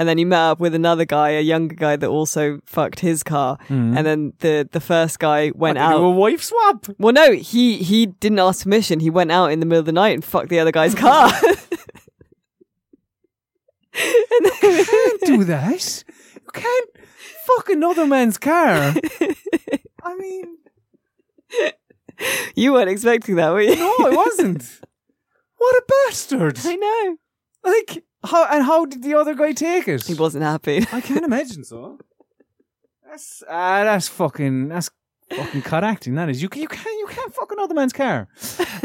And 0.00 0.08
then 0.08 0.16
he 0.16 0.24
met 0.24 0.40
up 0.40 0.60
with 0.60 0.74
another 0.74 1.04
guy, 1.04 1.32
a 1.32 1.42
younger 1.42 1.74
guy 1.74 1.94
that 1.96 2.08
also 2.08 2.60
fucked 2.64 3.00
his 3.00 3.22
car. 3.22 3.58
Mm. 3.68 3.98
And 3.98 4.06
then 4.06 4.32
the 4.38 4.66
the 4.72 4.80
first 4.80 5.18
guy 5.18 5.52
went 5.54 5.76
they 5.76 5.82
do 5.84 5.92
out. 5.92 6.00
a 6.00 6.08
wife 6.10 6.42
swap. 6.42 6.86
Well, 6.98 7.12
no, 7.12 7.32
he 7.32 7.76
he 7.82 8.06
didn't 8.06 8.38
ask 8.38 8.62
permission. 8.62 9.00
He 9.00 9.10
went 9.10 9.30
out 9.30 9.52
in 9.52 9.60
the 9.60 9.66
middle 9.66 9.80
of 9.80 9.84
the 9.84 9.92
night 9.92 10.14
and 10.14 10.24
fucked 10.24 10.48
the 10.48 10.58
other 10.58 10.72
guy's 10.72 10.94
car. 10.94 11.30
Then- 13.92 15.18
do 15.26 15.44
that. 15.44 16.04
You 16.34 16.50
can't 16.54 16.90
fuck 17.46 17.68
another 17.68 18.06
man's 18.06 18.38
car. 18.38 18.94
I 20.02 20.16
mean, 20.16 20.56
you 22.54 22.72
weren't 22.72 22.88
expecting 22.88 23.36
that, 23.36 23.50
were 23.50 23.60
you? 23.60 23.76
no, 23.76 23.94
I 24.00 24.10
wasn't. 24.10 24.80
What 25.58 25.76
a 25.76 25.82
bastard! 26.08 26.58
I 26.64 26.74
know. 26.76 27.16
Like 27.62 28.02
how 28.24 28.46
and 28.46 28.64
how 28.64 28.84
did 28.84 29.02
the 29.02 29.14
other 29.14 29.34
guy 29.34 29.52
take 29.52 29.88
it? 29.88 30.04
He 30.04 30.14
wasn't 30.14 30.44
happy. 30.44 30.86
I 30.92 31.00
can't 31.00 31.24
imagine 31.24 31.64
so. 31.64 31.98
That's 33.08 33.42
uh, 33.48 33.84
that's 33.84 34.08
fucking 34.08 34.68
that's 34.68 34.90
fucking 35.30 35.62
cut 35.62 35.84
acting. 35.84 36.14
That 36.14 36.28
is 36.28 36.42
you 36.42 36.48
can 36.48 36.62
you 36.62 36.68
can't 36.68 36.98
you 36.98 37.06
can't 37.08 37.34
fucking 37.34 37.58
other 37.58 37.74
man's 37.74 37.92
car. 37.92 38.28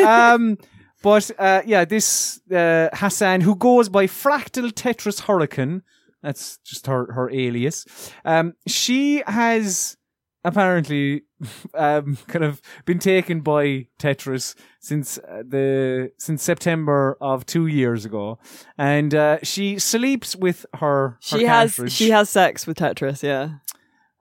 Um, 0.06 0.58
but 1.02 1.32
uh, 1.38 1.62
yeah, 1.66 1.86
this 1.86 2.42
uh, 2.52 2.90
Hassan 2.94 3.42
who 3.42 3.56
goes 3.56 3.90
by 3.90 4.08
Fractal 4.08 4.72
Tetris 4.72 5.22
Hurricane. 5.22 5.84
That's 6.22 6.58
just 6.60 6.88
her 6.88 7.12
her 7.14 7.30
alias. 7.30 7.86
Um, 8.24 8.54
she 8.68 9.22
has 9.28 9.98
apparently 10.46 11.24
um, 11.74 12.18
kind 12.28 12.46
of 12.46 12.62
been 12.86 13.00
taken 13.00 13.42
by 13.42 13.88
Tetris 14.00 14.56
since 14.80 15.18
uh, 15.18 15.44
the 15.46 16.12
since 16.18 16.44
September 16.44 17.18
of 17.20 17.46
two 17.46 17.68
years 17.68 18.06
ago, 18.06 18.40
and 18.78 19.14
uh, 19.14 19.40
she 19.44 19.78
sleeps 19.80 20.36
with 20.36 20.66
her. 20.76 21.10
her 21.10 21.18
She 21.20 21.44
has 21.46 21.76
cartridge. 21.76 21.92
she 21.94 22.12
has 22.12 22.30
sex 22.30 22.66
with 22.66 22.78
Tetris, 22.78 23.22
yeah. 23.24 23.60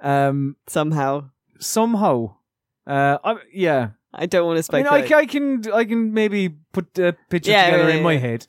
um 0.00 0.56
Somehow. 0.66 1.30
somehow. 1.60 2.36
Uh, 2.86 3.18
I, 3.24 3.36
yeah. 3.52 3.90
I 4.16 4.26
don't 4.26 4.46
want 4.46 4.64
to 4.64 4.76
I 4.76 4.82
mean. 4.82 4.86
I, 4.86 5.16
I 5.16 5.26
can 5.26 5.62
I 5.72 5.84
can 5.84 6.12
maybe 6.12 6.50
put 6.72 6.98
a 6.98 7.14
picture 7.30 7.50
Yeah, 7.50 7.70
together 7.70 7.88
yeah, 7.90 7.96
in 7.96 8.02
my 8.02 8.12
yeah. 8.12 8.18
head. 8.18 8.46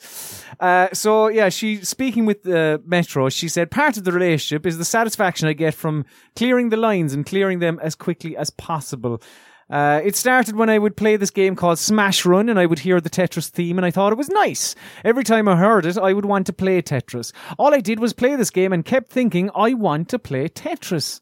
Uh, 0.59 0.87
so 0.93 1.27
yeah, 1.27 1.49
she 1.49 1.83
speaking 1.83 2.25
with 2.25 2.47
uh, 2.47 2.77
Metro. 2.85 3.29
She 3.29 3.47
said 3.47 3.71
part 3.71 3.97
of 3.97 4.03
the 4.03 4.11
relationship 4.11 4.65
is 4.65 4.77
the 4.77 4.85
satisfaction 4.85 5.47
I 5.47 5.53
get 5.53 5.73
from 5.73 6.05
clearing 6.35 6.69
the 6.69 6.77
lines 6.77 7.13
and 7.13 7.25
clearing 7.25 7.59
them 7.59 7.79
as 7.81 7.95
quickly 7.95 8.37
as 8.37 8.49
possible. 8.49 9.21
Uh, 9.67 9.99
it 10.03 10.15
started 10.15 10.55
when 10.55 10.69
I 10.69 10.77
would 10.77 10.95
play 10.95 11.17
this 11.17 11.31
game 11.31 11.55
called 11.55 11.79
Smash 11.79 12.23
Run 12.23 12.49
and 12.49 12.59
I 12.59 12.67
would 12.67 12.79
hear 12.79 13.01
the 13.01 13.09
Tetris 13.09 13.49
theme 13.49 13.79
and 13.79 13.85
I 13.85 13.89
thought 13.89 14.11
it 14.11 14.17
was 14.17 14.29
nice. 14.29 14.75
Every 15.03 15.23
time 15.23 15.47
I 15.47 15.55
heard 15.55 15.87
it, 15.87 15.97
I 15.97 16.13
would 16.13 16.25
want 16.25 16.45
to 16.47 16.53
play 16.53 16.83
Tetris. 16.83 17.33
All 17.57 17.73
I 17.73 17.79
did 17.81 17.99
was 17.99 18.13
play 18.13 18.35
this 18.35 18.51
game 18.51 18.71
and 18.71 18.85
kept 18.85 19.11
thinking, 19.11 19.49
I 19.55 19.73
want 19.73 20.09
to 20.09 20.19
play 20.19 20.49
Tetris. 20.49 21.19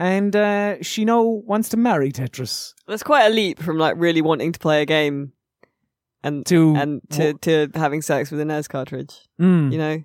And 0.00 0.34
uh, 0.34 0.82
she 0.82 1.04
now 1.04 1.20
wants 1.22 1.68
to 1.68 1.76
marry 1.76 2.10
Tetris. 2.10 2.72
That's 2.88 3.02
quite 3.02 3.26
a 3.26 3.28
leap 3.28 3.60
from 3.60 3.76
like 3.76 3.96
really 3.98 4.22
wanting 4.22 4.50
to 4.52 4.58
play 4.58 4.80
a 4.80 4.86
game 4.86 5.34
and 6.24 6.46
To 6.46 6.74
and 6.74 7.02
to, 7.10 7.34
to 7.34 7.68
having 7.74 8.00
sex 8.00 8.30
with 8.30 8.40
a 8.40 8.46
NES 8.46 8.66
cartridge. 8.66 9.14
Mm. 9.38 9.70
You 9.70 9.76
know? 9.76 10.02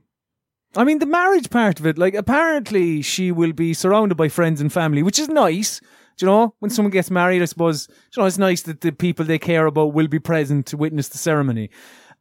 I 0.76 0.84
mean, 0.84 1.00
the 1.00 1.06
marriage 1.06 1.50
part 1.50 1.80
of 1.80 1.86
it, 1.86 1.98
like, 1.98 2.14
apparently 2.14 3.02
she 3.04 3.32
will 3.32 3.54
be 3.54 3.74
surrounded 3.74 4.16
by 4.16 4.28
friends 4.28 4.60
and 4.60 4.72
family, 4.72 5.02
which 5.02 5.18
is 5.18 5.30
nice. 5.30 5.80
Do 6.18 6.26
you 6.26 6.28
know, 6.30 6.56
when 6.60 6.72
someone 6.72 6.92
gets 6.92 7.10
married, 7.10 7.42
I 7.42 7.46
suppose, 7.46 7.88
you 7.90 8.22
know, 8.22 8.28
it's 8.28 8.38
nice 8.38 8.64
that 8.64 8.82
the 8.82 8.92
people 8.92 9.24
they 9.24 9.40
care 9.40 9.66
about 9.66 9.94
will 9.94 10.10
be 10.10 10.20
present 10.20 10.66
to 10.66 10.78
witness 10.78 11.08
the 11.08 11.18
ceremony. 11.18 11.70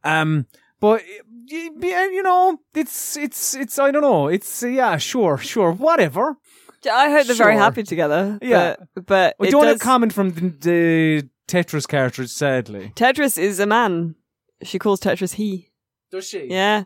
Um, 0.05 0.47
but, 0.79 1.03
you 1.49 2.23
know, 2.23 2.59
it's, 2.73 3.17
it's, 3.17 3.57
it's, 3.57 3.81
I 3.81 3.91
don't 3.91 4.03
know. 4.03 4.29
It's, 4.29 4.63
yeah, 4.63 4.97
sure, 4.97 5.39
sure, 5.39 5.73
whatever. 5.73 6.37
I 6.87 7.11
hope 7.11 7.27
they're 7.27 7.37
very 7.37 7.55
Sure. 7.55 7.61
happy 7.62 7.83
together. 7.83 8.38
Yeah. 8.42 8.77
But, 8.94 9.07
but 9.07 9.37
We 9.38 9.49
it 9.49 9.51
don't 9.51 9.62
does, 9.64 9.73
have 9.75 9.81
comment 9.81 10.12
from 10.12 10.31
the, 10.33 10.49
the 10.61 11.29
Tetris 11.49 11.87
cartridge, 11.88 12.31
sadly. 12.31 12.92
Tetris 12.97 13.38
is 13.38 13.61
a 13.61 13.66
man. 13.66 14.14
She 14.62 14.79
calls 14.79 15.01
Tetris 15.01 15.35
he. 15.35 15.70
Does 16.11 16.29
she? 16.29 16.47
Yeah. 16.51 16.85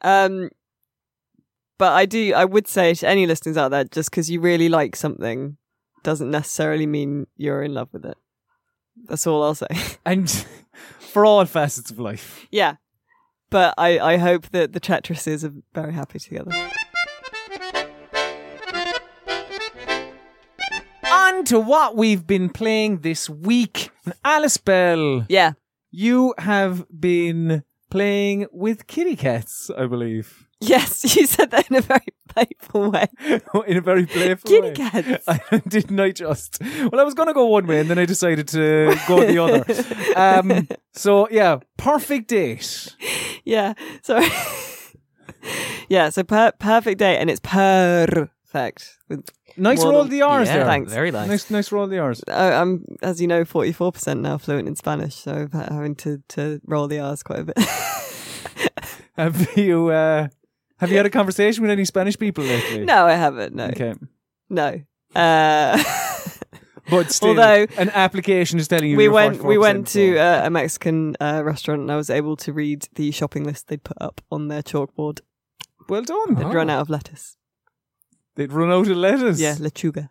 Um 0.00 0.50
but 1.78 1.92
I 1.92 2.06
do 2.06 2.32
I 2.34 2.44
would 2.44 2.68
say 2.68 2.94
to 2.94 3.08
any 3.08 3.26
listeners 3.26 3.56
out 3.56 3.70
there, 3.70 3.84
just 3.84 4.10
because 4.10 4.30
you 4.30 4.40
really 4.40 4.68
like 4.68 4.94
something 4.96 5.56
doesn't 6.02 6.30
necessarily 6.30 6.86
mean 6.86 7.26
you're 7.36 7.62
in 7.62 7.74
love 7.74 7.88
with 7.92 8.04
it. 8.04 8.16
That's 9.08 9.26
all 9.26 9.42
I'll 9.42 9.54
say. 9.54 9.66
And 10.06 10.30
for 11.00 11.24
all 11.26 11.44
facets 11.46 11.90
of 11.90 11.98
life. 11.98 12.46
yeah. 12.50 12.76
But 13.50 13.74
I, 13.78 13.98
I 14.00 14.16
hope 14.16 14.48
that 14.50 14.72
the 14.72 14.80
Tetrises 14.80 15.44
are 15.44 15.52
very 15.74 15.92
happy 15.92 16.18
together. 16.18 16.50
On 21.44 21.48
to 21.48 21.60
what 21.60 21.94
we've 21.94 22.26
been 22.26 22.48
playing 22.48 23.00
this 23.00 23.28
week. 23.28 23.90
Alice 24.24 24.56
Bell. 24.56 25.26
Yeah. 25.28 25.52
You 25.90 26.32
have 26.38 26.86
been 26.88 27.64
playing 27.90 28.46
with 28.50 28.86
kitty 28.86 29.14
cats, 29.14 29.70
I 29.76 29.84
believe, 29.84 30.48
Yes, 30.62 31.04
you 31.16 31.26
said 31.26 31.50
that 31.50 31.68
in 31.70 31.76
a 31.76 31.82
very 31.82 32.06
playful 32.30 32.90
way. 32.90 33.08
in 33.66 33.76
a 33.76 33.82
very 33.82 34.06
playful 34.06 34.50
way. 34.50 34.72
Kitty 34.72 34.82
way. 34.82 34.90
cats. 34.90 35.28
I, 35.28 35.58
didn't 35.68 36.00
I 36.00 36.12
just? 36.12 36.62
Well, 36.62 36.98
I 36.98 37.04
was 37.04 37.12
going 37.12 37.28
to 37.28 37.34
go 37.34 37.44
one 37.48 37.66
way, 37.66 37.80
and 37.80 37.90
then 37.90 37.98
I 37.98 38.06
decided 38.06 38.48
to 38.48 38.96
go 39.06 39.20
the 39.26 39.36
other. 39.36 40.48
Um, 40.50 40.66
so 40.94 41.28
yeah, 41.28 41.58
perfect 41.76 42.28
date. 42.28 42.96
Yeah. 43.44 43.74
Sorry. 44.00 44.28
yeah, 45.90 46.08
so 46.08 46.22
per- 46.22 46.52
perfect 46.58 47.00
day 47.00 47.18
and 47.18 47.28
it's 47.28 47.40
perfect. 47.40 48.98
With 49.10 49.28
Nice 49.56 49.82
roll 49.84 50.00
of 50.00 50.10
the 50.10 50.22
R's 50.22 50.48
yeah, 50.48 50.56
there. 50.56 50.64
thanks. 50.66 50.92
Very 50.92 51.10
nice. 51.10 51.28
Nice, 51.28 51.50
nice 51.50 51.72
roll 51.72 51.84
of 51.84 51.90
the 51.90 51.98
R's. 51.98 52.22
I- 52.28 52.54
I'm, 52.54 52.84
as 53.02 53.20
you 53.20 53.26
know, 53.28 53.44
44% 53.44 54.20
now 54.20 54.36
fluent 54.38 54.66
in 54.68 54.74
Spanish, 54.76 55.14
so 55.14 55.48
I'm 55.52 55.60
having 55.74 55.94
to, 55.96 56.22
to 56.30 56.60
roll 56.66 56.88
the 56.88 56.98
R's 57.00 57.22
quite 57.22 57.40
a 57.40 57.44
bit. 57.44 57.58
Have 59.16 59.56
you 59.56 59.90
uh, 59.90 60.26
have 60.78 60.90
you 60.90 60.96
had 60.96 61.06
a 61.06 61.10
conversation 61.10 61.62
with 61.62 61.70
any 61.70 61.84
Spanish 61.84 62.18
people 62.18 62.42
lately? 62.44 62.84
no, 62.84 63.06
I 63.06 63.12
haven't. 63.12 63.54
No, 63.54 63.66
Okay, 63.66 63.94
no. 64.48 64.80
Uh, 65.14 65.82
but 66.90 67.12
still, 67.12 67.28
Although- 67.30 67.66
an 67.78 67.90
application 67.90 68.58
is 68.58 68.66
telling 68.66 68.90
you 68.90 68.96
we 68.96 69.08
went 69.08 69.44
we 69.44 69.56
went 69.56 69.86
to 69.88 70.18
uh, 70.18 70.46
a 70.46 70.50
Mexican 70.50 71.14
uh, 71.20 71.42
restaurant, 71.44 71.82
and 71.82 71.92
I 71.92 71.96
was 71.96 72.10
able 72.10 72.34
to 72.38 72.52
read 72.52 72.88
the 72.96 73.12
shopping 73.12 73.44
list 73.44 73.68
they'd 73.68 73.84
put 73.84 73.98
up 74.00 74.20
on 74.32 74.48
their 74.48 74.62
chalkboard. 74.62 75.20
well 75.88 76.02
done. 76.02 76.34
They'd 76.34 76.52
run 76.52 76.68
out 76.68 76.80
of 76.80 76.90
lettuce. 76.90 77.36
They'd 78.36 78.52
run 78.52 78.70
out 78.70 78.88
of 78.88 78.96
lettuce. 78.96 79.40
Yeah, 79.40 79.54
lechuga. 79.56 80.08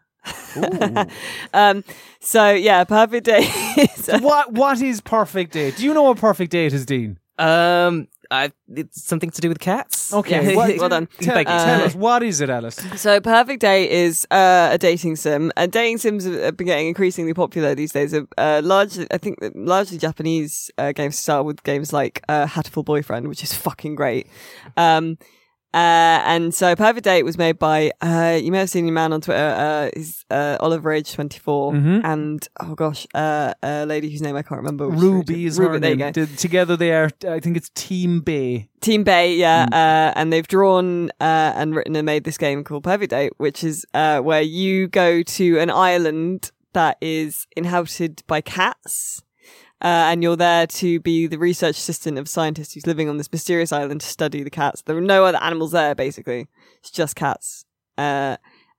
Um. 1.54 1.84
So 2.20 2.52
yeah, 2.52 2.84
perfect 2.86 3.26
day. 3.26 3.40
is, 3.78 4.08
uh, 4.10 4.20
what 4.20 4.54
what 4.54 4.82
is 4.82 5.02
perfect 5.02 5.54
date? 5.54 5.78
Do 5.78 5.84
you 5.84 5.94
know 5.94 6.04
what 6.04 6.18
perfect 6.18 6.52
date 6.52 6.74
is, 6.74 6.86
Dean? 6.86 7.20
Um, 7.38 8.08
I, 8.32 8.52
it's 8.70 9.04
something 9.04 9.30
to 9.32 9.42
do 9.42 9.50
with 9.50 9.60
cats. 9.60 10.14
Okay, 10.14 10.52
Yeah. 10.52 10.56
what- 10.60 10.78
well 10.78 10.90
done. 10.90 11.08
Tell, 11.20 11.34
Thank 11.36 11.50
you. 11.50 11.54
tell 11.56 11.82
Uh, 11.82 11.86
us 11.86 11.96
what 11.96 12.24
is 12.24 12.40
it, 12.42 12.50
Alice? 12.50 12.76
So, 12.96 13.20
Perfect 13.20 13.60
Day 13.62 13.90
is 13.90 14.26
uh, 14.32 14.70
a 14.72 14.78
dating 14.78 15.16
sim, 15.18 15.52
and 15.58 15.72
dating 15.72 15.98
sims 15.98 16.26
have 16.26 16.56
been 16.56 16.68
getting 16.68 16.88
increasingly 16.88 17.34
popular 17.34 17.76
these 17.76 17.92
days. 17.92 18.14
Uh, 18.14 18.62
largely, 18.64 19.08
I 19.12 19.18
think, 19.18 19.38
largely 19.56 19.98
Japanese 19.98 20.72
uh, 20.78 20.92
games 20.94 21.18
start 21.18 21.46
with 21.46 21.64
games 21.64 21.92
like 21.92 22.24
uh, 22.30 22.46
Hatoful 22.46 22.86
Boyfriend, 22.86 23.28
which 23.28 23.44
is 23.44 23.54
fucking 23.54 23.96
great. 23.96 24.28
Um, 24.78 25.18
uh, 25.74 26.22
and 26.26 26.54
so, 26.54 26.76
Perfect 26.76 27.04
Date 27.06 27.24
was 27.24 27.38
made 27.38 27.58
by 27.58 27.92
uh, 28.02 28.40
you 28.42 28.52
may 28.52 28.60
have 28.60 28.70
seen 28.70 28.86
your 28.86 28.94
man 28.94 29.12
on 29.14 29.22
Twitter. 29.22 29.40
Uh, 29.58 29.90
he's 29.96 30.24
uh, 30.30 30.58
Oliver 30.60 30.92
Age 30.92 31.12
twenty 31.14 31.40
Mhm. 31.40 32.02
and 32.04 32.48
oh 32.60 32.76
gosh, 32.76 33.08
uh, 33.16 33.54
a 33.64 33.86
lady 33.86 34.10
whose 34.12 34.22
name 34.22 34.36
I 34.36 34.44
can't 34.44 34.60
remember. 34.60 34.88
Ruby 34.88 35.46
is 35.46 35.58
her 35.58 35.66
Ruby. 35.68 35.80
There 35.80 35.90
you 35.92 35.96
name. 35.98 36.12
go. 36.14 36.26
T- 36.26 36.36
Together 36.36 36.78
they 36.78 36.92
are. 36.94 37.10
I 37.28 37.40
think 37.40 37.58
it's 37.58 37.70
Team 37.76 38.22
Bay. 38.22 38.70
Team 38.82 39.04
Bay, 39.04 39.36
yeah, 39.36 39.66
Mm. 39.66 39.74
uh, 39.74 40.14
and 40.16 40.32
they've 40.32 40.48
drawn 40.48 41.10
uh, 41.22 41.54
and 41.56 41.76
written 41.76 41.96
and 41.96 42.06
made 42.06 42.24
this 42.26 42.38
game 42.38 42.64
called 42.64 42.84
Perfect 42.84 43.12
Date, 43.12 43.34
which 43.38 43.64
is 43.64 43.86
uh, 43.94 44.20
where 44.20 44.42
you 44.42 44.88
go 44.88 45.24
to 45.24 45.60
an 45.60 45.70
island 45.70 46.52
that 46.74 46.98
is 47.02 47.48
inhabited 47.56 48.24
by 48.28 48.42
cats, 48.42 49.22
uh, 49.84 50.08
and 50.12 50.24
you're 50.24 50.38
there 50.38 50.66
to 50.66 51.02
be 51.02 51.28
the 51.28 51.38
research 51.38 51.78
assistant 51.78 52.18
of 52.18 52.26
a 52.26 52.30
scientist 52.30 52.74
who's 52.74 52.88
living 52.88 53.10
on 53.10 53.18
this 53.18 53.32
mysterious 53.32 53.74
island 53.74 54.00
to 54.00 54.08
study 54.08 54.42
the 54.42 54.50
cats. 54.50 54.82
There 54.82 54.98
are 54.98 55.02
no 55.02 55.26
other 55.26 55.42
animals 55.42 55.74
there, 55.74 55.94
basically. 55.94 56.48
It's 56.80 56.90
just 56.90 57.18
cats. 57.18 57.66
Uh, 57.98 58.38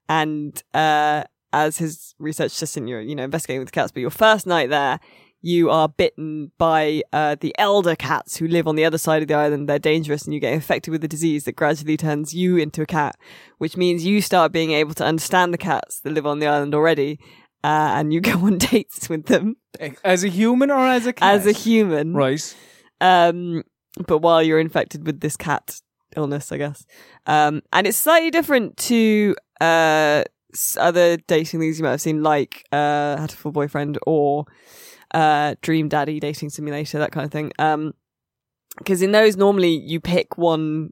and 0.09 0.61
uh, 0.73 1.23
as 1.53 1.77
his 1.77 2.15
research 2.17 2.51
assistant, 2.51 2.87
you're 2.87 3.01
you 3.01 3.15
know 3.15 3.23
investigating 3.23 3.59
with 3.59 3.69
the 3.69 3.73
cats. 3.79 3.91
But 3.91 4.01
your 4.01 4.09
first 4.09 4.47
night 4.47 4.71
there, 4.71 4.99
you 5.41 5.69
are 5.69 5.87
bitten 5.87 6.51
by 6.57 7.03
uh, 7.13 7.35
the 7.39 7.53
elder 7.59 7.95
cats 7.95 8.37
who 8.37 8.47
live 8.47 8.67
on 8.67 8.75
the 8.75 8.85
other 8.85 8.97
side 8.97 9.21
of 9.21 9.27
the 9.27 9.35
island. 9.35 9.69
They're 9.69 9.77
dangerous, 9.77 10.25
and 10.25 10.33
you 10.33 10.39
get 10.39 10.53
infected 10.53 10.91
with 10.91 11.03
a 11.03 11.07
disease 11.07 11.43
that 11.43 11.55
gradually 11.55 11.97
turns 11.97 12.33
you 12.33 12.57
into 12.57 12.81
a 12.81 12.87
cat, 12.87 13.15
which 13.59 13.77
means 13.77 14.05
you 14.05 14.21
start 14.21 14.51
being 14.51 14.71
able 14.71 14.95
to 14.95 15.05
understand 15.05 15.53
the 15.53 15.59
cats 15.59 15.99
that 15.99 16.13
live 16.13 16.25
on 16.25 16.39
the 16.39 16.47
island 16.47 16.73
already. 16.73 17.19
Uh, 17.65 17.97
and 17.97 18.13
you 18.13 18.21
go 18.21 18.33
on 18.47 18.57
dates 18.57 19.09
with 19.09 19.25
them 19.25 19.55
As 20.03 20.23
a 20.23 20.27
human 20.29 20.69
or 20.71 20.85
as 20.85 21.05
a 21.07 21.13
cat? 21.13 21.33
as 21.35 21.45
a 21.47 21.51
human. 21.51 22.13
Right. 22.13 22.55
Um, 23.01 23.63
but 24.07 24.19
while 24.19 24.43
you're 24.43 24.59
infected 24.59 25.05
with 25.07 25.19
this 25.21 25.35
cat 25.37 25.81
illness, 26.15 26.51
I 26.51 26.57
guess. 26.57 26.85
Um, 27.25 27.61
and 27.73 27.87
it's 27.87 27.97
slightly 27.97 28.31
different 28.31 28.77
to 28.89 29.35
uh 29.61 30.23
s- 30.53 30.77
other 30.79 31.17
dating 31.17 31.59
things 31.59 31.77
you 31.79 31.83
might 31.83 31.91
have 31.97 32.01
seen, 32.01 32.21
like 32.23 32.63
uh, 32.71 33.17
Hatoful 33.17 33.51
Boyfriend 33.53 33.97
or 34.05 34.45
uh, 35.13 35.55
Dream 35.61 35.87
Daddy 35.89 36.19
Dating 36.19 36.49
Simulator, 36.49 36.99
that 36.99 37.11
kind 37.11 37.25
of 37.25 37.31
thing. 37.31 37.51
Um, 37.59 37.93
because 38.77 39.01
in 39.01 39.11
those 39.13 39.37
normally 39.37 39.75
you 39.75 39.99
pick 40.01 40.37
one 40.37 40.91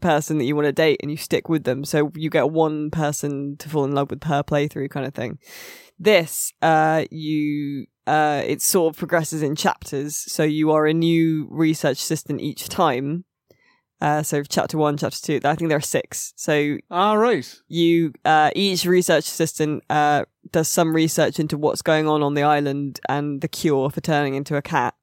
person 0.00 0.38
that 0.38 0.44
you 0.44 0.56
want 0.56 0.66
to 0.66 0.72
date 0.72 0.98
and 1.02 1.10
you 1.10 1.16
stick 1.16 1.48
with 1.48 1.64
them, 1.64 1.84
so 1.84 2.10
you 2.14 2.30
get 2.30 2.50
one 2.50 2.90
person 2.90 3.56
to 3.58 3.68
fall 3.68 3.84
in 3.84 3.92
love 3.92 4.10
with 4.10 4.20
per 4.20 4.42
playthrough, 4.42 4.90
kind 4.90 5.06
of 5.06 5.14
thing. 5.14 5.38
This, 5.98 6.52
uh, 6.62 7.04
you 7.10 7.86
uh, 8.06 8.42
it 8.44 8.62
sort 8.62 8.94
of 8.94 8.98
progresses 8.98 9.42
in 9.42 9.54
chapters. 9.54 10.16
So 10.16 10.42
you 10.42 10.70
are 10.72 10.86
a 10.86 10.94
new 10.94 11.46
research 11.50 11.98
assistant 11.98 12.40
each 12.40 12.68
time. 12.68 13.24
Uh, 14.00 14.22
so 14.22 14.42
chapter 14.42 14.76
one, 14.76 14.96
chapter 14.96 15.18
two, 15.20 15.40
I 15.44 15.54
think 15.54 15.68
there 15.68 15.78
are 15.78 15.80
six. 15.80 16.32
So 16.36 16.78
All 16.90 17.16
right. 17.18 17.48
you, 17.68 18.12
uh, 18.24 18.50
each 18.56 18.84
research 18.84 19.26
assistant, 19.26 19.84
uh, 19.88 20.24
does 20.50 20.66
some 20.66 20.94
research 20.94 21.38
into 21.38 21.56
what's 21.56 21.82
going 21.82 22.08
on 22.08 22.20
on 22.20 22.34
the 22.34 22.42
island 22.42 22.98
and 23.08 23.40
the 23.40 23.46
cure 23.48 23.90
for 23.90 24.00
turning 24.00 24.34
into 24.34 24.56
a 24.56 24.62
cat. 24.62 24.94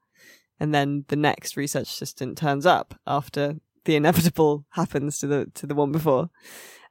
And 0.60 0.76
then 0.76 1.06
the 1.08 1.16
next 1.16 1.56
research 1.56 1.88
assistant 1.88 2.38
turns 2.38 2.66
up 2.66 3.00
after 3.08 3.56
the 3.86 3.96
inevitable 3.96 4.66
happens 4.72 5.20
to 5.20 5.28
the, 5.28 5.46
to 5.56 5.66
the 5.68 5.76
one 5.76 5.92
before. 5.92 6.30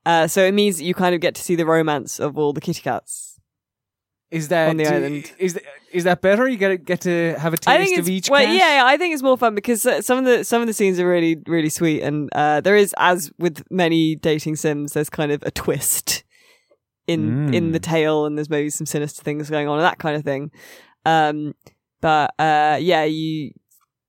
Uh, 0.06 0.26
so 0.26 0.44
it 0.44 0.52
means 0.54 0.78
that 0.78 0.84
you 0.84 0.94
kind 0.94 1.14
of 1.14 1.20
get 1.20 1.34
to 1.34 1.42
see 1.42 1.54
the 1.54 1.66
romance 1.66 2.18
of 2.20 2.38
all 2.38 2.52
the 2.52 2.60
kitty 2.60 2.80
cats. 2.82 3.38
Is 4.30 4.48
that 4.48 4.68
On 4.68 4.76
the 4.76 4.84
do- 4.84 4.90
island. 4.90 5.32
Is 5.38 5.54
that, 5.54 5.62
is 5.90 6.04
that 6.04 6.20
better? 6.20 6.46
You 6.46 6.58
get 6.58 6.68
to, 6.68 6.76
get 6.76 7.00
to 7.02 7.34
have 7.38 7.54
a 7.54 7.56
taste 7.56 7.98
of 7.98 8.08
each. 8.10 8.28
well, 8.28 8.44
cat? 8.44 8.54
yeah, 8.54 8.82
I 8.84 8.98
think 8.98 9.14
it's 9.14 9.22
more 9.22 9.38
fun 9.38 9.54
because 9.54 9.86
uh, 9.86 10.02
some 10.02 10.18
of 10.18 10.24
the 10.26 10.44
some 10.44 10.60
of 10.60 10.66
the 10.66 10.74
scenes 10.74 11.00
are 11.00 11.08
really 11.08 11.36
really 11.46 11.70
sweet, 11.70 12.02
and 12.02 12.28
uh, 12.34 12.60
there 12.60 12.76
is, 12.76 12.94
as 12.98 13.32
with 13.38 13.64
many 13.70 14.16
dating 14.16 14.56
sims, 14.56 14.92
there's 14.92 15.08
kind 15.08 15.32
of 15.32 15.42
a 15.44 15.50
twist 15.50 16.24
in 17.06 17.48
Mm. 17.48 17.54
in 17.54 17.72
the 17.72 17.78
tale, 17.80 18.26
and 18.26 18.36
there's 18.36 18.50
maybe 18.50 18.68
some 18.68 18.84
sinister 18.86 19.22
things 19.22 19.48
going 19.48 19.66
on 19.66 19.78
and 19.78 19.84
that 19.86 19.98
kind 19.98 20.14
of 20.14 20.24
thing. 20.24 20.50
Um, 21.06 21.54
but 22.02 22.34
uh, 22.38 22.76
yeah, 22.80 23.04
you. 23.04 23.52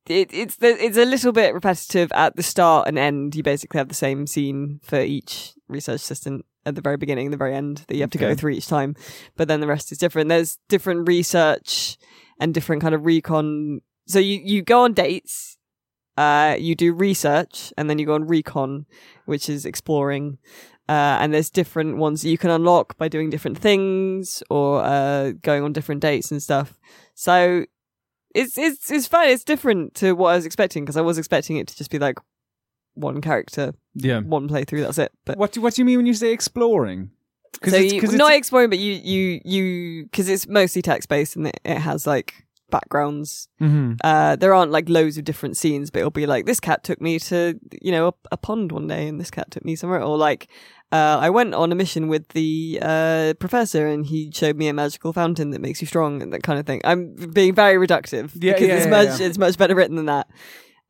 It, 0.09 0.33
it's 0.33 0.55
the, 0.55 0.69
it's 0.83 0.97
a 0.97 1.05
little 1.05 1.31
bit 1.31 1.53
repetitive 1.53 2.11
at 2.13 2.35
the 2.35 2.41
start 2.41 2.87
and 2.87 2.97
end. 2.97 3.35
You 3.35 3.43
basically 3.43 3.77
have 3.77 3.89
the 3.89 3.93
same 3.95 4.25
scene 4.25 4.79
for 4.83 4.99
each 4.99 5.53
research 5.67 6.01
assistant 6.01 6.45
at 6.65 6.73
the 6.73 6.81
very 6.81 6.97
beginning 6.97 7.27
and 7.27 7.33
the 7.33 7.37
very 7.37 7.53
end 7.53 7.85
that 7.87 7.95
you 7.95 8.01
have 8.01 8.09
to 8.09 8.17
go 8.17 8.33
through 8.33 8.53
each 8.53 8.67
time. 8.67 8.95
But 9.37 9.47
then 9.47 9.59
the 9.59 9.67
rest 9.67 9.91
is 9.91 9.99
different. 9.99 10.29
There's 10.29 10.57
different 10.67 11.07
research 11.07 11.95
and 12.39 12.55
different 12.55 12.81
kind 12.81 12.95
of 12.95 13.05
recon. 13.05 13.81
So 14.07 14.17
you, 14.17 14.39
you 14.43 14.63
go 14.63 14.83
on 14.83 14.93
dates, 14.93 15.59
uh, 16.17 16.55
you 16.57 16.73
do 16.73 16.91
research, 16.91 17.71
and 17.77 17.87
then 17.87 17.99
you 17.99 18.07
go 18.07 18.15
on 18.15 18.25
recon, 18.25 18.87
which 19.25 19.47
is 19.47 19.63
exploring. 19.63 20.39
Uh, 20.89 21.21
and 21.21 21.31
there's 21.31 21.51
different 21.51 21.97
ones 21.97 22.23
that 22.23 22.29
you 22.29 22.37
can 22.39 22.49
unlock 22.49 22.97
by 22.97 23.07
doing 23.07 23.29
different 23.29 23.59
things 23.59 24.41
or 24.49 24.83
uh, 24.83 25.33
going 25.43 25.63
on 25.63 25.71
different 25.71 26.01
dates 26.01 26.31
and 26.31 26.41
stuff. 26.41 26.79
So 27.13 27.65
it's 28.35 28.57
it's 28.57 28.91
it's 28.91 29.07
fun. 29.07 29.27
It's 29.29 29.43
different 29.43 29.95
to 29.95 30.13
what 30.13 30.29
I 30.31 30.35
was 30.35 30.45
expecting 30.45 30.83
because 30.83 30.97
I 30.97 31.01
was 31.01 31.17
expecting 31.17 31.57
it 31.57 31.67
to 31.67 31.77
just 31.77 31.89
be 31.91 31.99
like 31.99 32.17
one 32.95 33.21
character, 33.21 33.73
yeah. 33.95 34.19
one 34.21 34.47
playthrough. 34.49 34.81
That's 34.83 34.97
it. 34.97 35.11
But 35.25 35.37
What 35.37 35.51
do, 35.53 35.61
what 35.61 35.73
do 35.75 35.81
you 35.81 35.85
mean 35.85 35.97
when 35.97 36.05
you 36.05 36.13
say 36.13 36.31
exploring? 36.31 37.11
so 37.65 37.75
it's, 37.75 37.93
you, 37.93 37.99
'cause 38.01 38.13
not 38.13 38.33
exploring, 38.33 38.69
but 38.69 38.79
you 38.79 38.93
you 38.93 39.41
you 39.43 40.03
because 40.03 40.29
it's 40.29 40.47
mostly 40.47 40.81
text 40.81 41.09
based 41.09 41.35
and 41.35 41.47
it, 41.47 41.59
it 41.65 41.77
has 41.79 42.05
like 42.05 42.45
backgrounds. 42.69 43.47
Mhm. 43.59 43.97
Uh, 44.03 44.35
there 44.35 44.53
aren't 44.53 44.71
like 44.71 44.87
loads 44.89 45.17
of 45.17 45.23
different 45.23 45.57
scenes, 45.57 45.89
but 45.89 45.99
it'll 45.99 46.11
be 46.11 46.27
like 46.27 46.45
this 46.45 46.59
cat 46.59 46.83
took 46.83 47.01
me 47.01 47.17
to 47.19 47.59
you 47.81 47.91
know 47.91 48.09
a, 48.09 48.13
a 48.33 48.37
pond 48.37 48.71
one 48.71 48.87
day, 48.87 49.07
and 49.07 49.19
this 49.19 49.31
cat 49.31 49.49
took 49.51 49.65
me 49.65 49.75
somewhere, 49.75 50.01
or 50.01 50.17
like. 50.17 50.47
Uh, 50.91 51.19
I 51.21 51.29
went 51.29 51.53
on 51.53 51.71
a 51.71 51.75
mission 51.75 52.07
with 52.07 52.29
the 52.29 52.79
uh, 52.81 53.33
professor, 53.39 53.85
and 53.85 54.05
he 54.05 54.31
showed 54.33 54.57
me 54.57 54.67
a 54.67 54.73
magical 54.73 55.13
fountain 55.13 55.51
that 55.51 55.61
makes 55.61 55.81
you 55.81 55.87
strong, 55.87 56.21
and 56.23 56.33
that 56.33 56.41
kind 56.41 56.59
of 56.59 56.65
thing. 56.65 56.81
I'm 56.83 57.13
being 57.31 57.53
very 57.53 57.75
reductive 57.75 58.31
Yeah, 58.33 58.53
because 58.53 58.67
yeah, 58.67 58.75
it's 58.75 58.85
yeah, 58.85 58.89
much 58.89 59.19
yeah. 59.19 59.27
it's 59.27 59.37
much 59.37 59.57
better 59.57 59.75
written 59.75 59.95
than 59.97 60.07
that. 60.07 60.27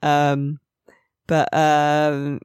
Um, 0.01 0.59
but 1.27 1.53
um, 1.53 2.39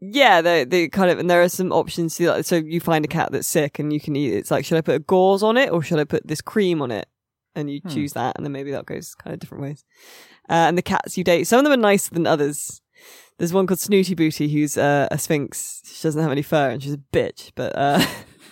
yeah, 0.00 0.40
the 0.40 0.66
the 0.68 0.88
kind 0.88 1.10
of 1.10 1.18
and 1.18 1.28
there 1.28 1.42
are 1.42 1.48
some 1.48 1.72
options. 1.72 2.16
To, 2.16 2.30
like, 2.30 2.44
so 2.44 2.56
you 2.56 2.78
find 2.80 3.04
a 3.04 3.08
cat 3.08 3.32
that's 3.32 3.48
sick, 3.48 3.80
and 3.80 3.92
you 3.92 3.98
can 3.98 4.14
eat. 4.14 4.32
It's 4.32 4.52
like, 4.52 4.64
should 4.64 4.78
I 4.78 4.82
put 4.82 4.94
a 4.94 5.00
gauze 5.00 5.42
on 5.42 5.56
it, 5.56 5.70
or 5.72 5.82
should 5.82 5.98
I 5.98 6.04
put 6.04 6.26
this 6.26 6.40
cream 6.40 6.80
on 6.80 6.92
it? 6.92 7.08
And 7.56 7.70
you 7.70 7.80
Hmm. 7.80 7.88
choose 7.88 8.12
that, 8.12 8.36
and 8.36 8.44
then 8.44 8.52
maybe 8.52 8.70
that 8.70 8.86
goes 8.86 9.14
kind 9.16 9.34
of 9.34 9.40
different 9.40 9.62
ways. 9.62 9.84
Uh, 10.48 10.66
and 10.68 10.78
the 10.78 10.82
cats 10.82 11.16
you 11.18 11.24
date, 11.24 11.44
some 11.48 11.58
of 11.58 11.64
them 11.64 11.72
are 11.72 11.76
nicer 11.82 12.14
than 12.14 12.26
others. 12.26 12.80
There's 13.38 13.52
one 13.52 13.66
called 13.66 13.80
Snooty 13.80 14.14
Booty, 14.14 14.48
who's 14.48 14.78
uh, 14.78 15.08
a 15.10 15.18
sphinx. 15.18 15.82
She 15.84 16.02
doesn't 16.02 16.22
have 16.22 16.30
any 16.30 16.42
fur, 16.42 16.70
and 16.70 16.82
she's 16.82 16.94
a 16.94 17.00
bitch. 17.12 17.50
But 17.54 17.76
uh, 17.76 18.04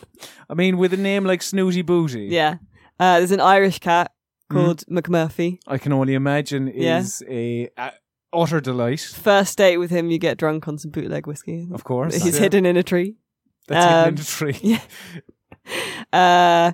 I 0.50 0.54
mean, 0.54 0.76
with 0.78 0.92
a 0.92 0.96
name 0.96 1.24
like 1.24 1.40
Snooty 1.42 1.82
Booty, 1.82 2.24
yeah, 2.26 2.56
uh, 2.98 3.18
there's 3.18 3.30
an 3.32 3.40
Irish 3.40 3.78
cat 3.78 4.10
Mhm. 4.50 4.54
called 4.56 4.84
McMurphy. 4.90 5.58
I 5.66 5.78
can 5.78 5.92
only 5.92 6.14
imagine 6.14 6.70
Yeah. 6.74 6.98
is 6.98 7.22
a, 7.28 7.68
a 7.78 7.92
utter 8.32 8.60
delight. 8.60 9.00
First 9.00 9.56
date 9.56 9.78
with 9.78 9.90
him, 9.90 10.10
you 10.10 10.18
get 10.18 10.36
drunk 10.36 10.66
on 10.68 10.78
some 10.78 10.90
bootleg 10.90 11.26
whiskey. 11.26 11.68
Of 11.72 11.84
course, 11.84 12.20
He's 12.22 12.36
hidden 12.38 12.66
in 12.66 12.76
a 12.76 12.82
tree. 12.82 13.16
That's 13.68 13.84
hidden 13.86 14.02
in 14.02 14.08
um, 14.08 14.14
the 14.16 14.24
tree. 14.24 14.58
Yeah. 14.62 14.80
Uh, 16.12 16.72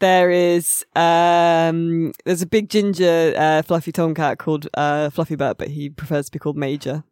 there 0.00 0.30
is 0.30 0.84
um, 0.96 2.12
there's 2.24 2.42
a 2.42 2.46
big 2.46 2.68
ginger 2.68 3.34
uh, 3.36 3.62
fluffy 3.62 3.92
tomcat 3.92 4.38
called 4.38 4.66
uh, 4.74 5.10
Fluffy 5.10 5.36
Butt, 5.36 5.58
but 5.58 5.68
he 5.68 5.90
prefers 5.90 6.26
to 6.26 6.32
be 6.32 6.38
called 6.38 6.56
Major. 6.56 7.04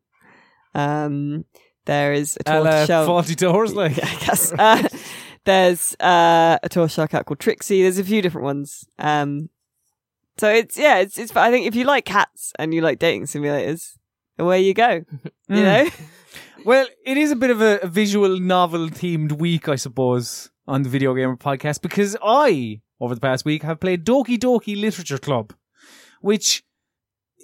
Um, 0.74 1.44
there 1.86 2.12
is 2.12 2.36
a 2.46 2.60
la 2.60 2.70
tortoiseshell. 2.70 3.06
faulty 3.06 3.34
doors, 3.34 3.74
like 3.74 3.96
Yeah, 3.96 4.08
I 4.08 4.24
guess. 4.26 4.52
Uh, 4.52 4.88
there's 5.44 5.94
uh, 6.00 6.58
a 6.62 6.68
tortoiseshell 6.68 7.08
cat 7.08 7.24
called 7.26 7.40
Trixie. 7.40 7.82
There's 7.82 7.98
a 7.98 8.04
few 8.04 8.20
different 8.22 8.44
ones. 8.44 8.84
Um, 8.98 9.48
so 10.36 10.48
it's 10.50 10.76
yeah, 10.78 10.98
it's 10.98 11.18
it's. 11.18 11.34
I 11.34 11.50
think 11.50 11.66
if 11.66 11.74
you 11.74 11.84
like 11.84 12.04
cats 12.04 12.52
and 12.58 12.72
you 12.74 12.80
like 12.82 12.98
dating 12.98 13.24
simulators, 13.24 13.92
away 14.38 14.60
you 14.62 14.74
go. 14.74 15.04
You 15.48 15.56
Mm. 15.56 15.62
know. 15.84 15.90
Well, 16.64 16.86
it 17.06 17.16
is 17.16 17.30
a 17.30 17.36
bit 17.36 17.50
of 17.50 17.62
a, 17.62 17.78
a 17.84 17.86
visual 17.86 18.38
novel 18.40 18.88
themed 18.88 19.32
week, 19.38 19.68
I 19.68 19.76
suppose, 19.76 20.50
on 20.66 20.82
the 20.82 20.88
Video 20.88 21.14
Gamer 21.14 21.36
podcast 21.36 21.80
because 21.80 22.16
I, 22.22 22.80
over 23.00 23.14
the 23.14 23.20
past 23.20 23.44
week, 23.44 23.62
have 23.62 23.78
played 23.80 24.04
Doki 24.04 24.36
Doki 24.36 24.78
Literature 24.78 25.18
Club, 25.18 25.54
which 26.20 26.64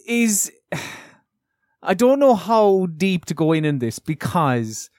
is. 0.07 0.51
I 1.85 1.95
don't 1.95 2.19
know 2.19 2.35
how 2.35 2.87
deep 2.97 3.27
to 3.27 3.35
go 3.35 3.53
in 3.53 3.65
in 3.65 3.79
this 3.79 3.99
because 3.99 4.91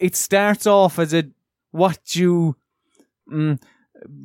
it 0.00 0.16
starts 0.16 0.66
off 0.66 0.98
as 0.98 1.12
a 1.12 1.24
what 1.72 2.16
you 2.16 2.56
mm, 3.30 3.60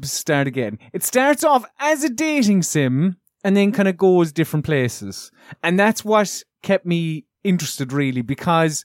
start 0.02 0.48
again. 0.48 0.80
It 0.94 1.04
starts 1.04 1.44
off 1.44 1.66
as 1.80 2.04
a 2.04 2.10
dating 2.10 2.64
sim 2.64 3.18
and 3.44 3.56
then 3.56 3.72
kind 3.72 3.90
of 3.90 3.98
goes 3.98 4.32
different 4.32 4.66
places, 4.66 5.32
and 5.62 5.78
that's 5.78 6.04
what 6.04 6.44
kept 6.64 6.86
me 6.86 7.26
interested 7.44 7.94
really 7.94 8.24
because 8.24 8.84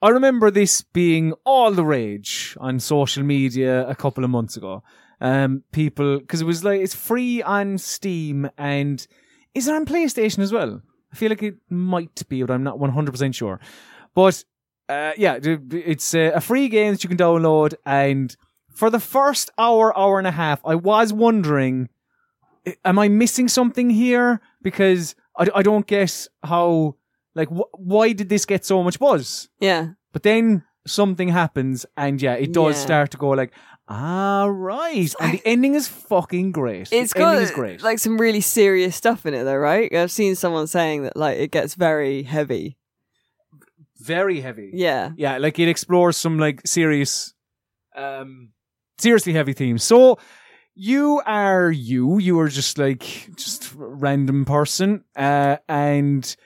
I 0.00 0.10
remember 0.10 0.50
this 0.50 0.82
being 0.82 1.32
all 1.44 1.72
the 1.72 1.84
rage 1.84 2.56
on 2.60 2.78
social 2.78 3.24
media 3.24 3.88
a 3.88 3.96
couple 3.96 4.22
of 4.22 4.30
months 4.30 4.56
ago. 4.56 4.84
Um, 5.20 5.64
people 5.72 6.20
because 6.20 6.42
it 6.42 6.44
was 6.44 6.62
like 6.62 6.80
it's 6.80 6.94
free 6.94 7.42
on 7.42 7.78
Steam 7.78 8.48
and 8.56 9.04
is 9.52 9.66
it 9.66 9.74
on 9.74 9.84
PlayStation 9.84 10.38
as 10.38 10.52
well? 10.52 10.80
I 11.12 11.16
feel 11.16 11.30
like 11.30 11.42
it 11.42 11.56
might 11.70 12.22
be, 12.28 12.42
but 12.42 12.52
I'm 12.52 12.62
not 12.62 12.78
100% 12.78 13.34
sure. 13.34 13.60
But 14.14 14.44
uh, 14.88 15.12
yeah, 15.16 15.38
it's 15.42 16.14
uh, 16.14 16.32
a 16.34 16.40
free 16.40 16.68
game 16.68 16.92
that 16.92 17.02
you 17.02 17.08
can 17.08 17.16
download. 17.18 17.74
And 17.86 18.34
for 18.72 18.90
the 18.90 19.00
first 19.00 19.50
hour, 19.58 19.96
hour 19.98 20.18
and 20.18 20.26
a 20.26 20.30
half, 20.32 20.60
I 20.64 20.74
was 20.74 21.12
wondering, 21.12 21.88
am 22.84 22.98
I 22.98 23.08
missing 23.08 23.48
something 23.48 23.90
here? 23.90 24.40
Because 24.62 25.14
I, 25.38 25.48
I 25.54 25.62
don't 25.62 25.86
get 25.86 26.26
how, 26.42 26.96
like, 27.34 27.48
wh- 27.48 27.72
why 27.78 28.12
did 28.12 28.28
this 28.28 28.44
get 28.44 28.64
so 28.64 28.82
much 28.82 28.98
buzz? 28.98 29.48
Yeah. 29.60 29.90
But 30.12 30.22
then 30.22 30.64
something 30.86 31.28
happens, 31.28 31.84
and 31.96 32.20
yeah, 32.20 32.34
it 32.34 32.52
does 32.52 32.76
Yeah. 32.76 32.82
start 32.82 33.10
to 33.12 33.18
go 33.18 33.28
like, 33.30 33.52
ah, 33.88 34.44
right. 34.44 35.12
And 35.20 35.32
the 35.34 35.42
ending 35.46 35.74
is 35.74 35.88
fucking 35.88 36.52
great. 36.52 36.88
It's 36.92 37.12
the 37.12 37.20
ending 37.20 37.36
got 37.36 37.42
is 37.42 37.50
great. 37.50 37.82
like 37.82 37.98
some 37.98 38.18
really 38.18 38.40
serious 38.40 38.94
stuff 38.94 39.26
in 39.26 39.34
it 39.34 39.44
though, 39.44 39.56
right? 39.56 39.92
I've 39.94 40.12
seen 40.12 40.34
someone 40.34 40.66
saying 40.66 41.02
that 41.04 41.16
like 41.16 41.38
it 41.38 41.50
gets 41.50 41.74
very 41.74 42.22
heavy. 42.22 42.76
very 43.98 44.40
heavy. 44.40 44.70
Yeah. 44.74 45.10
Yeah, 45.16 45.38
like 45.38 45.58
it 45.58 45.68
explores 45.68 46.16
some 46.16 46.38
like 46.38 46.62
serious, 46.66 47.34
um, 47.96 48.50
seriously 48.98 49.32
heavy 49.32 49.52
themes. 49.52 49.82
So 49.82 50.18
you 50.74 51.20
are 51.26 51.70
you. 51.70 52.18
You 52.18 52.38
are 52.40 52.48
just 52.48 52.78
like 52.78 53.30
just 53.36 53.72
a 53.72 53.76
random 53.78 54.44
person, 54.44 55.04
uh, 55.16 55.56
and 55.68 56.36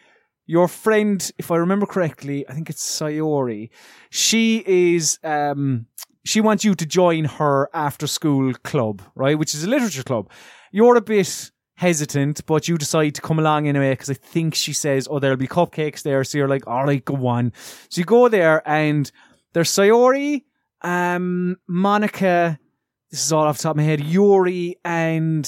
your 0.46 0.68
friend, 0.68 1.30
if 1.38 1.50
I 1.50 1.56
remember 1.56 1.86
correctly, 1.86 2.48
I 2.48 2.54
think 2.54 2.70
it's 2.70 2.84
Sayori. 2.84 3.68
She 4.10 4.62
is 4.66 5.18
um. 5.22 5.86
She 6.24 6.40
wants 6.40 6.64
you 6.64 6.74
to 6.74 6.86
join 6.86 7.24
her 7.24 7.68
after 7.74 8.06
school 8.06 8.54
club, 8.54 9.02
right? 9.14 9.38
Which 9.38 9.54
is 9.54 9.64
a 9.64 9.68
literature 9.68 10.04
club. 10.04 10.30
You're 10.70 10.96
a 10.96 11.00
bit 11.00 11.50
hesitant, 11.76 12.46
but 12.46 12.68
you 12.68 12.78
decide 12.78 13.14
to 13.16 13.20
come 13.20 13.38
along 13.38 13.66
anyway 13.66 13.92
because 13.92 14.10
I 14.10 14.14
think 14.14 14.54
she 14.54 14.72
says, 14.72 15.08
"Oh, 15.10 15.18
there'll 15.18 15.36
be 15.36 15.48
cupcakes 15.48 16.02
there." 16.02 16.22
So 16.24 16.38
you're 16.38 16.48
like, 16.48 16.66
"All 16.66 16.84
right, 16.84 17.04
go 17.04 17.26
on." 17.26 17.52
So 17.88 18.00
you 18.00 18.04
go 18.04 18.28
there, 18.28 18.62
and 18.68 19.10
there's 19.52 19.70
Sayori, 19.70 20.44
um, 20.82 21.56
Monika. 21.68 22.58
This 23.10 23.26
is 23.26 23.32
all 23.32 23.44
off 23.44 23.58
the 23.58 23.64
top 23.64 23.72
of 23.72 23.76
my 23.78 23.82
head. 23.82 24.00
Yuri 24.00 24.76
and 24.84 25.44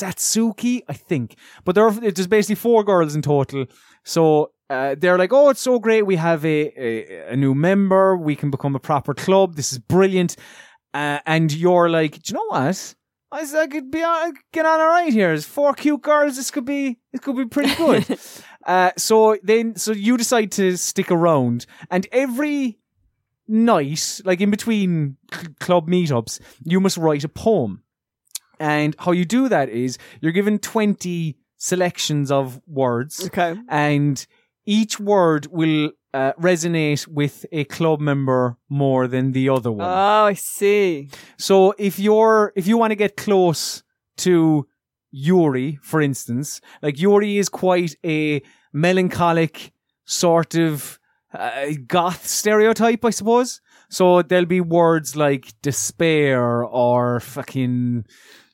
Natsuki, 0.00 0.82
I 0.88 0.92
think. 0.92 1.36
But 1.64 1.74
there 1.74 1.86
are, 1.86 1.90
there's 1.90 2.26
basically 2.26 2.54
four 2.54 2.84
girls 2.84 3.14
in 3.14 3.22
total. 3.22 3.66
So 4.04 4.51
uh, 4.70 4.94
they're 4.98 5.18
like, 5.18 5.32
"Oh, 5.32 5.50
it's 5.50 5.60
so 5.60 5.78
great! 5.78 6.02
We 6.06 6.16
have 6.16 6.44
a, 6.44 6.72
a 6.76 7.32
a 7.32 7.36
new 7.36 7.54
member. 7.54 8.16
We 8.16 8.36
can 8.36 8.50
become 8.50 8.74
a 8.74 8.80
proper 8.80 9.14
club. 9.14 9.56
This 9.56 9.72
is 9.72 9.78
brilliant." 9.78 10.36
Uh, 10.94 11.18
and 11.26 11.52
you're 11.52 11.88
like, 11.90 12.22
"Do 12.22 12.32
you 12.32 12.34
know 12.34 12.46
what? 12.48 12.94
I 13.34 13.44
said 13.46 13.62
I 13.62 13.66
could 13.66 13.90
be 13.90 14.02
on, 14.02 14.14
I 14.14 14.32
get 14.52 14.66
on 14.66 14.78
all 14.80 14.88
right 14.88 15.10
here. 15.12 15.28
There's 15.28 15.46
four 15.46 15.72
cute 15.72 16.02
girls. 16.02 16.36
This 16.36 16.50
could 16.50 16.66
be 16.66 16.98
this 17.12 17.20
could 17.22 17.36
be 17.36 17.46
pretty 17.46 17.74
good. 17.76 18.18
uh, 18.66 18.90
so 18.98 19.36
then, 19.42 19.74
so 19.76 19.92
you 19.92 20.16
decide 20.18 20.52
to 20.52 20.76
stick 20.76 21.10
around, 21.10 21.64
and 21.90 22.06
every 22.12 22.78
night, 23.48 24.20
like 24.24 24.40
in 24.40 24.50
between 24.50 25.16
cl- 25.32 25.48
club 25.60 25.88
meetups, 25.88 26.40
you 26.64 26.80
must 26.80 26.96
write 26.98 27.24
a 27.24 27.28
poem. 27.28 27.82
And 28.60 28.94
how 28.98 29.12
you 29.12 29.24
do 29.24 29.48
that 29.48 29.68
is 29.70 29.98
you're 30.20 30.32
given 30.32 30.58
twenty 30.58 31.36
selections 31.56 32.30
of 32.30 32.60
words 32.66 33.26
Okay. 33.26 33.56
and 33.68 34.26
each 34.66 35.00
word 35.00 35.46
will 35.50 35.90
uh, 36.14 36.32
resonate 36.40 37.08
with 37.08 37.46
a 37.52 37.64
club 37.64 38.00
member 38.00 38.56
more 38.68 39.08
than 39.08 39.32
the 39.32 39.48
other 39.48 39.72
one. 39.72 39.86
Oh, 39.86 40.24
I 40.26 40.34
see. 40.34 41.10
so 41.38 41.74
if 41.78 41.98
you're 41.98 42.52
if 42.56 42.66
you 42.66 42.76
want 42.76 42.90
to 42.90 42.96
get 42.96 43.16
close 43.16 43.82
to 44.18 44.66
Yuri, 45.10 45.78
for 45.82 46.00
instance, 46.00 46.60
like 46.82 46.98
Yuri 47.00 47.38
is 47.38 47.48
quite 47.48 47.96
a 48.04 48.42
melancholic 48.72 49.72
sort 50.04 50.54
of 50.54 50.98
uh, 51.34 51.66
goth 51.86 52.26
stereotype, 52.26 53.04
I 53.04 53.10
suppose. 53.10 53.60
So 53.90 54.22
there'll 54.22 54.46
be 54.46 54.60
words 54.60 55.16
like 55.16 55.52
despair 55.62 56.64
or 56.64 57.20
fucking 57.20 58.06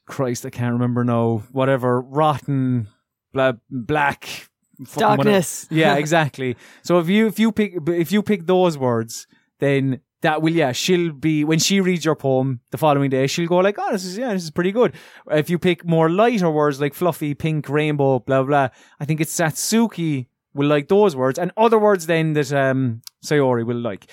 Christ, 0.07 0.47
I 0.47 0.51
can't 0.51 0.73
remember 0.73 1.05
now. 1.05 1.45
Whatever, 1.53 2.01
rotten, 2.01 2.89
blah, 3.33 3.53
black, 3.71 4.48
fucking 4.87 5.19
whatever. 5.19 5.25
Darkness. 5.25 5.67
Yeah, 5.71 5.97
exactly. 5.97 6.57
So 6.83 6.99
if 6.99 7.09
you 7.09 7.27
if 7.27 7.39
you 7.39 7.53
pick 7.53 7.75
if 7.89 8.13
you 8.13 8.23
pick 8.23 8.47
those 8.47 8.79
words, 8.79 9.27
then 9.61 10.01
that 10.23 10.43
will 10.43 10.53
yeah 10.53 10.73
she'll 10.73 11.13
be 11.13 11.45
when 11.45 11.59
she 11.59 11.81
reads 11.81 12.05
your 12.05 12.17
poem 12.17 12.61
the 12.71 12.79
following 12.79 13.09
day 13.09 13.27
she'll 13.29 13.47
go 13.47 13.59
like 13.59 13.77
oh 13.79 13.93
this 13.93 14.05
is 14.05 14.19
yeah 14.19 14.33
this 14.33 14.43
is 14.45 14.51
pretty 14.51 14.73
good. 14.73 14.95
If 15.31 15.49
you 15.51 15.59
pick 15.59 15.85
more 15.85 16.11
lighter 16.11 16.51
words 16.51 16.81
like 16.81 16.95
fluffy, 16.95 17.35
pink, 17.35 17.69
rainbow, 17.69 18.19
blah 18.21 18.43
blah, 18.43 18.69
I 19.01 19.05
think 19.05 19.21
it's 19.21 19.39
Natsuki 19.39 20.27
will 20.55 20.69
like 20.69 20.89
those 20.89 21.15
words 21.15 21.39
and 21.39 21.53
other 21.57 21.79
words 21.79 22.07
then 22.07 22.33
that 22.33 22.53
um 22.53 23.03
Sayori 23.25 23.65
will 23.65 23.81
like, 23.81 24.11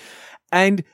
and 0.52 0.84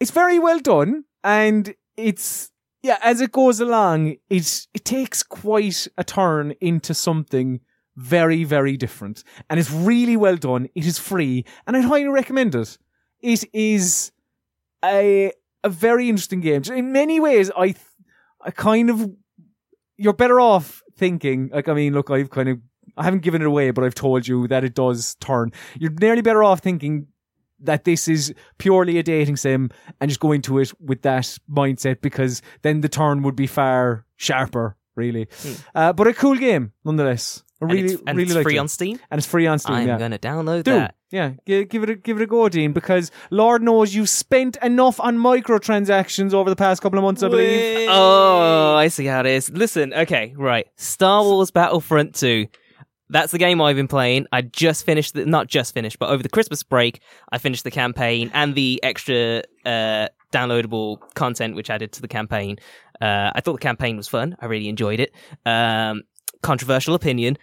it's 0.00 0.10
very 0.10 0.38
well 0.38 0.60
done 0.60 1.04
and 1.22 1.74
it's 1.96 2.50
yeah 2.82 2.98
as 3.02 3.20
it 3.20 3.32
goes 3.32 3.60
along 3.60 4.16
it's 4.28 4.68
it 4.74 4.84
takes 4.84 5.22
quite 5.22 5.86
a 5.98 6.04
turn 6.04 6.54
into 6.60 6.94
something 6.94 7.60
very, 7.96 8.44
very 8.44 8.76
different. 8.76 9.24
And 9.48 9.60
it's 9.60 9.70
really 9.70 10.16
well 10.16 10.36
done. 10.36 10.68
It 10.74 10.86
is 10.86 10.98
free, 10.98 11.44
and 11.66 11.76
I'd 11.76 11.84
highly 11.84 12.08
recommend 12.08 12.54
it. 12.54 12.78
It 13.20 13.44
is 13.52 14.12
a 14.84 15.32
a 15.62 15.68
very 15.68 16.08
interesting 16.08 16.40
game. 16.40 16.62
In 16.72 16.92
many 16.92 17.20
ways, 17.20 17.50
I 17.56 17.68
th- 17.68 17.78
I 18.40 18.50
kind 18.50 18.90
of 18.90 19.10
you're 19.96 20.12
better 20.12 20.40
off 20.40 20.82
thinking 20.96 21.50
like 21.52 21.68
I 21.68 21.74
mean, 21.74 21.94
look, 21.94 22.10
I've 22.10 22.30
kind 22.30 22.48
of 22.48 22.58
I 22.96 23.04
haven't 23.04 23.22
given 23.22 23.42
it 23.42 23.46
away, 23.46 23.70
but 23.70 23.84
I've 23.84 23.94
told 23.94 24.26
you 24.28 24.46
that 24.48 24.64
it 24.64 24.74
does 24.74 25.14
turn. 25.16 25.52
You're 25.78 25.92
nearly 26.00 26.22
better 26.22 26.44
off 26.44 26.60
thinking 26.60 27.06
that 27.60 27.84
this 27.84 28.08
is 28.08 28.34
purely 28.58 28.98
a 28.98 29.02
dating 29.02 29.36
sim 29.36 29.70
and 30.00 30.10
just 30.10 30.20
going 30.20 30.42
to 30.42 30.58
it 30.58 30.72
with 30.80 31.02
that 31.02 31.38
mindset 31.50 32.00
because 32.02 32.42
then 32.62 32.82
the 32.82 32.88
turn 32.88 33.22
would 33.22 33.36
be 33.36 33.46
far 33.46 34.04
sharper, 34.16 34.76
really. 34.96 35.28
Uh, 35.74 35.92
but 35.92 36.06
a 36.06 36.12
cool 36.12 36.36
game 36.36 36.72
nonetheless. 36.84 37.42
I 37.70 37.72
And 37.72 37.82
really, 37.82 37.94
it's, 37.94 38.02
and 38.06 38.16
really 38.18 38.42
free 38.42 38.56
it. 38.56 38.60
on 38.60 38.68
Steam. 38.68 38.98
and 39.10 39.18
it's 39.18 39.26
free 39.26 39.46
on 39.46 39.58
Steam. 39.58 39.74
I'm 39.74 39.88
yeah. 39.88 39.98
gonna 39.98 40.18
download 40.18 40.64
Do 40.64 40.72
that. 40.72 40.94
yeah, 41.10 41.32
give, 41.46 41.68
give 41.68 41.82
it 41.84 41.90
a, 41.90 41.94
give 41.96 42.20
it 42.20 42.22
a 42.22 42.26
go, 42.26 42.48
Dean, 42.48 42.72
because 42.72 43.10
Lord 43.30 43.62
knows 43.62 43.94
you've 43.94 44.08
spent 44.08 44.56
enough 44.62 45.00
on 45.00 45.16
microtransactions 45.18 46.32
over 46.34 46.50
the 46.50 46.56
past 46.56 46.82
couple 46.82 46.98
of 46.98 47.02
months, 47.04 47.22
I 47.22 47.28
believe. 47.28 47.88
Oh, 47.90 48.74
I 48.76 48.88
see 48.88 49.06
how 49.06 49.20
it 49.20 49.26
is. 49.26 49.50
Listen, 49.50 49.92
okay, 49.94 50.34
right. 50.36 50.66
Star 50.76 51.22
Wars 51.22 51.50
Battlefront 51.50 52.14
2. 52.14 52.46
That's 53.10 53.32
the 53.32 53.38
game 53.38 53.60
I've 53.60 53.76
been 53.76 53.86
playing. 53.88 54.26
I 54.32 54.42
just 54.42 54.84
finished, 54.86 55.14
the, 55.14 55.26
not 55.26 55.46
just 55.46 55.74
finished, 55.74 55.98
but 55.98 56.08
over 56.08 56.22
the 56.22 56.28
Christmas 56.28 56.62
break, 56.62 57.00
I 57.30 57.38
finished 57.38 57.62
the 57.62 57.70
campaign 57.70 58.30
and 58.32 58.54
the 58.54 58.80
extra 58.82 59.42
uh, 59.66 60.08
downloadable 60.32 60.98
content 61.14 61.54
which 61.54 61.70
added 61.70 61.92
to 61.92 62.02
the 62.02 62.08
campaign. 62.08 62.56
Uh, 63.00 63.30
I 63.34 63.40
thought 63.40 63.52
the 63.54 63.58
campaign 63.58 63.96
was 63.96 64.08
fun. 64.08 64.36
I 64.40 64.46
really 64.46 64.68
enjoyed 64.68 65.00
it. 65.00 65.14
Um, 65.44 66.02
controversial 66.42 66.94
opinion. 66.94 67.36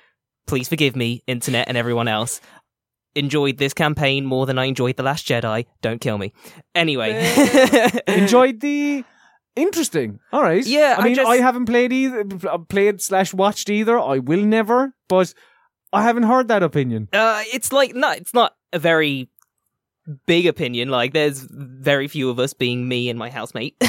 Please 0.48 0.68
forgive 0.68 0.96
me, 0.96 1.24
internet 1.28 1.68
and 1.68 1.78
everyone 1.78 2.08
else. 2.08 2.42
Enjoyed 3.16 3.58
this 3.58 3.74
campaign 3.74 4.26
more 4.26 4.46
than 4.46 4.58
I 4.58 4.66
enjoyed 4.66 4.96
The 4.96 5.04
Last 5.04 5.28
Jedi. 5.28 5.66
Don't 5.82 6.00
kill 6.00 6.18
me. 6.18 6.32
Anyway. 6.74 7.12
Enjoyed 8.08 8.62
the. 8.62 9.04
Interesting. 9.56 10.20
All 10.32 10.42
right. 10.42 10.66
Yeah, 10.66 10.96
I 10.98 11.02
I 11.02 11.04
mean, 11.04 11.20
I, 11.20 11.24
just- 11.24 11.42
haven't 11.42 11.66
played 11.66 11.92
either, 11.92 12.24
played 12.70 13.02
slash 13.02 13.34
watched 13.34 13.70
either. 13.70 14.00
I 14.00 14.20
will 14.20 14.44
never, 14.46 14.94
but 15.10 15.34
I 15.92 16.04
haven't 16.04 16.24
heard 16.24 16.48
that 16.48 16.64
opinion. 16.64 17.10
Uh, 17.12 17.44
it's 17.54 17.74
like 17.74 17.94
not. 17.94 18.18
It's 18.18 18.34
not 18.34 18.56
a 18.72 18.80
very 18.80 19.30
big 20.26 20.46
opinion. 20.48 20.90
Like, 20.90 21.14
there's 21.14 21.40
very 21.50 22.08
few 22.08 22.30
of 22.30 22.40
us, 22.40 22.54
being 22.54 22.88
me 22.88 23.10
and 23.10 23.18
my 23.18 23.30
housemate. 23.30 23.76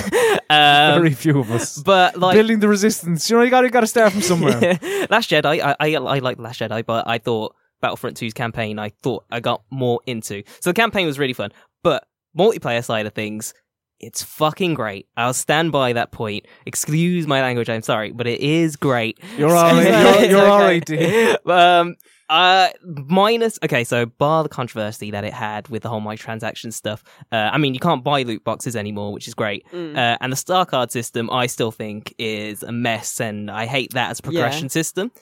um, 0.50 1.00
Very 1.00 1.14
few 1.14 1.38
of 1.38 1.50
us. 1.50 1.78
but 1.82 2.16
like, 2.16 2.34
Building 2.34 2.60
the 2.60 2.68
resistance. 2.68 3.28
You 3.30 3.36
know, 3.36 3.42
you 3.42 3.50
got 3.50 3.62
to 3.62 3.70
got 3.70 3.80
to 3.80 3.86
start 3.86 4.12
from 4.12 4.22
somewhere. 4.22 4.60
Last 5.10 5.30
Jedi, 5.30 5.60
I, 5.62 5.76
I 5.80 5.94
I 5.94 6.18
like 6.18 6.38
Last 6.38 6.60
Jedi, 6.60 6.84
but 6.84 7.06
I 7.08 7.18
thought 7.18 7.54
Battlefront 7.80 8.16
2's 8.16 8.32
campaign, 8.34 8.78
I 8.78 8.90
thought 9.02 9.24
I 9.30 9.40
got 9.40 9.62
more 9.70 10.00
into. 10.06 10.42
So 10.60 10.70
the 10.70 10.74
campaign 10.74 11.06
was 11.06 11.18
really 11.18 11.32
fun, 11.32 11.50
but 11.82 12.06
multiplayer 12.38 12.84
side 12.84 13.06
of 13.06 13.12
things. 13.14 13.54
It's 14.00 14.20
fucking 14.20 14.74
great. 14.74 15.06
I'll 15.16 15.32
stand 15.32 15.70
by 15.70 15.92
that 15.92 16.10
point. 16.10 16.46
Excuse 16.66 17.28
my 17.28 17.40
language, 17.40 17.70
I'm 17.70 17.82
sorry, 17.82 18.10
but 18.10 18.26
it 18.26 18.40
is 18.40 18.74
great. 18.74 19.20
You're 19.38 19.48
all 19.56 19.72
right. 19.74 19.86
It's 19.86 20.20
You're, 20.22 20.30
you're 20.30 20.40
okay. 20.40 20.50
all 20.50 20.58
right, 20.58 20.84
Dean. 20.84 21.36
um 21.46 21.94
uh 22.32 22.70
minus 22.82 23.58
okay 23.62 23.84
so 23.84 24.06
bar 24.06 24.42
the 24.42 24.48
controversy 24.48 25.10
that 25.10 25.22
it 25.22 25.34
had 25.34 25.68
with 25.68 25.82
the 25.82 25.88
whole 25.90 26.00
microtransaction 26.00 26.72
stuff 26.72 27.04
uh 27.30 27.50
i 27.52 27.58
mean 27.58 27.74
you 27.74 27.80
can't 27.80 28.02
buy 28.02 28.22
loot 28.22 28.42
boxes 28.42 28.74
anymore 28.74 29.12
which 29.12 29.28
is 29.28 29.34
great. 29.34 29.66
Mm. 29.70 29.94
uh, 29.96 30.16
and 30.20 30.32
the 30.32 30.36
star 30.36 30.64
card 30.64 30.90
system 30.90 31.28
i 31.30 31.46
still 31.46 31.70
think 31.70 32.14
is 32.18 32.62
a 32.62 32.72
mess 32.72 33.20
and 33.20 33.50
i 33.50 33.66
hate 33.66 33.92
that 33.92 34.10
as 34.10 34.18
a 34.18 34.22
progression 34.22 34.68
system. 34.70 35.12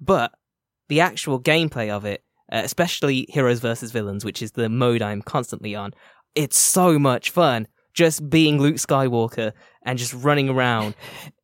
But 0.00 0.32
the 0.88 1.00
actual 1.00 1.40
gameplay 1.40 1.88
of 1.88 2.04
it 2.04 2.24
uh, 2.52 2.62
especially 2.64 3.26
heroes 3.28 3.60
versus 3.60 3.92
villains 3.92 4.24
which 4.24 4.42
is 4.42 4.52
the 4.52 4.68
mode 4.68 5.02
i'm 5.02 5.22
constantly 5.22 5.74
on 5.76 5.92
it's 6.34 6.58
so 6.58 6.98
much 6.98 7.30
fun. 7.30 7.66
Just 7.94 8.28
being 8.28 8.60
luke 8.60 8.76
skywalker 8.76 9.52
and 9.82 9.98
just 9.98 10.12
running 10.12 10.48
around 10.50 10.94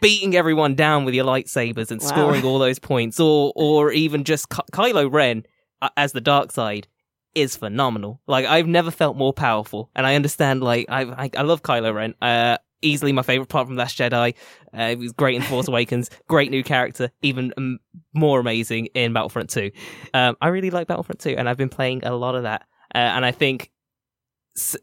beating 0.00 0.34
everyone 0.36 0.74
down 0.74 1.04
with 1.04 1.14
your 1.14 1.24
lightsabers 1.24 1.90
and 1.90 2.00
Wow. 2.00 2.06
scoring 2.08 2.44
all 2.44 2.58
those 2.58 2.78
points, 2.78 3.18
or 3.20 3.52
or 3.56 3.92
even 3.92 4.24
just 4.24 4.48
Ky- 4.50 4.62
Kylo 4.72 5.12
Ren 5.12 5.44
uh, 5.82 5.88
as 5.96 6.12
the 6.12 6.20
dark 6.20 6.52
side 6.52 6.88
is 7.34 7.56
phenomenal. 7.56 8.20
Like 8.26 8.46
I've 8.46 8.66
never 8.66 8.90
felt 8.90 9.16
more 9.16 9.32
powerful, 9.32 9.90
and 9.94 10.06
I 10.06 10.14
understand. 10.14 10.62
Like 10.62 10.86
I 10.88 11.02
I, 11.02 11.30
I 11.36 11.42
love 11.42 11.62
Kylo 11.62 11.94
Ren. 11.94 12.14
Uh, 12.22 12.58
easily 12.80 13.10
my 13.12 13.22
favorite 13.22 13.48
part 13.48 13.66
from 13.66 13.76
Last 13.76 13.98
Jedi. 13.98 14.34
Uh, 14.72 14.88
he 14.90 14.96
was 14.96 15.12
great 15.12 15.34
in 15.36 15.42
Force 15.42 15.66
Awakens. 15.72 16.10
Great 16.28 16.50
new 16.50 16.62
character, 16.62 17.10
even 17.22 17.52
um, 17.56 17.78
more 18.14 18.38
amazing 18.40 18.86
in 18.94 19.12
Battlefront 19.12 19.50
Two. 19.50 19.70
Um, 20.14 20.36
I 20.40 20.48
really 20.48 20.70
like 20.70 20.86
Battlefront 20.86 21.20
Two, 21.20 21.34
and 21.36 21.48
I've 21.48 21.56
been 21.56 21.68
playing 21.68 22.04
a 22.04 22.14
lot 22.14 22.34
of 22.34 22.44
that. 22.44 22.62
Uh, 22.94 22.98
and 22.98 23.24
I 23.26 23.32
think, 23.32 23.70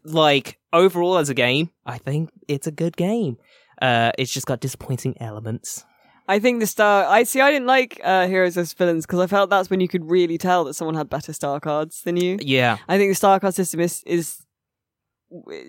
like 0.04 0.58
overall 0.72 1.18
as 1.18 1.28
a 1.28 1.34
game, 1.34 1.70
I 1.84 1.98
think 1.98 2.30
it's 2.48 2.66
a 2.66 2.72
good 2.72 2.96
game. 2.96 3.36
Uh, 3.80 4.12
it's 4.18 4.32
just 4.32 4.46
got 4.46 4.60
disappointing 4.60 5.14
elements. 5.20 5.84
I 6.28 6.38
think 6.40 6.60
the 6.60 6.66
star. 6.66 7.04
I 7.04 7.22
see. 7.22 7.40
I 7.40 7.50
didn't 7.52 7.68
like 7.68 8.00
uh, 8.02 8.26
heroes 8.26 8.56
as 8.56 8.72
villains 8.72 9.06
because 9.06 9.20
I 9.20 9.26
felt 9.28 9.48
that's 9.50 9.70
when 9.70 9.80
you 9.80 9.86
could 9.88 10.10
really 10.10 10.38
tell 10.38 10.64
that 10.64 10.74
someone 10.74 10.96
had 10.96 11.08
better 11.08 11.32
star 11.32 11.60
cards 11.60 12.02
than 12.02 12.16
you. 12.16 12.36
Yeah, 12.40 12.78
I 12.88 12.98
think 12.98 13.10
the 13.12 13.14
star 13.14 13.38
card 13.38 13.54
system 13.54 13.78
is 13.80 14.02
is 14.04 14.42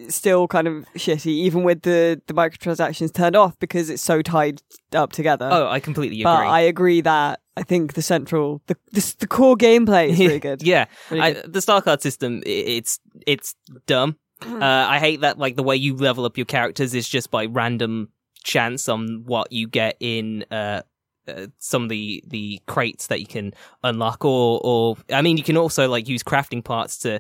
still 0.10 0.47
kind 0.47 0.68
of 0.68 0.86
shitty, 0.95 1.28
even 1.28 1.64
with 1.64 1.82
the 1.84 2.22
the 2.28 2.34
microtransactions 2.34 3.14
turned 3.14 3.36
off 3.36 3.58
because 3.60 3.89
it's 3.89 4.01
so 4.01 4.22
tied 4.22 4.62
up 4.93 5.12
together. 5.12 5.47
Oh, 5.51 5.68
I 5.68 5.80
completely 5.80 6.18
agree. 6.18 6.24
but 6.24 6.47
I 6.47 6.62
agree 6.62 7.01
that 7.01 7.39
I 7.55 7.64
think 7.64 7.93
the 7.93 8.01
central, 8.01 8.62
the 8.68 8.76
the, 8.91 9.16
the 9.20 9.28
core 9.28 9.55
gameplay 9.58 10.10
is 10.10 10.20
really 10.20 10.39
good. 10.49 10.62
yeah, 10.64 10.86
Really 11.10 11.22
I, 11.22 11.34
the 11.47 11.62
star 11.62 11.82
card 11.82 12.01
system, 12.01 12.41
it's 12.45 12.99
it's 13.26 13.55
dumb. 13.86 14.18
Uh, 14.45 14.59
I 14.61 14.99
hate 14.99 15.21
that 15.21 15.38
like 15.38 15.55
the 15.55 15.63
way 15.63 15.75
you 15.75 15.95
level 15.95 16.25
up 16.25 16.38
your 16.38 16.45
characters 16.45 16.93
is 16.93 17.07
just 17.09 17.31
by 17.31 17.45
random 17.45 18.09
chance 18.43 18.88
on 18.88 19.23
what 19.25 19.51
you 19.51 19.67
get 19.67 19.97
in 19.99 20.45
uh, 20.51 20.81
uh, 21.27 21.47
some 21.57 21.83
of 21.83 21.89
the 21.89 22.23
the 22.27 22.61
crates 22.67 23.07
that 23.07 23.19
you 23.19 23.25
can 23.27 23.53
unlock, 23.83 24.23
or 24.23 24.61
or 24.63 24.95
I 25.11 25.21
mean 25.21 25.38
you 25.38 25.43
can 25.43 25.57
also 25.57 25.89
like 25.89 26.07
use 26.07 26.23
crafting 26.23 26.63
parts 26.63 26.99
to 26.99 27.19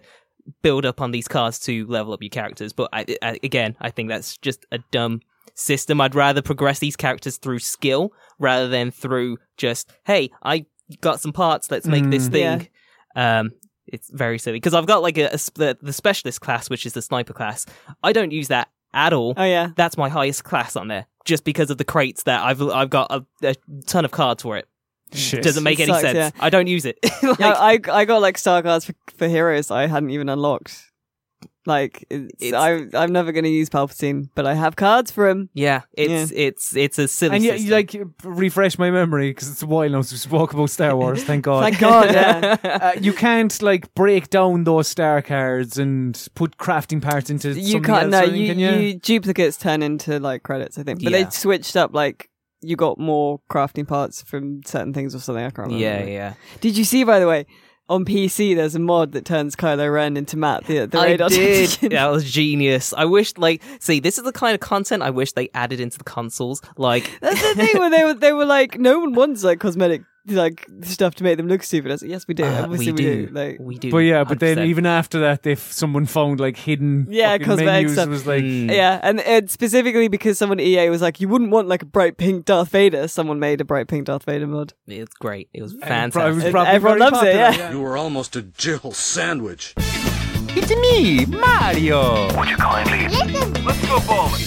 build 0.61 0.85
up 0.85 1.01
on 1.01 1.11
these 1.11 1.27
cards 1.27 1.59
to 1.59 1.85
level 1.87 2.13
up 2.13 2.21
your 2.21 2.29
characters. 2.29 2.71
But 2.71 2.89
I, 2.93 3.05
I, 3.21 3.37
again, 3.43 3.75
I 3.81 3.89
think 3.89 4.07
that's 4.09 4.37
just 4.37 4.65
a 4.71 4.79
dumb 4.91 5.19
system. 5.55 5.99
I'd 5.99 6.15
rather 6.15 6.41
progress 6.41 6.79
these 6.79 6.95
characters 6.95 7.37
through 7.37 7.59
skill 7.59 8.13
rather 8.39 8.69
than 8.69 8.91
through 8.91 9.39
just 9.57 9.91
hey, 10.05 10.29
I 10.43 10.65
got 11.01 11.19
some 11.19 11.33
parts, 11.33 11.69
let's 11.69 11.87
make 11.87 12.09
this 12.09 12.29
Mm. 12.29 12.31
thing. 12.31 12.67
Um, 13.15 13.51
it's 13.87 14.09
very 14.11 14.37
silly 14.39 14.57
because 14.57 14.73
I've 14.73 14.85
got 14.85 15.01
like 15.01 15.17
a, 15.17 15.27
a 15.27 15.37
the, 15.55 15.77
the 15.81 15.93
specialist 15.93 16.41
class, 16.41 16.69
which 16.69 16.85
is 16.85 16.93
the 16.93 17.01
sniper 17.01 17.33
class. 17.33 17.65
I 18.03 18.13
don't 18.13 18.31
use 18.31 18.47
that 18.49 18.69
at 18.93 19.13
all. 19.13 19.33
Oh 19.37 19.43
yeah. 19.43 19.69
That's 19.75 19.97
my 19.97 20.09
highest 20.09 20.43
class 20.43 20.75
on 20.75 20.87
there. 20.87 21.05
just 21.25 21.43
because 21.43 21.69
of 21.69 21.77
the 21.77 21.83
crates 21.85 22.23
there. 22.23 22.39
I've 22.39 22.61
I've 22.61 22.89
got 22.89 23.07
a, 23.11 23.25
a 23.43 23.55
ton 23.85 24.05
of 24.05 24.11
cards 24.11 24.43
for 24.43 24.57
it. 24.57 24.67
Shit. 25.13 25.41
Doesn't 25.43 25.63
make 25.63 25.79
It 25.79 25.83
any 25.83 25.91
sucks, 25.93 26.01
sense. 26.01 26.15
yeah. 26.17 26.31
I 26.43 26.49
don't 26.49 26.67
use 26.67 26.85
it. 26.85 26.97
Like, 27.23 27.39
Yeah, 27.39 27.53
I 27.53 27.79
I 27.91 28.05
got 28.05 28.21
like 28.21 28.37
star 28.37 28.61
cards 28.61 28.85
for, 28.85 28.93
for 29.17 29.27
heroes 29.27 29.71
I 29.71 29.87
hadn't 29.87 30.09
even 30.11 30.27
unlocked. 30.29 30.83
Like 31.67 32.05
it's, 32.09 32.33
It's- 32.41 32.53
I 32.53 32.97
I'm 32.97 33.11
never 33.11 33.31
going 33.33 33.43
to 33.43 33.49
use 33.49 33.69
Palpatine, 33.69 34.29
but 34.35 34.45
I 34.47 34.53
have 34.53 34.75
cards 34.77 35.11
for 35.11 35.27
him. 35.27 35.49
yeah, 35.53 35.81
it's 35.93 36.31
it's 36.33 36.75
it's 36.75 36.97
a 36.97 37.07
silly. 37.09 37.35
and 37.35 37.43
you, 37.43 37.53
you 37.53 37.71
like 37.71 37.93
refresh 38.23 38.79
my 38.79 38.89
memory 38.89 39.31
because 39.31 39.51
it's 39.51 39.61
a 39.61 39.67
while 39.67 39.89
now 39.89 40.01
since 40.01 40.25
we 40.25 40.29
spoke 40.29 40.53
about 40.53 40.69
Star 40.69 40.95
Wars. 40.95 41.23
Thank 41.25 41.43
God. 41.43 41.61
Thank 41.63 41.79
God, 41.79 42.13
yeah. 42.13 42.55
uh, 42.95 42.99
you 43.01 43.11
can't 43.11 43.61
like 43.61 43.93
break 43.95 44.29
down 44.29 44.63
those 44.63 44.87
star 44.87 45.21
cards 45.21 45.77
and 45.77 46.27
put 46.35 46.57
crafting 46.57 47.01
parts 47.01 47.29
into 47.29 47.51
you 47.51 47.81
can't. 47.81 48.13
else, 48.13 48.27
No, 48.27 48.31
or 48.31 48.35
you, 48.35 48.47
can 48.47 48.59
you? 48.59 48.71
you 48.71 48.93
duplicates 48.99 49.57
turn 49.57 49.83
into 49.83 50.19
like 50.19 50.43
credits. 50.43 50.77
I 50.79 50.83
think, 50.83 51.03
but 51.03 51.11
Yeah. 51.11 51.23
they 51.25 51.29
switched 51.31 51.75
up. 51.75 51.93
Like 51.93 52.29
you 52.61 52.75
got 52.77 52.97
more 52.97 53.41
crafting 53.49 53.87
parts 53.87 54.21
from 54.23 54.61
certain 54.65 54.93
things 54.93 55.13
or 55.13 55.19
something. 55.19 55.43
I 55.43 55.49
can't 55.49 55.67
remember. 55.67 55.83
yeah, 55.83 56.03
yeah. 56.05 56.33
Did 56.61 56.77
you 56.77 56.85
see, 56.85 57.03
by 57.03 57.19
the 57.19 57.27
way, 57.27 57.45
on 57.89 58.03
PC, 58.05 58.55
there's 58.55 58.75
a 58.75 58.79
mod 58.79 59.13
that 59.13 59.23
turns 59.25 59.55
Kylo 59.55 59.91
Ren 59.93 60.17
into 60.17 60.37
Matt, 60.37 60.65
the, 60.65 60.85
the 60.85 60.99
I 60.99 61.15
did. 61.15 61.19
technician. 61.29 61.89
that 61.89 62.07
was 62.07 62.29
genius. 62.29 62.93
I 62.95 63.05
wish, 63.05 63.37
like, 63.37 63.61
see, 63.79 63.99
this 63.99 64.17
is 64.17 64.23
the 64.25 64.33
kind 64.33 64.53
of 64.53 64.59
content 64.59 65.03
I 65.03 65.09
wish 65.09 65.31
they 65.31 65.49
added 65.53 65.79
into 65.79 65.97
the 65.97 66.03
consoles. 66.03 66.61
Like, 66.75 67.09
That's 67.21 67.41
the 67.41 67.55
thing 67.55 67.77
where 67.77 67.89
they 67.89 68.03
were 68.03 68.13
they 68.13 68.33
were 68.33 68.45
like, 68.45 68.77
no 68.79 68.99
one 68.99 69.13
wants 69.13 69.43
like 69.43 69.59
cosmetic 69.59 70.03
like 70.29 70.65
stuff 70.83 71.15
to 71.15 71.23
make 71.23 71.37
them 71.37 71.47
look 71.47 71.63
stupid. 71.63 71.91
I 71.91 71.93
was 71.93 72.01
like, 72.01 72.11
yes, 72.11 72.27
we 72.27 72.33
do. 72.33 72.43
uh, 72.43 72.63
Obviously, 72.63 72.91
we 72.91 72.97
do, 73.01 73.29
Like, 73.31 73.57
we 73.59 73.77
do. 73.77 73.91
But 73.91 73.99
yeah, 73.99 74.23
but 74.23 74.39
then 74.39 74.57
100%. 74.57 74.65
even 74.67 74.85
after 74.85 75.19
that, 75.21 75.45
if 75.47 75.71
someone 75.71 76.05
found 76.05 76.39
like 76.39 76.57
hidden 76.57 77.07
Yeah, 77.09 77.33
fucking 77.33 77.45
cosmetic 77.47 77.67
menus, 77.67 77.93
stuff. 77.93 78.09
was 78.09 78.27
like 78.27 78.43
Mm. 78.43 78.71
yeah, 78.73 78.99
and, 79.03 79.19
and 79.21 79.49
specifically 79.49 80.07
because 80.07 80.37
someone 80.37 80.59
at 80.59 80.65
EA 80.65 80.89
was 80.89 81.01
like, 81.01 81.19
you 81.21 81.27
wouldn't 81.27 81.51
want 81.51 81.67
like 81.67 81.81
a 81.81 81.85
bright 81.85 82.17
pink 82.17 82.45
Darth 82.45 82.69
Vader. 82.69 83.07
Someone 83.07 83.39
made 83.39 83.61
a 83.61 83.65
bright 83.65 83.87
pink 83.87 84.05
Darth 84.05 84.23
Vader 84.23 84.47
mod. 84.47 84.73
it's 84.87 85.13
great. 85.15 85.49
It 85.53 85.61
was 85.61 85.73
and 85.73 85.81
it 85.81 85.83
was 85.83 86.13
fantastic. 86.13 86.51
probably 86.51 86.71
Everyone 86.73 86.99
very 86.99 87.11
loves 87.11 87.23
it, 87.27 87.35
popular, 87.41 87.63
yeah. 87.65 87.71
You 87.71 87.81
were 87.81 87.97
almost 87.97 88.35
a 88.35 88.41
Jill 88.41 88.91
sandwich. 88.91 89.73
It's 89.77 90.69
me, 90.75 91.25
Mario. 91.27 92.35
Would 92.37 92.49
you 92.49 92.57
kindly 92.57 93.07
listen? 93.07 93.65
Let's 93.65 93.85
go 93.87 93.99
bowling. 94.07 94.41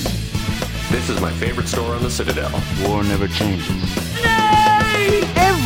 This 0.90 1.08
is 1.08 1.20
my 1.20 1.30
favorite 1.34 1.68
store 1.68 1.94
on 1.94 2.02
the 2.02 2.10
Citadel. 2.10 2.50
War 2.84 3.04
never 3.04 3.28
changes. 3.28 3.99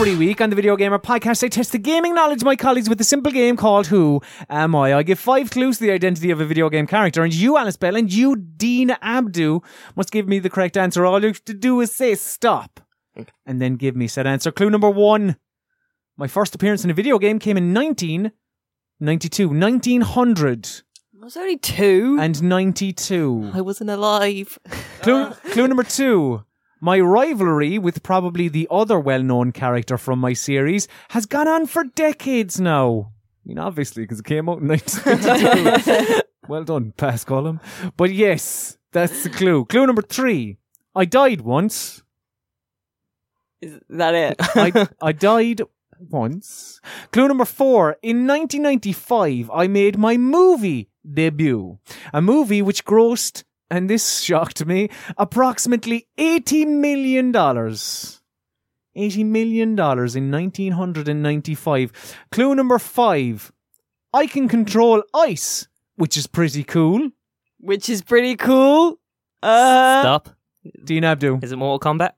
Every 0.05 0.19
week 0.19 0.43
on 0.43 0.51
the 0.51 0.57
Video 0.57 0.77
Gamer 0.77 0.99
podcast, 0.99 1.43
I 1.43 1.49
test 1.49 1.73
the 1.73 1.79
gaming 1.79 2.15
knowledge 2.15 2.43
of 2.43 2.45
my 2.45 2.57
colleagues 2.57 2.91
with 2.91 3.01
a 3.01 3.05
simple 3.05 3.33
game 3.33 3.57
called 3.57 3.87
Who 3.87 4.21
Am 4.51 4.75
I? 4.77 4.93
I 4.93 5.03
give 5.03 5.19
five 5.19 5.49
clues 5.49 5.79
to 5.79 5.85
the 5.85 5.93
identity 5.93 6.31
of 6.31 6.43
a 6.43 6.45
video 6.45 6.69
game 6.69 6.87
character, 6.87 7.23
and 7.23 7.33
you, 7.33 7.57
Alice 7.57 7.79
Bell, 7.79 7.97
and 7.97 8.13
you, 8.13 8.37
Dean 8.37 8.91
Abdu, 9.01 9.61
must 9.97 10.11
give 10.11 10.29
me 10.29 10.41
the 10.41 10.51
correct 10.51 10.77
answer. 10.77 11.07
All 11.07 11.23
you 11.23 11.29
have 11.29 11.43
to 11.47 11.55
do 11.55 11.81
is 11.81 11.91
say 11.91 12.15
stop, 12.17 12.81
and 13.47 13.63
then 13.63 13.77
give 13.77 13.97
me 13.97 14.07
said 14.07 14.27
answer. 14.27 14.53
Clue 14.53 14.69
number 14.69 14.91
one. 14.91 15.37
My 16.19 16.27
first 16.27 16.55
appearance 16.55 16.85
in 16.85 16.91
a 16.91 16.95
video 16.95 17.19
game 17.19 17.39
came 17.39 17.57
in 17.57 17.73
1992, 17.73 19.49
1900 19.49 20.83
I 21.19 21.25
Was 21.25 21.35
only 21.39 21.57
two. 21.57 22.19
and 22.21 22.43
92. 22.43 23.53
I 23.55 23.63
wasn't 23.63 23.89
alive. 23.89 24.59
Clue, 25.01 25.31
clue 25.31 25.67
number 25.67 25.83
two. 25.83 26.45
My 26.85 27.01
rivalry 27.01 27.79
with 27.79 28.03
probably 28.03 28.49
the 28.49 28.69
other 28.71 29.01
well 29.01 29.23
known 29.23 29.53
character 29.53 29.97
from 29.97 30.19
my 30.19 30.35
series 30.35 30.87
has 31.09 31.25
gone 31.25 31.49
on 31.49 31.65
for 31.65 31.85
decades 31.85 32.61
now. 32.61 33.11
I 33.11 33.49
mean, 33.49 33.59
obviously, 33.59 34.03
because 34.03 34.21
it 34.21 34.27
came 34.27 34.51
out 34.51 34.61
in 34.61 34.69
1992. 34.69 36.21
well 36.47 36.63
done, 36.63 36.93
pass 36.95 37.25
Colm. 37.25 37.59
But 37.97 38.13
yes, 38.13 38.77
that's 38.93 39.23
the 39.23 39.31
clue. 39.31 39.65
Clue 39.65 39.87
number 39.87 40.03
three. 40.03 40.59
I 40.95 41.07
died 41.07 41.41
once. 41.41 42.03
Is 43.63 43.81
that 43.89 44.15
it? 44.15 44.37
I, 44.41 44.87
I 45.01 45.13
died 45.13 45.63
once. 45.99 46.83
Clue 47.13 47.29
number 47.29 47.47
four. 47.47 47.97
In 48.03 48.27
1995, 48.27 49.51
I 49.55 49.69
made 49.69 49.97
my 49.97 50.19
movie 50.19 50.91
debut. 51.11 51.79
A 52.13 52.21
movie 52.21 52.61
which 52.61 52.85
grossed, 52.85 53.45
and 53.71 53.91
this 53.91 54.21
shocked 54.21 54.65
me, 54.67 54.89
approximately 55.17 56.07
$80 56.19 56.67
million. 56.67 57.33
$80 57.33 58.21
million 59.27 59.71
in 59.71 59.77
1995. 59.77 62.17
Clue 62.31 62.55
number 62.55 62.79
five. 62.79 63.53
I 64.13 64.27
can 64.27 64.49
control 64.49 65.03
ice, 65.13 65.67
which 65.97 66.17
is 66.17 66.27
pretty 66.27 66.65
cool. 66.65 67.11
Which 67.59 67.89
is 67.89 68.03
pretty 68.03 68.37
cool. 68.37 69.01
Uh, 69.43 70.03
Stop. 70.03 70.29
Dean 70.85 71.05
Abdu. 71.05 71.41
Is 71.43 71.53
it 71.53 71.57
Mortal 71.57 71.93
Kombat? 71.93 72.13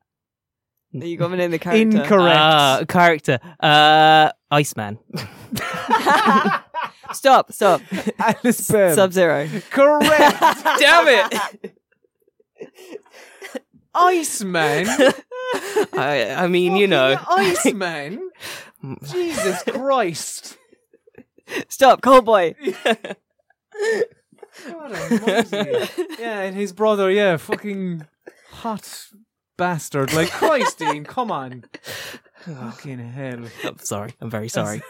You 0.92 1.16
got 1.16 1.30
me 1.30 1.42
in 1.42 1.50
the 1.50 1.58
character. 1.58 1.80
Incorrect. 1.98 2.38
Ah, 2.38 2.82
character. 2.88 3.38
Uh, 3.60 4.30
Iceman. 4.50 4.98
Stop, 7.12 7.52
stop. 7.52 7.80
Sub 8.50 9.12
Zero. 9.12 9.48
Correct. 9.70 10.40
Damn 10.78 11.08
it! 11.08 11.74
Iceman. 13.94 14.86
I, 15.94 16.34
I 16.36 16.46
mean, 16.48 16.76
you 16.76 16.86
know. 16.86 17.18
Iceman. 17.28 18.30
Jesus 19.04 19.62
Christ. 19.62 20.58
Stop, 21.68 22.02
Cowboy. 22.02 22.54
God 22.84 23.16
almighty. 24.92 25.88
yeah, 26.18 26.42
and 26.42 26.56
his 26.56 26.72
brother, 26.72 27.10
yeah, 27.10 27.36
fucking 27.36 28.06
hot 28.50 29.08
bastard. 29.56 30.12
Like, 30.12 30.30
Christ, 30.30 30.78
Dean, 30.78 31.04
come 31.04 31.30
on. 31.30 31.64
Fucking 32.40 32.98
hell. 32.98 33.44
I'm 33.64 33.78
sorry. 33.78 34.14
I'm 34.20 34.30
very 34.30 34.48
sorry. 34.48 34.82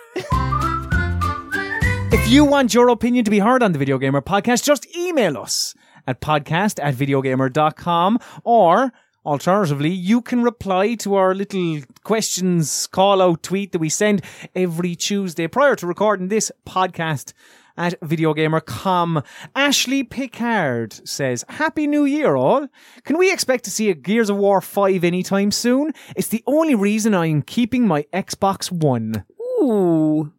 If 2.17 2.29
you 2.29 2.47
want 2.47 2.73
your 2.73 2.89
opinion 2.89 3.27
to 3.27 3.31
be 3.31 3.41
heard 3.41 3.63
on 3.63 3.73
the 3.73 3.79
Video 3.79 3.99
Gamer 3.99 4.23
podcast, 4.23 4.65
just 4.65 4.87
email 4.97 5.37
us 5.37 5.75
at 6.07 6.23
podcast 6.23 6.83
at 6.83 6.95
videogamer.com 6.95 8.19
or 8.43 8.91
alternatively, 9.27 9.91
you 9.91 10.23
can 10.23 10.43
reply 10.43 10.95
to 10.95 11.15
our 11.15 11.35
little 11.35 11.83
questions 12.05 12.87
call 12.87 13.21
out 13.21 13.43
tweet 13.43 13.73
that 13.73 13.81
we 13.81 13.91
send 13.91 14.23
every 14.55 14.97
Tuesday 14.97 15.47
prior 15.47 15.77
to 15.77 15.87
recording 15.87 16.29
this 16.29 16.51
podcast 16.67 17.35
at 17.77 18.01
videogamer.com. 18.01 19.23
Ashley 19.55 20.03
Picard 20.03 21.07
says, 21.07 21.45
Happy 21.51 21.87
New 21.87 22.07
Year 22.07 22.35
all. 22.35 22.67
Can 23.05 23.19
we 23.19 23.31
expect 23.31 23.65
to 23.65 23.71
see 23.71 23.91
a 23.91 23.95
Gears 23.95 24.31
of 24.31 24.39
War 24.39 24.63
5 24.63 25.05
anytime 25.05 25.51
soon? 25.51 25.93
It's 26.17 26.29
the 26.29 26.43
only 26.47 26.75
reason 26.75 27.15
I'm 27.15 27.43
keeping 27.43 27.87
my 27.87 28.07
Xbox 28.13 28.73
One. 28.73 29.25
Ooh. 29.63 30.33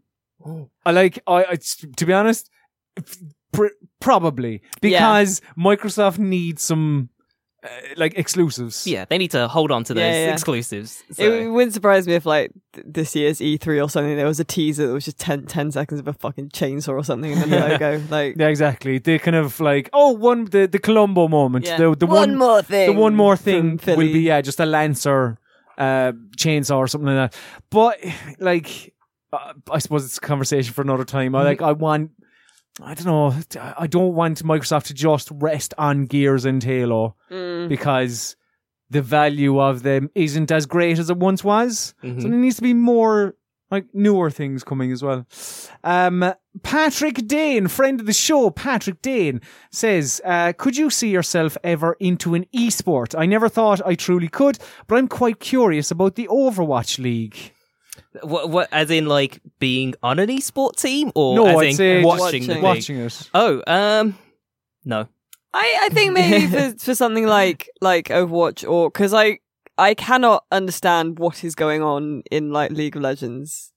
I 0.85 0.91
like. 0.91 1.19
I, 1.27 1.43
I 1.45 1.57
to 1.97 2.05
be 2.05 2.13
honest, 2.13 2.49
pr- 3.51 3.67
probably 3.99 4.61
because 4.81 5.41
Microsoft 5.57 6.19
needs 6.19 6.61
some 6.63 7.09
uh, 7.63 7.67
like 7.97 8.17
exclusives. 8.17 8.85
Yeah, 8.87 9.05
they 9.05 9.17
need 9.17 9.31
to 9.31 9.47
hold 9.47 9.71
on 9.71 9.83
to 9.85 9.93
those 9.93 10.01
Yeah, 10.01 10.25
yeah. 10.27 10.33
exclusives. 10.33 11.03
It, 11.09 11.15
so- 11.15 11.23
it 11.33 11.47
wouldn't 11.47 11.73
surprise 11.73 12.07
me 12.07 12.13
if, 12.13 12.25
like, 12.25 12.51
th- 12.73 12.85
this 12.87 13.15
year's 13.15 13.39
E3 13.39 13.83
or 13.83 13.89
something, 13.89 14.15
there 14.15 14.27
was 14.27 14.39
a 14.39 14.43
teaser 14.45 14.87
that 14.87 14.93
was 14.93 15.05
just 15.05 15.19
10, 15.19 15.47
10 15.47 15.71
seconds 15.71 15.99
of 15.99 16.07
a 16.07 16.13
fucking 16.13 16.49
chainsaw 16.49 16.89
or 16.93 17.03
something 17.03 17.31
and 17.33 17.41
then 17.41 17.49
the 17.49 17.59
logo. 17.69 18.01
Like, 18.09 18.35
Yeah, 18.37 18.47
exactly. 18.47 18.99
They 18.99 19.17
kind 19.19 19.35
of 19.35 19.59
like 19.59 19.89
oh 19.91 20.11
one 20.11 20.45
the 20.45 20.67
the 20.67 20.79
Columbo 20.79 21.27
moment. 21.27 21.65
Yeah. 21.65 21.77
The 21.77 21.95
the 21.95 22.05
one, 22.05 22.15
one, 22.29 22.37
more 22.37 22.61
thing. 22.61 22.93
the 22.93 22.99
one 23.01 23.15
more 23.15 23.35
thing 23.35 23.79
will 23.87 23.97
be 23.97 24.21
yeah 24.21 24.41
just 24.41 24.59
a 24.59 24.65
lancer 24.65 25.37
uh 25.79 26.11
chainsaw 26.37 26.77
or 26.77 26.87
something 26.87 27.13
like 27.15 27.31
that. 27.31 27.39
But 27.71 27.97
like 28.39 28.93
uh, 29.33 29.53
I 29.71 29.79
suppose 29.79 30.05
it's 30.05 30.17
a 30.17 30.21
conversation 30.21 30.73
for 30.73 30.81
another 30.81 31.05
time. 31.05 31.35
I 31.35 31.43
like 31.43 31.61
I 31.61 31.71
want. 31.73 32.11
I 32.81 32.93
don't 32.93 33.05
know. 33.07 33.33
I 33.77 33.87
don't 33.87 34.13
want 34.13 34.43
Microsoft 34.43 34.85
to 34.85 34.93
just 34.93 35.29
rest 35.31 35.73
on 35.79 36.05
Gears 36.05 36.45
and 36.45 36.63
Halo. 36.63 37.15
Mm. 37.31 37.67
because 37.69 38.35
the 38.89 39.01
value 39.01 39.59
of 39.59 39.83
them 39.83 40.09
isn't 40.15 40.51
as 40.51 40.65
great 40.65 40.97
as 40.99 41.09
it 41.09 41.17
once 41.17 41.43
was. 41.43 41.93
Mhm. 42.03 42.21
So 42.21 42.27
there 42.29 42.37
needs 42.37 42.55
to 42.57 42.61
be 42.61 42.73
more 42.73 43.35
like 43.69 43.85
newer 43.93 44.29
things 44.29 44.63
coming 44.63 44.93
as 44.93 45.03
well. 45.03 45.25
Um, 45.83 46.33
Patrick 46.63 47.27
Dane, 47.27 47.67
friend 47.67 47.99
of 47.99 48.05
the 48.05 48.13
show, 48.13 48.49
Patrick 48.49 49.01
Dane 49.01 49.41
says, 49.71 50.21
uh, 50.23 50.53
"Could 50.57 50.77
you 50.77 50.89
see 50.89 51.09
yourself 51.09 51.57
ever 51.65 51.97
into 51.99 52.33
an 52.33 52.45
esport? 52.55 53.13
I 53.17 53.25
never 53.25 53.49
thought 53.49 53.81
I 53.85 53.95
truly 53.95 54.29
could, 54.29 54.57
but 54.87 54.97
I'm 54.97 55.09
quite 55.09 55.39
curious 55.41 55.91
about 55.91 56.15
the 56.15 56.27
Overwatch 56.27 56.97
League." 56.97 57.53
What, 58.23 58.49
what, 58.49 58.69
as 58.71 58.91
in 58.91 59.05
like 59.05 59.39
being 59.59 59.93
on 60.03 60.19
an 60.19 60.29
esports 60.29 60.81
team, 60.81 61.11
or 61.15 61.35
no, 61.35 61.45
as 61.47 61.57
I'd 61.57 61.65
in 61.67 61.75
say 61.75 62.03
watching, 62.03 62.43
just 62.43 62.61
watching 62.61 62.97
it. 62.97 63.29
Oh, 63.33 63.61
um, 63.67 64.17
no. 64.85 65.07
I, 65.53 65.79
I 65.83 65.89
think 65.89 66.13
maybe 66.13 66.47
for, 66.47 66.77
for 66.79 66.95
something 66.95 67.25
like 67.25 67.69
like 67.81 68.05
Overwatch 68.05 68.69
or 68.69 68.89
because 68.91 69.13
I 69.13 69.39
I 69.77 69.93
cannot 69.93 70.45
understand 70.51 71.19
what 71.19 71.43
is 71.43 71.55
going 71.55 71.81
on 71.81 72.23
in 72.29 72.51
like 72.51 72.71
League 72.71 72.95
of 72.95 73.01
Legends 73.01 73.71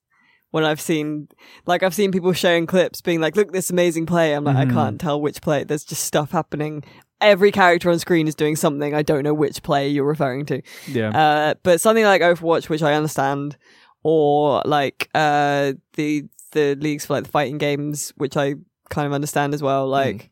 when 0.51 0.63
I've 0.63 0.81
seen 0.81 1.29
like 1.65 1.81
I've 1.81 1.95
seen 1.95 2.11
people 2.11 2.33
sharing 2.33 2.67
clips 2.67 3.01
being 3.01 3.21
like 3.21 3.35
look 3.35 3.51
this 3.51 3.69
amazing 3.69 4.05
play 4.05 4.33
I'm 4.33 4.43
like 4.43 4.57
Mhm. 4.57 4.69
I 4.69 4.73
can't 4.73 5.01
tell 5.01 5.19
which 5.19 5.41
play 5.41 5.63
there's 5.63 5.85
just 5.85 6.03
stuff 6.03 6.31
happening 6.31 6.83
every 7.21 7.51
character 7.51 7.89
on 7.89 7.99
screen 7.99 8.27
is 8.27 8.35
doing 8.35 8.55
something. 8.55 8.93
I 8.93 9.03
don't 9.03 9.23
know 9.23 9.33
which 9.33 9.63
play 9.63 9.87
you're 9.87 10.05
referring 10.05 10.45
to. 10.47 10.61
Yeah. 10.87 11.09
Uh, 11.09 11.53
but 11.63 11.79
something 11.79 12.03
like 12.03 12.21
Overwatch, 12.21 12.67
which 12.67 12.81
I 12.81 12.93
understand, 12.93 13.57
or 14.03 14.61
like 14.65 15.09
uh, 15.13 15.73
the 15.93 16.25
the 16.51 16.75
leagues 16.75 17.05
for 17.05 17.13
like 17.13 17.23
the 17.23 17.29
fighting 17.29 17.57
games, 17.57 18.13
which 18.17 18.35
I 18.37 18.55
kind 18.89 19.07
of 19.07 19.13
understand 19.13 19.53
as 19.53 19.61
well. 19.63 19.87
Like, 19.87 20.29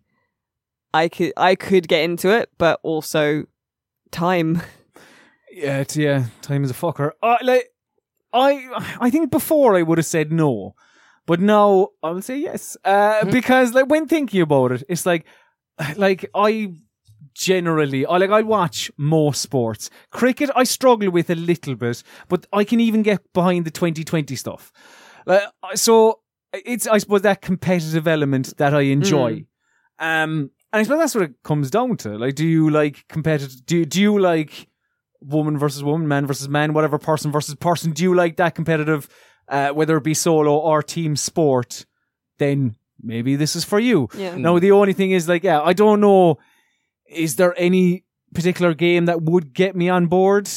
I 0.94 1.08
could 1.08 1.34
I 1.38 1.56
could 1.56 1.88
get 1.88 2.04
into 2.04 2.30
it, 2.30 2.50
but 2.58 2.80
also 2.84 3.46
time. 4.12 4.62
Yeah, 5.52 5.80
it's, 5.80 5.98
yeah. 5.98 6.26
Time 6.44 6.64
is 6.64 6.70
a 6.70 6.76
fucker. 6.76 7.12
Uh, 7.24 7.38
like, 7.42 7.74
I, 8.32 8.96
I 9.02 9.10
think 9.10 9.32
before 9.32 9.76
I 9.76 9.82
would 9.82 9.98
have 9.98 10.06
said 10.06 10.32
no, 10.32 10.76
but 11.26 11.42
now 11.42 11.90
I 12.04 12.12
will 12.12 12.22
say 12.22 12.38
yes. 12.38 12.78
Uh, 12.86 13.26
because 13.26 13.74
like 13.74 13.90
when 13.90 14.08
thinking 14.08 14.42
about 14.42 14.72
it, 14.72 14.84
it's 14.88 15.08
like, 15.08 15.26
like 15.98 16.30
I 16.36 16.74
generally, 17.34 18.06
I 18.06 18.18
like 18.18 18.30
I 18.30 18.42
watch 18.42 18.92
more 18.98 19.34
sports. 19.34 19.90
Cricket, 20.12 20.50
I 20.56 20.64
struggle 20.64 21.12
with 21.12 21.30
a 21.30 21.36
little 21.36 21.76
bit, 21.76 22.04
but 22.28 22.46
I 22.54 22.64
can 22.64 22.80
even 22.80 23.02
get 23.02 23.22
behind 23.34 23.66
the 23.66 23.72
2020 23.72 24.36
stuff. 24.36 24.72
Like, 25.26 25.44
so 25.76 26.20
it's 26.54 26.88
I 26.88 26.98
suppose 26.98 27.22
that 27.22 27.42
competitive 27.42 28.08
element 28.08 28.58
that 28.58 28.74
I 28.74 28.82
enjoy. 28.82 29.46
Um, 30.00 30.52
and 30.72 30.80
I 30.80 30.84
suppose 30.84 31.00
that's 31.00 31.16
what 31.16 31.24
it 31.26 31.44
comes 31.44 31.72
down 31.72 31.98
to. 31.98 32.18
Like, 32.18 32.36
do 32.36 32.48
you 32.48 32.70
like 32.70 33.06
competitive? 33.08 33.66
Do 33.66 33.86
do 33.86 34.02
you 34.02 34.20
like 34.20 34.68
woman 35.22 35.58
versus 35.58 35.84
woman, 35.84 36.08
man 36.08 36.26
versus 36.26 36.48
man, 36.48 36.74
whatever, 36.74 36.98
person 36.98 37.32
versus 37.32 37.56
person? 37.56 37.92
Do 37.92 38.04
you 38.04 38.16
like 38.16 38.38
that 38.38 38.56
competitive, 38.56 39.08
uh, 39.48 39.70
whether 39.70 39.98
it 39.98 40.04
be 40.04 40.14
solo 40.14 40.58
or 40.58 40.82
team 40.84 41.16
sport? 41.16 41.86
Then 42.38 42.76
maybe 43.02 43.36
this 43.36 43.56
is 43.56 43.66
for 43.66 43.80
you. 43.80 44.10
Yeah. 44.16 44.36
Now 44.36 44.60
the 44.60 44.72
only 44.72 44.94
thing 44.94 45.12
is 45.12 45.28
like, 45.28 45.44
yeah, 45.44 45.62
I 45.62 45.74
don't 45.74 46.02
know. 46.02 46.38
Is 47.10 47.36
there 47.36 47.54
any 47.58 48.04
particular 48.34 48.74
game 48.74 49.06
that 49.06 49.22
would 49.22 49.54
get 49.54 49.76
me 49.76 49.90
on 49.90 50.08
board? 50.08 50.50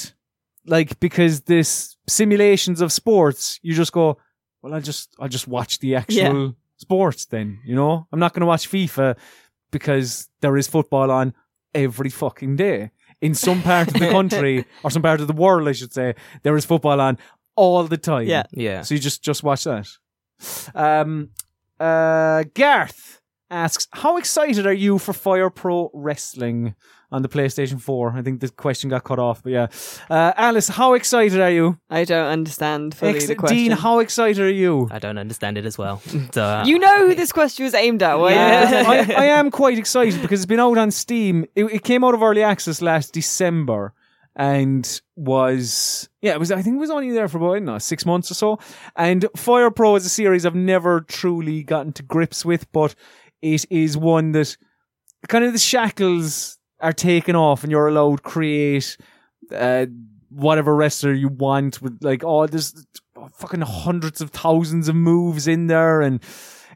Like 0.66 1.00
because 1.00 1.42
this 1.42 1.96
simulations 2.06 2.80
of 2.80 2.92
sports, 2.92 3.58
you 3.62 3.74
just 3.74 3.92
go, 3.92 4.18
well, 4.62 4.74
I'll 4.74 4.80
just 4.80 5.14
I'll 5.18 5.28
just 5.28 5.48
watch 5.48 5.80
the 5.80 5.96
actual 5.96 6.56
sports 6.76 7.24
then. 7.26 7.60
You 7.64 7.74
know, 7.74 8.06
I'm 8.12 8.20
not 8.20 8.32
going 8.32 8.40
to 8.40 8.46
watch 8.46 8.68
FIFA 8.68 9.16
because 9.70 10.28
there 10.40 10.56
is 10.56 10.68
football 10.68 11.10
on 11.10 11.34
every 11.74 12.10
fucking 12.10 12.56
day. 12.56 12.90
In 13.20 13.34
some 13.34 13.62
part 13.62 13.88
of 13.88 13.94
the 13.94 14.10
country 14.18 14.64
or 14.82 14.90
some 14.90 15.02
part 15.02 15.20
of 15.20 15.26
the 15.26 15.32
world, 15.32 15.68
I 15.68 15.72
should 15.72 15.92
say, 15.92 16.14
there 16.42 16.56
is 16.56 16.64
football 16.64 17.00
on 17.00 17.18
all 17.56 17.84
the 17.84 17.96
time. 17.96 18.26
Yeah. 18.26 18.44
Yeah. 18.52 18.82
So 18.82 18.94
you 18.94 19.00
just 19.00 19.22
just 19.22 19.42
watch 19.42 19.64
that. 19.64 19.88
Um, 20.74 21.30
uh, 21.80 22.44
Garth 22.54 23.21
asks, 23.52 23.86
"How 23.92 24.16
excited 24.16 24.66
are 24.66 24.72
you 24.72 24.98
for 24.98 25.12
Fire 25.12 25.50
Pro 25.50 25.90
Wrestling 25.92 26.74
on 27.10 27.22
the 27.22 27.28
PlayStation 27.28 27.80
4?" 27.80 28.14
I 28.16 28.22
think 28.22 28.40
the 28.40 28.48
question 28.48 28.90
got 28.90 29.04
cut 29.04 29.18
off, 29.18 29.42
but 29.42 29.52
yeah. 29.52 29.66
Uh, 30.10 30.32
Alice, 30.36 30.68
how 30.68 30.94
excited 30.94 31.40
are 31.40 31.50
you? 31.50 31.78
I 31.90 32.04
don't 32.04 32.26
understand 32.26 32.94
fully 32.94 33.16
Ex- 33.16 33.26
the 33.26 33.34
question. 33.34 33.58
Dean, 33.58 33.70
how 33.72 33.98
excited 33.98 34.42
are 34.42 34.50
you? 34.50 34.88
I 34.90 34.98
don't 34.98 35.18
understand 35.18 35.58
it 35.58 35.66
as 35.66 35.78
well. 35.78 36.00
So, 36.32 36.42
uh, 36.42 36.64
you 36.64 36.78
know 36.78 37.08
who 37.08 37.14
this 37.14 37.32
question 37.32 37.64
was 37.64 37.74
aimed 37.74 38.02
at, 38.02 38.18
why? 38.18 38.32
Yeah, 38.32 38.84
I, 38.88 39.12
I 39.12 39.24
am 39.26 39.50
quite 39.50 39.76
excited 39.76 40.22
because 40.22 40.40
it's 40.40 40.46
been 40.46 40.60
out 40.60 40.78
on 40.78 40.90
Steam. 40.90 41.44
It, 41.54 41.64
it 41.64 41.84
came 41.84 42.04
out 42.04 42.14
of 42.14 42.22
early 42.22 42.42
access 42.42 42.80
last 42.80 43.12
December 43.12 43.92
and 44.34 45.00
was 45.16 46.08
yeah, 46.22 46.32
it 46.32 46.38
was 46.38 46.50
I 46.50 46.62
think 46.62 46.76
it 46.76 46.80
was 46.80 46.90
only 46.90 47.10
there 47.10 47.28
for 47.28 47.38
about 47.38 47.52
I 47.52 47.56
don't 47.56 47.66
know, 47.66 47.78
six 47.78 48.06
months 48.06 48.30
or 48.30 48.34
so. 48.34 48.58
And 48.96 49.26
Fire 49.36 49.70
Pro 49.70 49.96
is 49.96 50.06
a 50.06 50.08
series 50.08 50.46
I've 50.46 50.54
never 50.54 51.02
truly 51.02 51.62
gotten 51.62 51.92
to 51.94 52.02
grips 52.02 52.44
with, 52.44 52.70
but 52.72 52.94
it 53.42 53.64
is 53.70 53.96
one 53.96 54.32
that 54.32 54.56
kind 55.28 55.44
of 55.44 55.52
the 55.52 55.58
shackles 55.58 56.58
are 56.80 56.92
taken 56.92 57.36
off 57.36 57.62
and 57.62 57.70
you're 57.70 57.88
allowed 57.88 58.16
to 58.16 58.22
create 58.22 58.96
uh, 59.54 59.86
whatever 60.30 60.74
wrestler 60.74 61.12
you 61.12 61.28
want 61.28 61.82
with 61.82 61.98
like 62.00 62.24
oh 62.24 62.46
there's 62.46 62.86
fucking 63.34 63.60
hundreds 63.60 64.20
of 64.20 64.30
thousands 64.30 64.88
of 64.88 64.94
moves 64.94 65.46
in 65.46 65.66
there 65.66 66.00
and 66.00 66.22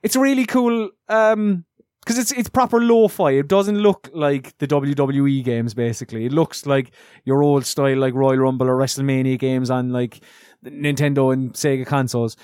it's 0.02 0.14
really 0.14 0.46
cool 0.46 0.90
um 1.08 1.64
because 2.06 2.18
it's 2.20 2.30
it's 2.30 2.48
proper 2.48 2.80
lo-fi. 2.80 3.32
It 3.32 3.48
doesn't 3.48 3.78
look 3.78 4.08
like 4.14 4.56
the 4.58 4.68
WWE 4.68 5.42
games. 5.42 5.74
Basically, 5.74 6.24
it 6.24 6.32
looks 6.32 6.64
like 6.64 6.92
your 7.24 7.42
old 7.42 7.66
style, 7.66 7.98
like 7.98 8.14
Royal 8.14 8.38
Rumble 8.38 8.68
or 8.68 8.76
WrestleMania 8.76 9.36
games 9.40 9.70
on 9.70 9.90
like 9.90 10.20
Nintendo 10.64 11.32
and 11.32 11.52
Sega 11.52 11.84
consoles. 11.84 12.36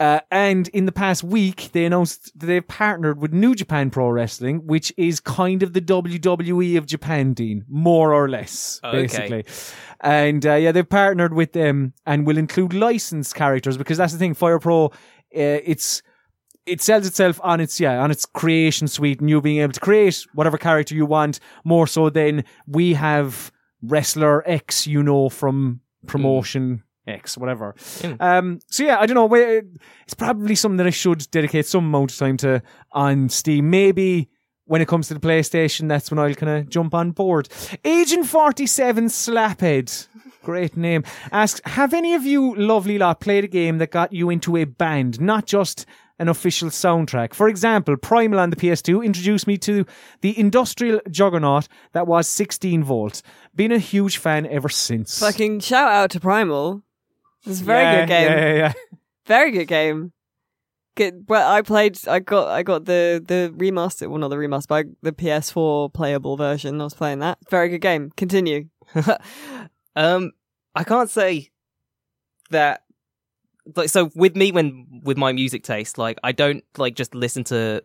Uh, 0.00 0.18
and 0.30 0.66
in 0.68 0.86
the 0.86 0.92
past 0.92 1.22
week, 1.22 1.70
they 1.72 1.84
announced 1.84 2.36
that 2.38 2.46
they've 2.46 2.66
partnered 2.66 3.20
with 3.20 3.32
New 3.32 3.54
Japan 3.54 3.90
Pro 3.90 4.08
Wrestling, 4.08 4.66
which 4.66 4.92
is 4.96 5.20
kind 5.20 5.62
of 5.62 5.72
the 5.72 5.80
WWE 5.80 6.76
of 6.76 6.86
Japan, 6.86 7.32
Dean, 7.32 7.64
more 7.68 8.12
or 8.12 8.28
less, 8.28 8.80
Okay. 8.84 9.02
basically. 9.02 9.44
And 10.00 10.44
uh, 10.44 10.54
yeah, 10.54 10.72
they've 10.72 10.88
partnered 10.88 11.32
with 11.32 11.52
them 11.52 11.94
and 12.06 12.26
will 12.26 12.38
include 12.38 12.74
licensed 12.74 13.34
characters 13.34 13.76
because 13.76 13.96
that's 13.98 14.12
the 14.12 14.18
thing. 14.18 14.34
Fire 14.34 14.58
Pro, 14.58 14.86
uh, 14.86 14.90
it's 15.32 16.02
it 16.66 16.80
sells 16.80 17.06
itself 17.06 17.38
on 17.42 17.60
its 17.60 17.78
yeah 17.78 18.00
on 18.00 18.10
its 18.10 18.24
creation 18.24 18.88
suite 18.88 19.20
and 19.20 19.28
you 19.28 19.40
being 19.42 19.58
able 19.60 19.72
to 19.72 19.80
create 19.80 20.26
whatever 20.32 20.56
character 20.56 20.94
you 20.94 21.04
want 21.04 21.38
more 21.62 21.86
so 21.86 22.08
than 22.08 22.42
we 22.66 22.94
have 22.94 23.52
wrestler 23.82 24.42
X 24.48 24.86
you 24.86 25.02
know 25.02 25.28
from 25.28 25.80
promotion 26.06 26.82
X 27.06 27.36
whatever 27.36 27.74
um 28.20 28.60
so 28.68 28.84
yeah 28.84 28.98
I 28.98 29.06
don't 29.06 29.14
know 29.14 29.34
it's 29.34 30.14
probably 30.14 30.54
something 30.54 30.78
that 30.78 30.86
I 30.86 30.90
should 30.90 31.30
dedicate 31.30 31.66
some 31.66 31.84
amount 31.84 32.12
of 32.12 32.18
time 32.18 32.36
to 32.38 32.62
on 32.92 33.28
Steam 33.28 33.70
maybe 33.70 34.28
when 34.66 34.80
it 34.80 34.88
comes 34.88 35.08
to 35.08 35.14
the 35.14 35.20
PlayStation 35.20 35.88
that's 35.88 36.10
when 36.10 36.18
I'll 36.18 36.34
kind 36.34 36.58
of 36.58 36.68
jump 36.68 36.94
on 36.94 37.10
board 37.10 37.48
Agent 37.84 38.26
47 38.26 39.06
Slaphead 39.06 40.08
Great 40.44 40.76
name. 40.76 41.04
Asks, 41.32 41.62
have 41.64 41.94
any 41.94 42.14
of 42.14 42.26
you 42.26 42.54
lovely 42.54 42.98
lot 42.98 43.20
played 43.20 43.44
a 43.44 43.48
game 43.48 43.78
that 43.78 43.90
got 43.90 44.12
you 44.12 44.28
into 44.28 44.58
a 44.58 44.64
band, 44.64 45.18
not 45.18 45.46
just 45.46 45.86
an 46.18 46.28
official 46.28 46.68
soundtrack? 46.68 47.32
For 47.32 47.48
example, 47.48 47.96
Primal 47.96 48.38
on 48.38 48.50
the 48.50 48.56
PS2 48.56 49.02
introduced 49.02 49.46
me 49.46 49.56
to 49.58 49.86
the 50.20 50.38
industrial 50.38 51.00
juggernaut 51.10 51.66
that 51.92 52.06
was 52.06 52.28
16 52.28 52.84
volts. 52.84 53.22
Been 53.54 53.72
a 53.72 53.78
huge 53.78 54.18
fan 54.18 54.46
ever 54.46 54.68
since. 54.68 55.18
Fucking 55.18 55.60
shout 55.60 55.90
out 55.90 56.10
to 56.10 56.20
Primal. 56.20 56.82
It's 57.46 57.60
a 57.60 57.64
very 57.64 57.82
Yeah, 57.82 58.00
good 58.00 58.08
game. 58.08 58.30
Yeah, 58.30 58.38
yeah, 58.38 58.54
yeah. 58.54 58.72
Very 59.26 59.50
good 59.50 59.66
game. 59.66 60.12
Good. 60.96 61.24
Well, 61.28 61.50
I 61.50 61.62
played. 61.62 61.98
I 62.06 62.20
got. 62.20 62.48
I 62.48 62.62
got 62.62 62.84
the 62.84 63.22
the 63.26 63.52
remaster. 63.56 64.08
Well, 64.08 64.18
not 64.18 64.28
the 64.28 64.36
remaster, 64.36 64.68
but 64.68 64.86
the 65.02 65.12
PS4 65.12 65.92
playable 65.92 66.36
version. 66.36 66.80
I 66.80 66.84
was 66.84 66.94
playing 66.94 67.18
that. 67.18 67.38
Very 67.50 67.68
good 67.68 67.80
game. 67.80 68.10
Continue. 68.16 68.68
um, 69.96 70.32
I 70.74 70.84
can't 70.84 71.10
say 71.10 71.50
that. 72.50 72.82
Like, 73.74 73.88
so 73.88 74.10
with 74.14 74.36
me, 74.36 74.52
when 74.52 75.00
with 75.02 75.16
my 75.16 75.32
music 75.32 75.64
taste, 75.64 75.98
like 75.98 76.18
I 76.22 76.32
don't 76.32 76.62
like 76.76 76.94
just 76.94 77.14
listen 77.14 77.44
to 77.44 77.82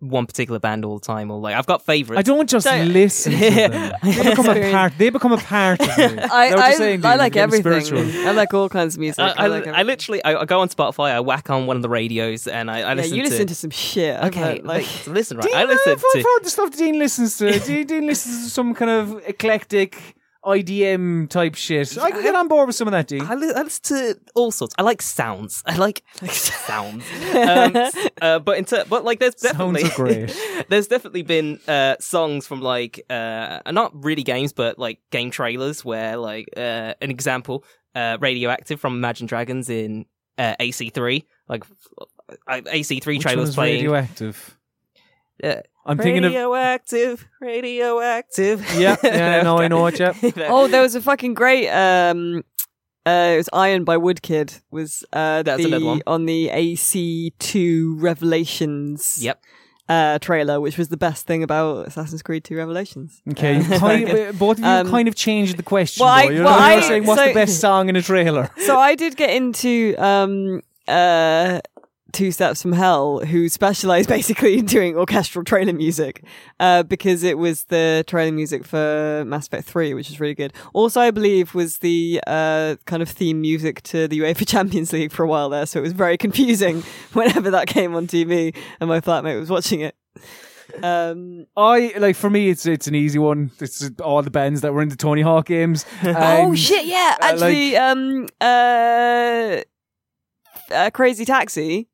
one 0.00 0.26
particular 0.26 0.60
band 0.60 0.84
all 0.84 0.98
the 1.00 1.04
time, 1.04 1.28
or 1.30 1.40
like 1.40 1.56
I've 1.56 1.66
got 1.66 1.84
favorites. 1.84 2.18
I 2.20 2.22
don't 2.22 2.48
just 2.48 2.64
Don't- 2.66 2.92
listen 2.92 3.32
to 3.32 3.38
them. 3.38 3.92
They 4.02 4.12
become 4.30 4.46
a 4.46 4.50
Experience. 4.52 4.72
part. 4.72 4.92
They 4.96 5.10
become 5.10 5.32
a 5.32 5.36
part 5.38 5.80
of 5.80 5.86
me. 5.98 6.04
I 6.04 6.06
Is 6.06 6.16
that 6.20 6.30
what 6.50 6.58
I, 6.58 6.74
saying, 6.74 7.04
I 7.04 7.10
Dean? 7.10 7.18
like 7.18 7.36
everything. 7.36 7.80
spiritual. 7.82 8.28
I 8.28 8.30
like 8.30 8.54
all 8.54 8.68
kinds 8.68 8.94
of 8.94 9.00
music. 9.00 9.18
I, 9.18 9.30
I, 9.30 9.44
I, 9.44 9.46
like. 9.48 9.66
I 9.66 9.82
literally, 9.82 10.22
I, 10.24 10.36
I 10.36 10.44
go 10.44 10.60
on 10.60 10.68
Spotify, 10.68 11.10
I 11.10 11.20
whack 11.20 11.50
on 11.50 11.66
one 11.66 11.74
of 11.76 11.82
the 11.82 11.88
radios, 11.88 12.46
and 12.46 12.70
I, 12.70 12.76
I 12.76 12.80
yeah, 12.80 12.94
listen 12.94 13.16
you 13.16 13.22
to. 13.24 13.28
listen 13.30 13.46
to 13.48 13.54
some 13.56 13.70
shit. 13.70 14.16
I 14.20 14.26
okay, 14.28 14.60
like 14.62 14.64
like 14.64 15.06
listen, 15.08 15.36
right? 15.38 15.46
Dean, 15.46 15.56
I 15.56 15.64
uh, 15.64 15.66
listen 15.66 15.96
for, 15.96 16.10
to. 16.12 16.22
for 16.22 16.40
the 16.44 16.50
stuff 16.50 16.76
Dean 16.76 16.98
listens 16.98 17.36
to. 17.38 17.58
Dean, 17.58 17.86
Dean 17.86 18.06
listens 18.06 18.44
to 18.44 18.50
some 18.50 18.74
kind 18.74 18.90
of 18.92 19.20
eclectic 19.26 20.16
IDM 20.48 21.28
type 21.28 21.54
shit. 21.54 21.96
I 21.98 22.10
can 22.10 22.22
get 22.22 22.34
on 22.34 22.48
board 22.48 22.66
with 22.66 22.76
some 22.76 22.88
of 22.88 22.92
that, 22.92 23.06
Dean. 23.06 23.22
I, 23.22 23.34
li- 23.34 23.52
I 23.54 23.62
listen 23.62 23.82
to 24.14 24.20
all 24.34 24.50
sorts. 24.50 24.74
I 24.78 24.82
like 24.82 25.02
sounds. 25.02 25.62
I 25.66 25.76
like, 25.76 26.02
like 26.22 26.30
sounds. 26.32 27.04
Um, 27.34 27.76
s- 27.76 28.08
uh, 28.22 28.38
but 28.38 28.58
in 28.58 28.64
ter- 28.64 28.84
but 28.86 29.04
like 29.04 29.18
there's 29.20 29.34
definitely 29.34 29.82
Sounds 29.82 29.92
are 29.92 29.96
great. 29.96 30.64
there's 30.68 30.86
definitely 30.88 31.22
been 31.22 31.60
uh, 31.68 31.96
songs 32.00 32.46
from 32.46 32.60
like 32.62 33.04
uh, 33.10 33.60
not 33.70 33.92
really 34.04 34.22
games, 34.22 34.52
but 34.52 34.78
like 34.78 35.00
game 35.10 35.30
trailers 35.30 35.84
where 35.84 36.16
like 36.16 36.48
uh, 36.56 36.94
an 37.00 37.10
example, 37.10 37.64
uh, 37.94 38.16
Radioactive 38.20 38.80
from 38.80 38.94
Imagine 38.94 39.26
Dragons 39.26 39.68
in 39.70 40.06
uh, 40.38 40.54
AC3. 40.60 41.24
Like 41.48 41.64
uh, 42.48 42.60
AC3 42.60 43.06
Which 43.06 43.20
trailer 43.22 43.36
one 43.36 43.40
was 43.40 43.48
is 43.50 43.54
playing. 43.54 43.76
radioactive. 43.76 44.56
Uh, 45.42 45.56
I'm 45.88 45.98
thinking 45.98 46.24
of 46.24 46.32
radioactive, 46.32 47.26
radioactive. 47.40 48.60
yeah, 48.78 48.96
yeah. 49.02 49.42
No, 49.42 49.58
I 49.58 49.68
know 49.68 49.86
it. 49.86 49.98
Yeah. 49.98 50.12
oh, 50.48 50.68
there 50.68 50.82
was 50.82 50.94
a 50.94 51.00
fucking 51.00 51.34
great. 51.34 51.68
um 51.70 52.42
uh, 53.06 53.30
it 53.32 53.36
was 53.38 53.48
Iron 53.54 53.84
by 53.84 53.96
Woodkid 53.96 54.60
was 54.70 55.02
uh, 55.14 55.42
That's 55.42 55.62
the, 55.62 55.68
another 55.68 55.84
one. 55.86 56.02
on 56.06 56.26
the 56.26 56.50
AC2 56.52 57.94
Revelations 57.96 59.22
Yep. 59.24 59.42
uh, 59.88 60.18
trailer, 60.18 60.60
which 60.60 60.76
was 60.76 60.88
the 60.88 60.98
best 60.98 61.26
thing 61.26 61.42
about 61.42 61.86
Assassin's 61.88 62.20
Creed 62.22 62.44
2 62.44 62.54
Revelations. 62.56 63.22
Okay, 63.30 63.56
Uh, 63.56 63.62
you 63.62 63.78
kind 63.78 64.08
of- 64.10 64.38
both 64.38 64.58
of 64.58 64.64
you 64.64 64.70
Um, 64.70 64.90
kind 64.90 65.08
of 65.08 65.14
changed 65.14 65.56
the 65.56 65.62
question. 65.62 66.04
well, 66.04 66.12
I- 66.12 66.26
though. 66.26 66.34
You're, 66.34 66.44
well, 66.44 66.70
you're 66.70 66.78
I- 66.84 66.88
saying 66.88 67.06
what's 67.06 67.20
so- 67.22 67.28
the 67.28 67.34
best 67.34 67.60
song 67.60 67.88
in 67.88 67.96
a 67.96 68.02
trailer? 68.02 68.50
so 68.58 68.78
I 68.78 68.94
did 68.94 69.16
get 69.16 69.30
into 69.30 69.94
um 69.96 70.60
uh 70.86 71.60
Two 72.12 72.32
Steps 72.32 72.62
from 72.62 72.72
Hell, 72.72 73.20
who 73.20 73.48
specialized 73.48 74.08
basically 74.18 74.58
in 74.58 74.66
doing 74.66 74.96
orchestral 74.96 75.44
trailer 75.44 75.72
music, 75.72 76.24
uh, 76.58 76.82
because 76.82 77.22
it 77.22 77.38
was 77.38 77.64
the 77.64 78.04
trailer 78.06 78.32
music 78.32 78.64
for 78.64 79.24
Mass 79.26 79.46
Effect 79.46 79.68
3, 79.68 79.94
which 79.94 80.08
is 80.10 80.18
really 80.18 80.34
good. 80.34 80.52
Also, 80.72 81.00
I 81.00 81.10
believe 81.10 81.54
was 81.54 81.78
the, 81.78 82.20
uh, 82.26 82.76
kind 82.86 83.02
of 83.02 83.08
theme 83.08 83.40
music 83.40 83.82
to 83.82 84.08
the 84.08 84.20
UEFA 84.20 84.46
Champions 84.48 84.92
League 84.92 85.12
for 85.12 85.22
a 85.22 85.28
while 85.28 85.48
there. 85.50 85.66
So 85.66 85.80
it 85.80 85.82
was 85.82 85.92
very 85.92 86.16
confusing 86.16 86.82
whenever 87.12 87.50
that 87.50 87.68
came 87.68 87.94
on 87.94 88.06
TV 88.06 88.56
and 88.80 88.88
my 88.88 89.00
flatmate 89.00 89.38
was 89.38 89.50
watching 89.50 89.80
it. 89.80 89.94
Um, 90.82 91.46
I 91.56 91.94
like 91.98 92.14
for 92.14 92.28
me, 92.28 92.50
it's 92.50 92.66
it's 92.66 92.86
an 92.86 92.94
easy 92.94 93.18
one. 93.18 93.50
It's 93.58 93.90
all 94.00 94.22
the 94.22 94.30
bands 94.30 94.60
that 94.60 94.74
were 94.74 94.82
in 94.82 94.90
the 94.90 94.96
Tony 94.96 95.22
Hawk 95.22 95.46
games. 95.46 95.86
oh 96.04 96.54
shit, 96.54 96.84
yeah. 96.84 97.16
uh, 97.20 97.24
Actually, 97.24 97.76
um, 97.76 98.26
uh, 98.38 99.62
uh, 100.70 100.90
Crazy 100.90 101.24
Taxi. 101.24 101.88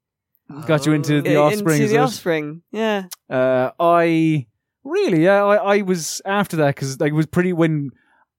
Got 0.67 0.87
you 0.87 0.93
into 0.93 1.23
the 1.23 1.37
uh, 1.37 1.43
Offspring. 1.43 1.81
Into 1.83 1.93
the? 1.93 1.99
Offspring. 1.99 2.63
Yeah. 2.71 3.05
Uh, 3.31 3.71
I 3.81 4.47
really, 4.85 5.25
yeah, 5.25 5.43
I, 5.45 5.77
I 5.77 5.83
was 5.83 6.21
after 6.25 6.57
that 6.59 6.75
because 6.75 7.01
like 7.01 7.11
it 7.13 7.15
was 7.15 7.27
pretty 7.27 7.53
when 7.53 7.91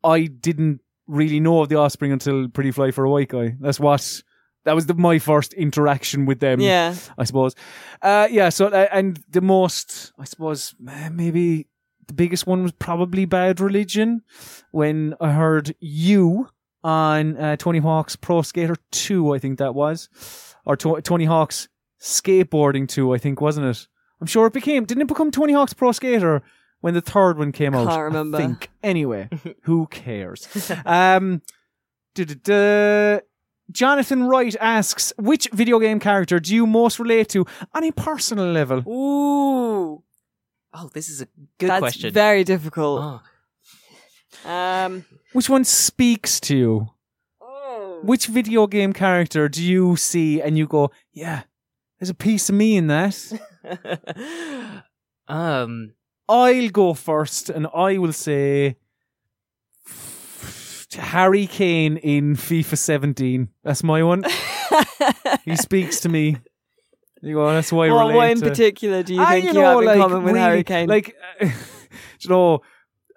I 0.03 0.25
didn't 0.25 0.81
really 1.07 1.39
know 1.39 1.61
of 1.61 1.69
the 1.69 1.77
Offspring 1.77 2.11
until 2.11 2.47
Pretty 2.47 2.71
Fly 2.71 2.91
for 2.91 3.05
a 3.05 3.09
White 3.09 3.29
Guy. 3.29 3.55
That's 3.59 3.79
what 3.79 4.21
that 4.65 4.73
was 4.75 4.85
the, 4.85 4.93
my 4.93 5.19
first 5.19 5.53
interaction 5.53 6.25
with 6.25 6.39
them. 6.39 6.59
Yeah. 6.59 6.95
I 7.17 7.23
suppose. 7.23 7.55
Uh, 8.01 8.27
yeah. 8.29 8.49
So 8.49 8.67
uh, 8.67 8.87
and 8.91 9.19
the 9.29 9.41
most, 9.41 10.13
I 10.19 10.25
suppose, 10.25 10.75
uh, 10.87 11.09
maybe 11.11 11.67
the 12.07 12.13
biggest 12.13 12.45
one 12.45 12.63
was 12.63 12.71
probably 12.71 13.25
Bad 13.25 13.59
Religion 13.59 14.21
when 14.71 15.15
I 15.19 15.31
heard 15.31 15.75
you 15.79 16.49
on 16.83 17.35
uh, 17.37 17.55
Tony 17.57 17.79
Hawk's 17.79 18.15
Pro 18.15 18.43
Skater 18.43 18.75
Two. 18.91 19.33
I 19.33 19.39
think 19.39 19.57
that 19.57 19.73
was, 19.73 20.07
or 20.65 20.77
to- 20.77 21.01
Tony 21.01 21.25
Hawk's 21.25 21.67
Skateboarding 22.05 22.87
too, 22.87 23.13
I 23.15 23.17
think 23.17 23.41
wasn't 23.41 23.65
it? 23.65 23.87
I'm 24.21 24.27
sure 24.27 24.45
it 24.45 24.53
became. 24.53 24.85
Didn't 24.85 25.01
it 25.01 25.07
become 25.07 25.31
Tony 25.31 25.53
Hawk's 25.53 25.73
Pro 25.73 25.91
Skater 25.91 26.43
when 26.81 26.93
the 26.93 27.01
third 27.01 27.39
one 27.39 27.51
came 27.51 27.73
out? 27.73 27.87
I 27.87 27.91
can't 27.91 28.03
remember. 28.03 28.37
I 28.37 28.41
think. 28.41 28.69
Anyway, 28.83 29.27
who 29.63 29.87
cares? 29.87 30.47
um, 30.85 31.41
duh-duh-duh. 32.13 33.21
Jonathan 33.71 34.23
Wright 34.27 34.55
asks, 34.61 35.11
which 35.17 35.49
video 35.51 35.79
game 35.79 35.99
character 35.99 36.39
do 36.39 36.53
you 36.53 36.67
most 36.67 36.99
relate 36.99 37.29
to 37.29 37.43
on 37.73 37.83
a 37.83 37.91
personal 37.91 38.45
level? 38.51 38.83
Ooh. 38.87 40.03
Oh, 40.75 40.89
this 40.93 41.09
is 41.09 41.21
a 41.21 41.27
good 41.57 41.69
That's 41.71 41.79
question. 41.79 42.13
very 42.13 42.43
difficult. 42.43 43.21
Oh. 44.45 44.49
Um. 44.49 45.05
Which 45.33 45.49
one 45.49 45.63
speaks 45.63 46.39
to 46.41 46.55
you? 46.55 46.89
oh. 47.41 47.99
Which 48.03 48.27
video 48.27 48.67
game 48.67 48.93
character 48.93 49.49
do 49.49 49.63
you 49.63 49.95
see 49.95 50.39
and 50.41 50.55
you 50.55 50.67
go, 50.67 50.91
yeah, 51.11 51.43
there's 51.99 52.09
a 52.09 52.13
piece 52.15 52.49
of 52.49 52.55
me 52.55 52.77
in 52.77 52.87
that? 52.87 53.17
um, 55.27 55.93
I'll 56.27 56.69
go 56.69 56.93
first 56.93 57.49
and 57.49 57.67
I 57.73 57.97
will 57.97 58.13
say 58.13 58.75
Harry 60.93 61.47
Kane 61.47 61.97
in 61.97 62.35
FIFA 62.35 62.77
17. 62.77 63.49
That's 63.63 63.83
my 63.83 64.03
one. 64.03 64.23
he 65.45 65.55
speaks 65.55 65.99
to 66.01 66.09
me. 66.09 66.37
You 67.21 67.35
go, 67.35 67.51
that's 67.53 67.71
why 67.71 67.87
I 67.87 68.13
What, 68.13 68.31
in 68.31 68.39
to- 68.39 68.49
particular 68.49 69.03
do 69.03 69.13
you 69.15 69.21
Ah, 69.21 69.29
think 69.29 69.53
you, 69.53 69.59
have 69.59 69.81
in 69.81 69.99
common 69.99 70.23
with 70.23 70.33
really, 70.35 70.39
Harry 70.45 70.63
Kane? 70.63 70.87
Like, 70.87 71.15
uh, 71.41 71.45
you 72.19 72.29
know, 72.29 72.61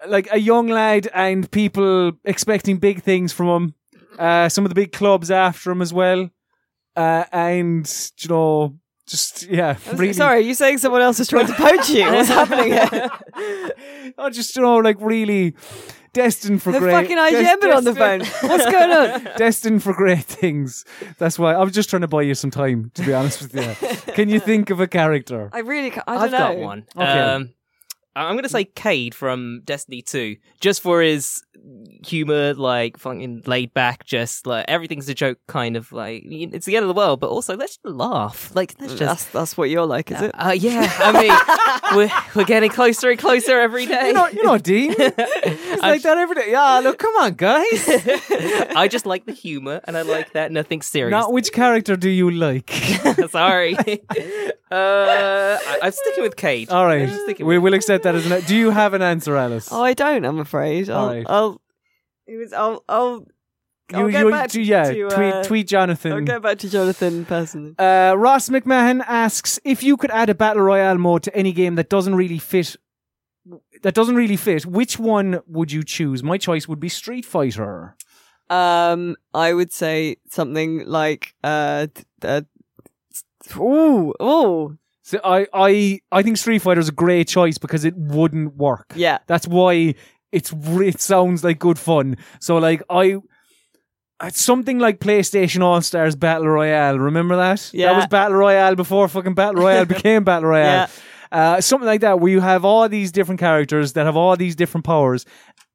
like 0.07 0.29
a 0.33 0.39
young 0.39 0.69
lad 0.69 1.09
and 1.13 1.51
people 1.51 2.13
expecting 2.25 2.79
big 2.79 3.03
things 3.03 3.33
from 3.33 3.49
him. 3.49 3.75
Uh, 4.19 4.49
some 4.49 4.65
of 4.65 4.71
the 4.71 4.75
big 4.75 4.93
clubs 4.93 5.31
after 5.31 5.71
him 5.71 5.83
as 5.83 5.93
well. 5.93 6.31
Uh, 6.99 7.25
and, 7.33 8.11
you 8.19 8.29
know, 8.29 8.75
just, 9.07 9.47
yeah, 9.47 9.77
really. 9.95 10.13
Sorry, 10.13 10.39
are 10.39 10.41
you 10.41 10.55
saying 10.55 10.79
someone 10.79 11.01
else 11.01 11.21
is 11.21 11.29
trying 11.29 11.47
to 11.47 11.53
poach 11.55 11.89
you? 11.91 12.05
What's 12.05 12.29
happening 12.29 12.73
here? 12.73 13.11
Oh, 14.19 14.31
just, 14.31 14.57
you 14.57 14.63
know, 14.63 14.77
like 14.79 14.97
really 15.01 15.55
destined 16.13 16.61
for 16.63 16.73
The 16.73 16.81
great. 16.81 16.93
fucking 16.93 17.17
IGN 17.17 17.31
des- 17.45 17.57
been 17.61 17.73
on 17.73 17.85
the 17.85 17.95
phone. 17.95 18.21
What's 18.21 18.65
going 18.65 18.91
on? 18.91 19.25
destined 19.37 19.83
for 19.83 19.93
great 19.93 20.25
things. 20.25 20.85
That's 21.19 21.39
why 21.39 21.55
I 21.55 21.63
was 21.63 21.73
just 21.73 21.89
trying 21.89 22.03
to 22.03 22.09
buy 22.09 22.23
you 22.23 22.35
some 22.35 22.51
time, 22.51 22.91
to 22.95 23.03
be 23.03 23.13
honest 23.15 23.41
with 23.43 23.55
you. 23.55 24.13
Can 24.15 24.29
you 24.29 24.41
think 24.41 24.71
of 24.71 24.81
a 24.81 24.89
character? 24.89 25.51
I 25.53 25.61
really, 25.61 25.91
ca- 25.91 26.03
I 26.09 26.15
don't 26.15 26.23
I've 26.25 26.31
know. 26.33 26.39
got 26.39 26.57
one. 26.59 26.87
Okay. 26.97 27.05
Um, 27.21 27.55
I'm 28.17 28.35
gonna 28.35 28.49
say 28.49 28.65
Cayde 28.65 29.15
from 29.15 29.61
Destiny 29.65 30.03
2, 30.03 30.37
just 30.61 30.81
for 30.81 31.01
his 31.01 31.41
humor, 32.05 32.55
like 32.55 32.97
fucking 32.99 33.43
laid 33.47 33.75
back, 33.75 34.05
just 34.05 34.47
like 34.47 34.65
everything's 34.69 35.09
a 35.09 35.15
joke, 35.15 35.39
kind 35.47 35.77
of 35.77 35.93
like 35.93 36.23
it's 36.27 36.67
the 36.67 36.77
end 36.77 36.85
of 36.85 36.89
the 36.89 36.95
world, 36.95 37.21
but 37.21 37.29
also 37.31 37.57
let's 37.57 37.79
laugh. 37.85 38.55
Like 38.55 38.75
let's 38.81 38.95
just. 38.95 39.01
That's 39.01 39.25
that's 39.27 39.57
what 39.57 39.71
you're 39.71 39.87
like, 39.87 40.11
is 40.11 40.21
it? 40.23 40.31
Uh, 40.35 40.55
yeah, 40.57 40.93
I 40.99 41.13
mean, 41.13 41.97
we're 41.97 42.11
we're 42.35 42.47
getting 42.47 42.71
closer 42.71 43.11
and 43.11 43.19
closer 43.19 43.59
every 43.59 43.87
day. 43.87 44.09
You 44.09 44.13
know, 44.13 44.29
you 44.29 44.43
know, 44.49 44.59
Dean. 44.59 44.95
It's 44.99 45.83
like 45.83 46.03
that 46.03 46.19
every 46.19 46.35
day. 46.35 46.51
Yeah, 46.51 46.81
look, 46.83 46.99
come 46.99 47.15
on, 47.17 47.35
guys. 47.35 47.89
I 48.77 48.89
just 48.91 49.07
like 49.07 49.27
the 49.27 49.33
humor, 49.33 49.81
and 49.85 49.97
I 49.97 50.03
like 50.03 50.33
that 50.33 50.53
nothing 50.53 50.83
serious. 50.83 51.11
Not 51.11 51.33
which 51.33 51.53
character 51.53 51.97
do 51.97 52.09
you 52.11 52.31
like? 52.31 52.71
Sorry. 53.31 53.77
uh, 53.77 53.89
I, 54.71 55.79
I'm 55.83 55.93
sticking 55.93 56.23
with 56.23 56.37
Cayde. 56.37 56.71
All 56.71 56.87
right, 56.87 57.09
we 57.41 57.59
will 57.59 57.75
accept 57.75 58.05
that 58.05 58.15
as 58.15 58.31
an. 58.31 58.43
Do 58.45 58.57
you 58.57 58.71
have 58.71 58.95
an 58.95 59.03
answer, 59.03 59.37
Alice? 59.37 59.69
Oh, 59.71 59.83
I 59.83 59.95
don't. 59.95 60.25
I'm 60.25 60.39
afraid. 60.39 60.91
I'll. 60.91 60.99
All 60.99 61.15
right. 61.15 61.27
I'll. 61.29 61.48
It 62.29 62.37
was. 62.37 62.53
I'll. 62.53 62.85
I'll. 62.89 63.27
I'll 63.95 64.05
you, 64.05 64.13
get 64.13 64.25
you, 64.27 64.31
back 64.31 64.51
do- 64.51 64.61
yeah, 64.61 64.85
to, 64.85 65.09
tweet, 65.09 65.33
uh, 65.33 65.43
tweet 65.45 65.67
Jonathan. 65.67 66.13
I'll 66.13 66.21
get 66.21 66.43
back 66.43 66.59
to 66.59 66.69
Jonathan 66.69 67.25
personally. 67.25 67.75
Uh, 67.79 68.15
Ross 68.19 68.51
McMahon 68.51 69.03
asks 69.07 69.59
if 69.65 69.83
you 69.83 69.97
could 69.97 70.11
add 70.11 70.29
a 70.29 70.35
battle 70.35 70.63
royale 70.63 70.99
mode 70.99 71.23
to 71.23 71.35
any 71.35 71.53
game 71.53 71.75
that 71.77 71.89
doesn't 71.89 72.15
really 72.15 72.39
fit. 72.39 72.77
That 73.83 73.95
doesn't 73.95 74.15
really 74.15 74.37
fit. 74.37 74.67
Which 74.67 74.99
one 74.99 75.41
would 75.47 75.73
you 75.73 75.83
choose? 75.83 76.23
My 76.23 76.37
choice 76.37 76.69
would 76.69 76.81
be 76.81 76.91
Street 76.91 77.25
Fighter. 77.25 77.97
Um, 78.51 79.17
I 79.33 79.55
would 79.55 79.73
say 79.73 80.17
something 80.29 80.85
like 80.87 81.35
uh, 81.43 81.87
uh 82.23 82.43
ooh, 83.59 84.13
ooh, 84.21 84.79
So 85.03 85.21
I, 85.25 85.47
I, 85.53 86.01
I 86.13 86.23
think 86.23 86.37
Street 86.37 86.61
Fighter 86.61 86.81
is 86.81 86.89
a 86.89 86.93
great 86.93 87.29
choice 87.29 87.59
because 87.59 87.85
it 87.85 87.97
wouldn't 87.97 88.57
work. 88.57 88.93
yeah. 88.95 89.19
That's 89.27 89.47
why 89.47 89.95
it's 90.33 90.53
it 90.53 91.01
sounds 91.01 91.43
like 91.45 91.59
good 91.59 91.79
fun. 91.79 92.17
So 92.41 92.59
like 92.59 92.83
I 92.91 93.17
it's 94.23 94.43
something 94.43 94.79
like 94.81 94.99
PlayStation 94.99 95.63
All 95.63 95.81
Stars 95.81 96.17
Battle 96.17 96.49
Royale. 96.49 96.99
Remember 96.99 97.37
that? 97.37 97.71
Yeah. 97.73 97.87
That 97.87 97.93
Yeah. 97.93 97.97
was 97.99 98.07
Battle 98.09 98.37
Royale 98.37 98.75
before 98.75 99.07
fucking 99.09 99.35
Battle 99.35 99.63
Royale 99.63 99.85
became 99.97 100.25
Battle 100.25 100.49
Royale. 100.51 100.89
Uh, 101.31 101.61
something 101.61 101.87
like 101.87 102.01
that 102.01 102.19
where 102.21 102.33
you 102.33 102.41
have 102.41 102.65
all 102.65 102.89
these 102.89 103.13
different 103.13 103.39
characters 103.39 103.93
that 103.93 104.07
have 104.07 104.17
all 104.17 104.35
these 104.37 104.57
different 104.57 104.85
powers, 104.85 105.25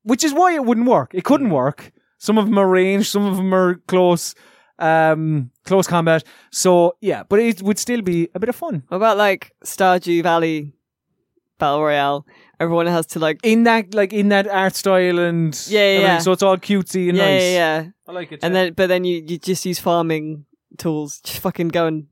which 0.03 0.23
is 0.23 0.33
why 0.33 0.53
it 0.53 0.65
wouldn't 0.65 0.87
work. 0.87 1.11
It 1.13 1.23
couldn't 1.23 1.51
work. 1.51 1.91
Some 2.17 2.37
of 2.37 2.45
them 2.45 2.57
are 2.57 2.67
ranged, 2.67 3.07
some 3.07 3.25
of 3.25 3.37
them 3.37 3.53
are 3.53 3.75
close, 3.87 4.33
um, 4.79 5.51
close 5.65 5.87
combat. 5.87 6.23
So 6.51 6.95
yeah, 7.01 7.23
but 7.29 7.39
it 7.39 7.61
would 7.61 7.77
still 7.79 8.01
be 8.01 8.29
a 8.35 8.39
bit 8.39 8.49
of 8.49 8.55
fun. 8.55 8.83
What 8.87 8.97
about 8.97 9.17
like 9.17 9.53
Stardew 9.63 10.23
Valley 10.23 10.73
Battle 11.59 11.81
Royale? 11.83 12.25
Everyone 12.63 12.87
has 12.87 13.05
to 13.07 13.19
like 13.19 13.39
in 13.43 13.63
that 13.63 13.93
like 13.93 14.13
in 14.13 14.29
that 14.29 14.47
art 14.47 14.75
style 14.75 15.19
and 15.19 15.53
Yeah, 15.67 15.79
yeah, 15.79 15.85
everything. 15.85 16.01
yeah. 16.07 16.17
so 16.19 16.31
it's 16.31 16.43
all 16.43 16.57
cutesy 16.57 17.09
and 17.09 17.17
yeah, 17.17 17.25
nice. 17.25 17.41
yeah, 17.43 17.81
yeah. 17.81 17.89
I 18.07 18.11
like 18.11 18.31
it. 18.31 18.39
And 18.43 18.55
then, 18.55 18.73
but 18.73 18.87
then 18.87 19.03
you 19.03 19.23
you 19.27 19.37
just 19.37 19.65
use 19.65 19.79
farming 19.79 20.45
tools. 20.77 21.19
Just 21.21 21.39
fucking 21.39 21.69
go 21.69 21.87
and 21.87 22.07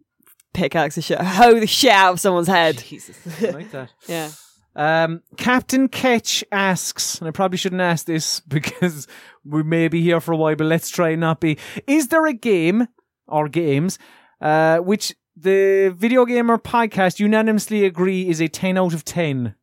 pickaxe 0.53 0.95
the 0.95 1.01
shit, 1.01 1.19
hoe 1.21 1.59
the 1.59 1.67
shit 1.67 1.91
out 1.91 2.13
of 2.13 2.19
someone's 2.19 2.47
head. 2.47 2.77
Jesus. 2.77 3.17
I 3.41 3.49
like 3.51 3.71
that. 3.77 3.89
Yeah. 4.07 4.29
Um, 4.73 5.21
Captain 5.37 5.87
Ketch 5.89 6.43
asks, 6.51 7.19
and 7.19 7.27
I 7.27 7.31
probably 7.31 7.57
shouldn't 7.57 7.81
ask 7.81 8.05
this 8.05 8.39
because 8.47 9.07
we 9.43 9.63
may 9.63 9.87
be 9.89 10.01
here 10.01 10.21
for 10.21 10.31
a 10.33 10.37
while, 10.37 10.55
but 10.55 10.67
let's 10.67 10.89
try 10.89 11.09
and 11.09 11.21
not 11.21 11.39
be. 11.41 11.57
Is 11.87 12.07
there 12.07 12.25
a 12.25 12.33
game 12.33 12.87
or 13.27 13.49
games 13.49 13.99
uh, 14.39 14.77
which 14.77 15.13
the 15.35 15.93
Video 15.97 16.25
Gamer 16.25 16.57
podcast 16.57 17.19
unanimously 17.19 17.83
agree 17.85 18.29
is 18.29 18.41
a 18.41 18.47
10 18.47 18.77
out 18.77 18.93
of 18.93 19.03
10? 19.03 19.55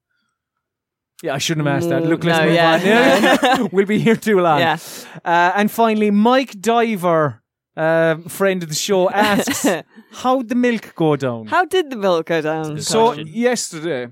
Yeah, 1.23 1.35
I 1.35 1.39
shouldn't 1.39 1.67
have 1.67 1.77
asked 1.77 1.89
that. 1.89 2.03
Mm, 2.03 2.09
Look, 2.09 2.25
let's 2.25 2.39
no, 2.39 2.45
move 2.47 2.55
yeah. 2.55 3.57
on. 3.61 3.69
we'll 3.73 3.87
be 3.87 3.99
here 3.99 4.17
too 4.17 4.39
long. 4.41 4.61
Yeah. 4.61 4.79
Uh, 5.25 5.53
and 5.57 5.71
finally, 5.71 6.11
Mike 6.13 6.61
Diver, 6.61 7.43
uh, 7.77 8.17
friend 8.29 8.63
of 8.63 8.69
the 8.69 8.75
show, 8.75 9.11
asks, 9.31 9.67
how'd 10.13 10.49
the 10.49 10.55
milk 10.55 10.95
go 10.95 11.17
down? 11.17 11.47
How 11.47 11.65
did 11.65 11.91
the 11.91 11.97
milk 11.97 12.27
go 12.27 12.41
down? 12.41 12.81
So 12.81 13.07
question. 13.15 13.27
yesterday, 13.29 14.09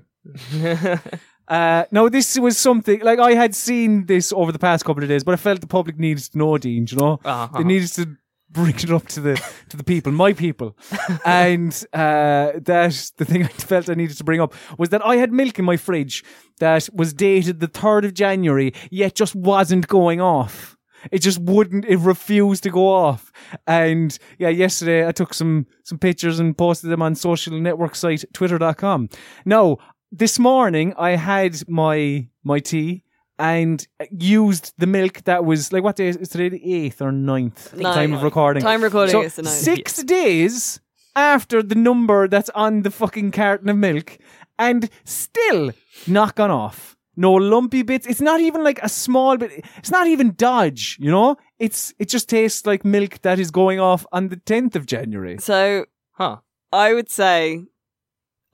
uh, 1.47 1.85
no, 1.91 2.09
this 2.09 2.37
was 2.37 2.57
something 2.57 2.99
like 3.01 3.19
I 3.19 3.33
had 3.35 3.55
seen 3.55 4.05
this 4.05 4.33
over 4.33 4.51
the 4.51 4.59
past 4.59 4.83
couple 4.83 5.01
of 5.03 5.09
days, 5.09 5.23
but 5.23 5.33
I 5.33 5.37
felt 5.37 5.61
the 5.61 5.67
public 5.67 5.97
needed 5.97 6.23
to 6.31 6.37
know, 6.37 6.57
Dean. 6.57 6.85
You 6.89 6.97
know, 6.97 7.19
Uh-huh. 7.23 7.57
they 7.57 7.63
needed 7.63 7.87
to 7.93 8.17
bring 8.49 8.75
it 8.75 8.91
up 8.91 9.07
to 9.07 9.21
the 9.21 9.35
to 9.69 9.77
the 9.77 9.83
people, 9.83 10.11
my 10.11 10.33
people, 10.33 10.77
and 11.25 11.85
uh, 11.93 12.51
that 12.55 13.11
the 13.17 13.25
thing 13.25 13.43
I 13.43 13.47
felt 13.47 13.89
I 13.89 13.93
needed 13.93 14.17
to 14.17 14.23
bring 14.23 14.41
up 14.41 14.53
was 14.77 14.89
that 14.89 15.05
I 15.05 15.17
had 15.17 15.31
milk 15.31 15.59
in 15.59 15.65
my 15.65 15.77
fridge 15.77 16.23
that 16.59 16.89
was 16.93 17.13
dated 17.13 17.59
the 17.59 17.67
third 17.67 18.05
of 18.05 18.13
January, 18.13 18.73
yet 18.89 19.15
just 19.15 19.35
wasn't 19.35 19.87
going 19.87 20.21
off. 20.21 20.77
It 21.11 21.19
just 21.19 21.39
wouldn't. 21.39 21.85
It 21.85 21.97
refused 21.97 22.63
to 22.63 22.69
go 22.69 22.87
off. 22.87 23.31
And 23.65 24.17
yeah, 24.39 24.49
yesterday 24.49 25.07
I 25.07 25.11
took 25.11 25.33
some 25.33 25.67
some 25.83 25.99
pictures 25.99 26.39
and 26.39 26.57
posted 26.57 26.89
them 26.89 27.01
on 27.01 27.15
social 27.15 27.59
network 27.59 27.95
site 27.95 28.25
twitter.com. 28.33 29.09
Now 29.45 29.77
this 30.11 30.39
morning 30.39 30.93
I 30.97 31.11
had 31.11 31.67
my 31.69 32.27
my 32.43 32.59
tea 32.59 33.03
and 33.39 33.87
used 34.11 34.73
the 34.77 34.87
milk 34.87 35.23
that 35.25 35.45
was 35.45 35.71
like 35.71 35.83
what 35.83 35.95
day 35.95 36.07
is 36.07 36.17
is 36.17 36.29
today 36.29 36.49
the 36.49 36.73
eighth 36.73 37.01
or 37.01 37.11
9th 37.11 37.73
Ninth. 37.75 37.95
time 37.95 38.13
of 38.13 38.23
recording. 38.23 38.63
Time 38.63 38.81
recording 38.83 39.11
So 39.11 39.21
is 39.21 39.35
the 39.35 39.43
ninth. 39.43 39.55
six 39.55 40.01
days 40.03 40.79
after 41.15 41.61
the 41.63 41.75
number 41.75 42.27
that's 42.27 42.49
on 42.55 42.81
the 42.83 42.91
fucking 42.91 43.31
carton 43.31 43.69
of 43.69 43.77
milk, 43.77 44.17
and 44.59 44.89
still 45.03 45.71
not 46.07 46.35
gone 46.35 46.51
off. 46.51 46.95
No 47.15 47.33
lumpy 47.33 47.81
bits. 47.81 48.05
It's 48.05 48.21
not 48.21 48.39
even 48.41 48.63
like 48.63 48.79
a 48.83 48.89
small 48.89 49.37
bit. 49.37 49.65
It's 49.77 49.89
not 49.89 50.05
even 50.07 50.35
Dodge. 50.35 50.97
You 50.99 51.09
know, 51.09 51.35
it's 51.57 51.93
it 51.97 52.09
just 52.09 52.29
tastes 52.29 52.65
like 52.67 52.85
milk 52.85 53.21
that 53.23 53.39
is 53.39 53.49
going 53.49 53.79
off 53.79 54.05
on 54.11 54.29
the 54.29 54.35
tenth 54.37 54.75
of 54.75 54.85
January. 54.85 55.37
So 55.39 55.85
Huh. 56.11 56.37
I 56.71 56.93
would 56.93 57.09
say, 57.09 57.63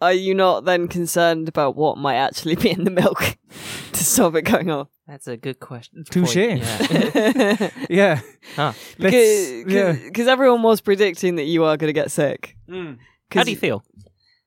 are 0.03 0.13
you 0.13 0.35
not 0.35 0.65
then 0.65 0.87
concerned 0.87 1.47
about 1.47 1.75
what 1.75 1.97
might 1.97 2.15
actually 2.15 2.55
be 2.55 2.69
in 2.69 2.83
the 2.83 2.91
milk 2.91 3.37
to 3.93 4.03
stop 4.03 4.35
it 4.35 4.43
going 4.43 4.69
off? 4.69 4.89
That's 5.07 5.27
a 5.27 5.35
good 5.37 5.59
question. 5.59 6.03
Touche. 6.09 6.35
Yeah. 6.35 7.69
Yeah, 7.89 8.21
Huh. 8.55 8.73
Let's- 8.99 9.65
yeah. 9.67 9.93
Because 9.93 10.27
everyone 10.27 10.63
was 10.63 10.81
predicting 10.81 11.35
that 11.35 11.43
you 11.45 11.63
are 11.65 11.77
going 11.77 11.89
to 11.89 11.93
get 11.93 12.11
sick. 12.11 12.55
How 12.69 13.43
do 13.43 13.51
you 13.51 13.57
feel? 13.57 13.83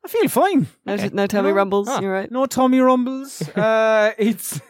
I 0.04 0.08
feel 0.08 0.28
fine. 0.28 0.66
No, 0.84 0.94
Okay. 0.94 1.10
no 1.12 1.26
tummy 1.26 1.50
rumbles. 1.52 1.88
Huh. 1.88 1.98
You're 2.00 2.12
right. 2.12 2.30
No 2.30 2.46
Tommy 2.46 2.78
rumbles. 2.80 3.42
uh, 3.56 4.12
it's 4.18 4.60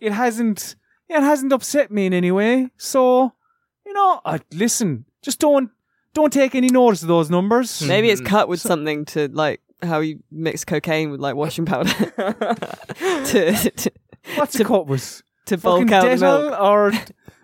it 0.00 0.12
hasn't 0.12 0.74
it 1.08 1.20
hasn't 1.20 1.52
upset 1.52 1.90
me 1.90 2.06
in 2.06 2.14
any 2.14 2.32
way. 2.32 2.70
So 2.78 3.32
you 3.84 3.92
know, 3.92 4.20
I, 4.24 4.40
listen, 4.54 5.04
just 5.22 5.38
don't 5.38 5.70
don't 6.14 6.32
take 6.32 6.54
any 6.54 6.68
notice 6.68 7.02
of 7.02 7.08
those 7.08 7.28
numbers. 7.28 7.82
Maybe 7.86 8.08
it's 8.08 8.22
cut 8.22 8.48
with 8.48 8.60
something 8.60 9.04
to 9.06 9.28
like 9.28 9.60
how 9.82 10.00
you 10.00 10.20
mix 10.30 10.64
cocaine 10.64 11.10
with 11.10 11.20
like 11.20 11.34
washing 11.34 11.66
powder 11.66 11.90
to 13.26 13.70
to, 13.76 13.92
What's 14.36 14.58
it 14.58 14.66
cut 14.66 14.86
with? 14.86 15.22
to 15.46 15.56
bulk 15.58 15.90
out 15.92 16.04
the 16.04 16.16
milk. 16.16 16.60
Or 16.60 16.92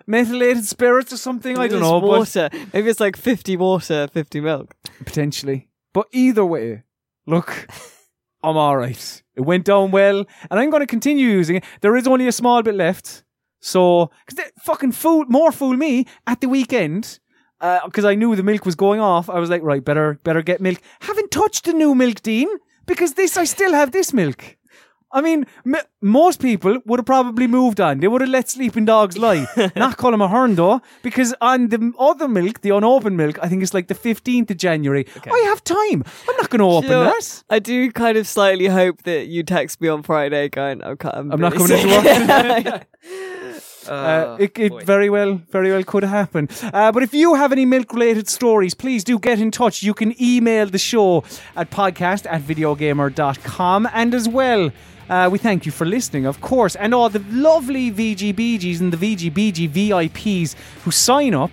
methylated 0.06 0.64
spirits 0.64 1.12
or 1.12 1.16
something? 1.16 1.56
I 1.58 1.68
don't 1.68 1.80
know, 1.80 2.00
but 2.00 2.08
Water. 2.08 2.50
Maybe 2.72 2.88
it's 2.90 3.00
like 3.00 3.16
fifty 3.16 3.56
water, 3.56 4.08
fifty 4.08 4.40
milk. 4.40 4.74
potentially. 5.04 5.68
But 5.92 6.06
either 6.12 6.44
way, 6.44 6.82
look, 7.26 7.66
I'm 8.42 8.56
all 8.56 8.76
right. 8.76 9.22
It 9.36 9.42
went 9.42 9.64
down 9.66 9.90
well, 9.92 10.24
and 10.50 10.60
I'm 10.60 10.70
going 10.70 10.80
to 10.82 10.86
continue 10.86 11.28
using 11.28 11.56
it. 11.56 11.64
There 11.80 11.96
is 11.96 12.06
only 12.08 12.26
a 12.26 12.32
small 12.32 12.62
bit 12.62 12.74
left, 12.74 13.24
so 13.60 14.10
because 14.26 14.50
fucking 14.64 14.92
fool, 14.92 15.24
more 15.28 15.52
fool 15.52 15.76
me 15.76 16.06
at 16.26 16.40
the 16.40 16.48
weekend. 16.48 17.20
Uh, 17.62 17.78
because 17.86 18.04
I 18.04 18.14
knew 18.16 18.34
the 18.36 18.42
milk 18.42 18.66
was 18.66 18.74
going 18.74 19.00
off, 19.00 19.30
I 19.30 19.38
was 19.38 19.48
like, 19.48 19.62
right, 19.62 19.84
better, 19.84 20.18
better 20.24 20.42
get 20.42 20.60
milk. 20.60 20.78
Haven't 21.00 21.30
touched 21.30 21.64
the 21.64 21.72
new 21.72 21.94
milk, 21.94 22.20
Dean, 22.20 22.48
because 22.86 23.14
this, 23.14 23.36
I 23.36 23.44
still 23.44 23.72
have 23.72 23.92
this 23.92 24.12
milk. 24.12 24.56
I 25.14 25.20
mean, 25.20 25.46
m- 25.66 25.76
most 26.00 26.40
people 26.40 26.78
would 26.86 26.98
have 26.98 27.06
probably 27.06 27.46
moved 27.46 27.80
on. 27.80 28.00
They 28.00 28.08
would 28.08 28.22
have 28.22 28.30
let 28.30 28.48
sleeping 28.48 28.86
dogs 28.86 29.18
lie. 29.18 29.46
Not 29.76 29.98
Colm 29.98 30.24
Ahern 30.24 30.54
though, 30.54 30.80
because 31.02 31.34
on 31.40 31.68
the 31.68 31.92
other 31.98 32.26
milk, 32.26 32.62
the 32.62 32.70
unopened 32.70 33.16
milk, 33.18 33.38
I 33.42 33.48
think 33.48 33.62
it's 33.62 33.74
like 33.74 33.88
the 33.88 33.94
15th 33.94 34.50
of 34.50 34.56
January. 34.56 35.06
I 35.30 35.38
have 35.46 35.62
time. 35.62 36.02
I'm 36.28 36.36
not 36.38 36.48
going 36.48 36.60
to 36.60 36.64
open 36.64 36.90
You 36.90 36.96
know, 36.96 37.04
that. 37.04 37.44
I 37.50 37.58
do 37.58 37.92
kind 37.92 38.16
of 38.16 38.26
slightly 38.26 38.66
hope 38.66 39.02
that 39.02 39.26
you 39.26 39.42
text 39.42 39.80
me 39.82 39.88
on 39.88 40.02
Friday 40.02 40.48
going, 40.48 40.82
I'm, 40.82 40.96
I'm, 41.02 41.32
I'm 41.32 41.40
not 41.40 41.52
coming 41.54 41.78
into 41.78 41.88
work. 41.88 42.86
Uh, 43.88 44.36
it 44.38 44.58
it 44.58 44.84
very 44.84 45.10
well, 45.10 45.40
very 45.50 45.70
well 45.70 45.82
could 45.84 46.04
happen. 46.04 46.48
Uh, 46.72 46.92
but 46.92 47.02
if 47.02 47.12
you 47.14 47.34
have 47.34 47.52
any 47.52 47.66
milk 47.66 47.92
related 47.92 48.28
stories, 48.28 48.74
please 48.74 49.04
do 49.04 49.18
get 49.18 49.40
in 49.40 49.50
touch. 49.50 49.82
You 49.82 49.94
can 49.94 50.14
email 50.22 50.66
the 50.66 50.78
show 50.78 51.24
at 51.56 51.70
podcast 51.70 52.26
at 52.30 52.42
videogamer.com. 52.42 53.88
And 53.92 54.14
as 54.14 54.28
well, 54.28 54.70
uh, 55.08 55.28
we 55.30 55.38
thank 55.38 55.66
you 55.66 55.72
for 55.72 55.84
listening, 55.84 56.26
of 56.26 56.40
course, 56.40 56.76
and 56.76 56.94
all 56.94 57.08
the 57.08 57.24
lovely 57.30 57.90
VGBGs 57.90 58.80
and 58.80 58.92
the 58.92 58.96
VGBG 58.96 59.68
VIPs 59.68 60.54
who 60.84 60.90
sign 60.90 61.34
up 61.34 61.50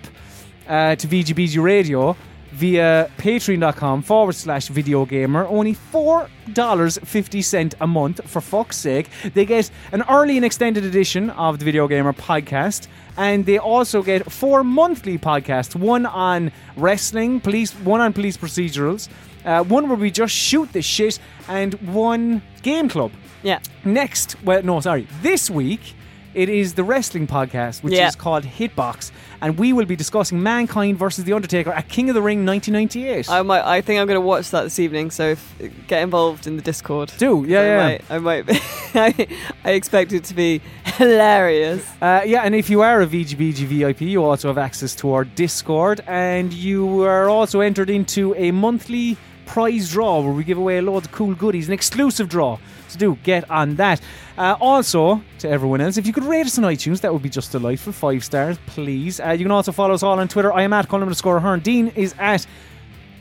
uh, 0.68 0.94
to 0.96 1.06
VGBG 1.06 1.62
Radio 1.62 2.16
via 2.60 3.10
patreon.com 3.16 4.02
forward 4.02 4.34
slash 4.34 4.68
video 4.68 5.06
gamer. 5.06 5.46
Only 5.46 5.74
$4.50 5.74 7.74
a 7.80 7.86
month, 7.86 8.20
for 8.30 8.40
fuck's 8.42 8.76
sake. 8.76 9.08
They 9.34 9.46
get 9.46 9.70
an 9.92 10.04
early 10.10 10.36
and 10.36 10.44
extended 10.44 10.84
edition 10.84 11.30
of 11.30 11.58
the 11.58 11.64
Video 11.64 11.88
Gamer 11.88 12.12
podcast. 12.12 12.86
And 13.16 13.46
they 13.46 13.58
also 13.58 14.02
get 14.02 14.30
four 14.30 14.62
monthly 14.62 15.18
podcasts 15.18 15.74
one 15.74 16.04
on 16.06 16.52
wrestling, 16.76 17.40
police, 17.40 17.72
one 17.72 18.00
on 18.00 18.12
police 18.12 18.36
procedurals, 18.36 19.08
uh, 19.44 19.64
one 19.64 19.88
where 19.88 19.98
we 19.98 20.10
just 20.10 20.34
shoot 20.34 20.72
the 20.72 20.82
shit, 20.82 21.18
and 21.48 21.74
one 21.94 22.42
game 22.62 22.88
club. 22.88 23.10
yeah. 23.42 23.58
Next, 23.84 24.36
well, 24.44 24.62
no, 24.62 24.80
sorry, 24.80 25.06
this 25.22 25.50
week 25.50 25.94
it 26.34 26.48
is 26.48 26.74
the 26.74 26.84
wrestling 26.84 27.26
podcast, 27.26 27.82
which 27.82 27.94
Yeah. 27.94 28.08
is 28.08 28.16
called 28.16 28.44
Hitbox, 28.44 29.10
and 29.40 29.58
we 29.58 29.72
will 29.72 29.84
be 29.86 29.96
discussing 29.96 30.42
Mankind 30.42 30.98
versus 30.98 31.24
The 31.24 31.32
Undertaker 31.32 31.70
at 31.72 31.88
King 31.88 32.08
of 32.08 32.14
the 32.14 32.22
Ring 32.22 32.44
1998. 32.44 33.28
I 33.30 33.42
might. 33.42 33.64
I 33.64 33.80
think 33.80 34.00
I'm 34.00 34.06
going 34.06 34.16
to 34.16 34.26
watch 34.26 34.50
that 34.50 34.62
this 34.64 34.78
evening. 34.78 35.10
So 35.10 35.30
if, 35.30 35.54
get 35.88 36.02
involved 36.02 36.46
in 36.46 36.56
the 36.56 36.62
Discord. 36.62 37.12
Do, 37.18 37.44
yeah, 37.48 37.60
I 37.60 37.64
yeah. 37.64 37.82
Might, 37.86 38.02
I 38.10 38.18
might. 38.18 38.46
Be, 38.46 38.58
I, 38.94 39.26
I 39.64 39.70
expect 39.72 40.12
it 40.12 40.24
to 40.24 40.34
be 40.34 40.60
hilarious. 40.84 41.84
Uh, 42.00 42.22
yeah, 42.24 42.42
and 42.42 42.54
if 42.54 42.70
you 42.70 42.82
are 42.82 43.00
a 43.02 43.06
VGBG 43.06 43.64
VIP, 43.66 44.02
you 44.02 44.24
also 44.24 44.48
have 44.48 44.58
access 44.58 44.94
to 44.96 45.12
our 45.12 45.24
Discord, 45.24 46.02
and 46.06 46.52
you 46.52 47.02
are 47.02 47.28
also 47.28 47.60
entered 47.60 47.90
into 47.90 48.34
a 48.36 48.50
monthly 48.52 49.16
prize 49.50 49.90
draw 49.90 50.20
where 50.20 50.32
we 50.32 50.44
give 50.44 50.58
away 50.58 50.80
loads 50.80 51.06
of 51.06 51.12
cool 51.12 51.34
goodies, 51.34 51.66
an 51.66 51.74
exclusive 51.74 52.28
draw. 52.28 52.56
So 52.88 52.98
do 52.98 53.18
get 53.24 53.50
on 53.50 53.74
that. 53.76 54.00
Uh, 54.38 54.56
also, 54.60 55.22
to 55.40 55.48
everyone 55.48 55.80
else, 55.80 55.96
if 55.96 56.06
you 56.06 56.12
could 56.12 56.24
rate 56.24 56.46
us 56.46 56.56
on 56.56 56.64
iTunes, 56.64 57.00
that 57.00 57.12
would 57.12 57.22
be 57.22 57.28
just 57.28 57.50
delightful. 57.52 57.92
Five 57.92 58.24
stars, 58.24 58.58
please. 58.66 59.18
Uh, 59.20 59.30
you 59.30 59.44
can 59.44 59.50
also 59.50 59.72
follow 59.72 59.94
us 59.94 60.02
all 60.02 60.18
on 60.18 60.28
Twitter. 60.28 60.52
I 60.52 60.62
am 60.62 60.72
at 60.72 60.88
Colm 60.88 61.02
underscore 61.02 61.38
Ahern. 61.38 61.60
Dean 61.60 61.88
is 61.96 62.14
at 62.18 62.46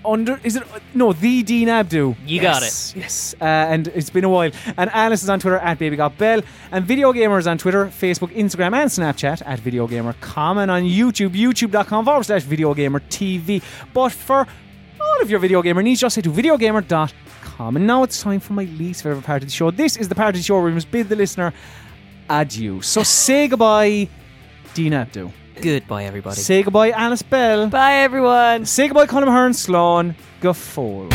under 0.06 0.40
is 0.44 0.56
it 0.56 0.64
no 0.94 1.12
the 1.14 1.44
Dean 1.44 1.68
Abdu? 1.68 2.16
You 2.26 2.42
got 2.42 2.64
it. 2.64 2.94
Yes, 2.96 3.36
uh, 3.42 3.44
and 3.44 3.88
it's 3.90 4.10
been 4.10 4.24
a 4.24 4.30
while. 4.30 4.52
And 4.78 4.90
Alice 4.92 5.24
is 5.24 5.30
on 5.30 5.40
Twitter 5.40 5.58
at 5.58 5.78
Baby 5.78 5.96
Got 5.96 6.18
Bell, 6.18 6.42
and 6.72 6.86
Video 6.86 7.12
Gamer 7.12 7.38
is 7.38 7.48
on 7.48 7.58
Twitter, 7.58 7.88
Facebook, 7.88 8.34
Instagram, 8.36 8.74
and 8.76 8.90
Snapchat 8.90 9.42
at 9.46 9.60
Video 9.60 9.88
Gamer. 9.88 10.14
Comment 10.22 10.72
on 10.72 10.84
YouTube, 10.84 11.32
YouTube.com 11.32 12.06
forward 12.06 12.24
slash 12.24 12.44
Video 12.44 12.74
Gamer 12.74 13.02
TV. 13.02 13.62
But 13.94 14.12
for 14.12 14.48
all 15.10 15.22
of 15.22 15.30
your 15.30 15.40
Video 15.40 15.62
Gamer 15.62 15.82
needs, 15.84 16.00
just 16.02 16.16
head 16.16 16.24
to 16.24 16.32
videogamer.com. 16.32 17.76
And 17.76 17.86
now 17.88 18.04
it's 18.04 18.22
time 18.22 18.40
for 18.40 18.54
my 18.54 18.64
least 18.64 19.04
favorite 19.04 19.24
part 19.24 19.42
of 19.44 19.50
the 19.50 19.54
show. 19.54 19.72
This 19.72 19.98
is 19.98 20.08
the 20.10 20.16
part 20.16 20.30
of 20.36 20.40
the 20.40 20.44
show 20.44 20.56
where 20.56 20.66
we 20.66 20.72
must 20.72 20.90
bid 20.92 21.10
the 21.10 21.16
listener 21.16 21.54
adieu. 22.30 22.82
So 22.82 23.04
say 23.04 23.48
goodbye, 23.48 24.08
Dean 24.74 24.94
Abdu. 24.94 25.32
Goodbye, 25.62 26.06
everybody. 26.06 26.38
Say 26.40 26.64
goodbye, 26.64 26.92
Alice 26.92 27.22
Bell. 27.22 27.68
Bye, 27.68 27.96
everyone. 27.96 28.66
Say 28.66 28.88
goodbye, 28.88 29.08
Colm 29.08 29.28
Ahern 29.28 29.54
Sloan. 29.54 30.16
Go 30.40 30.54
forward. 30.54 31.14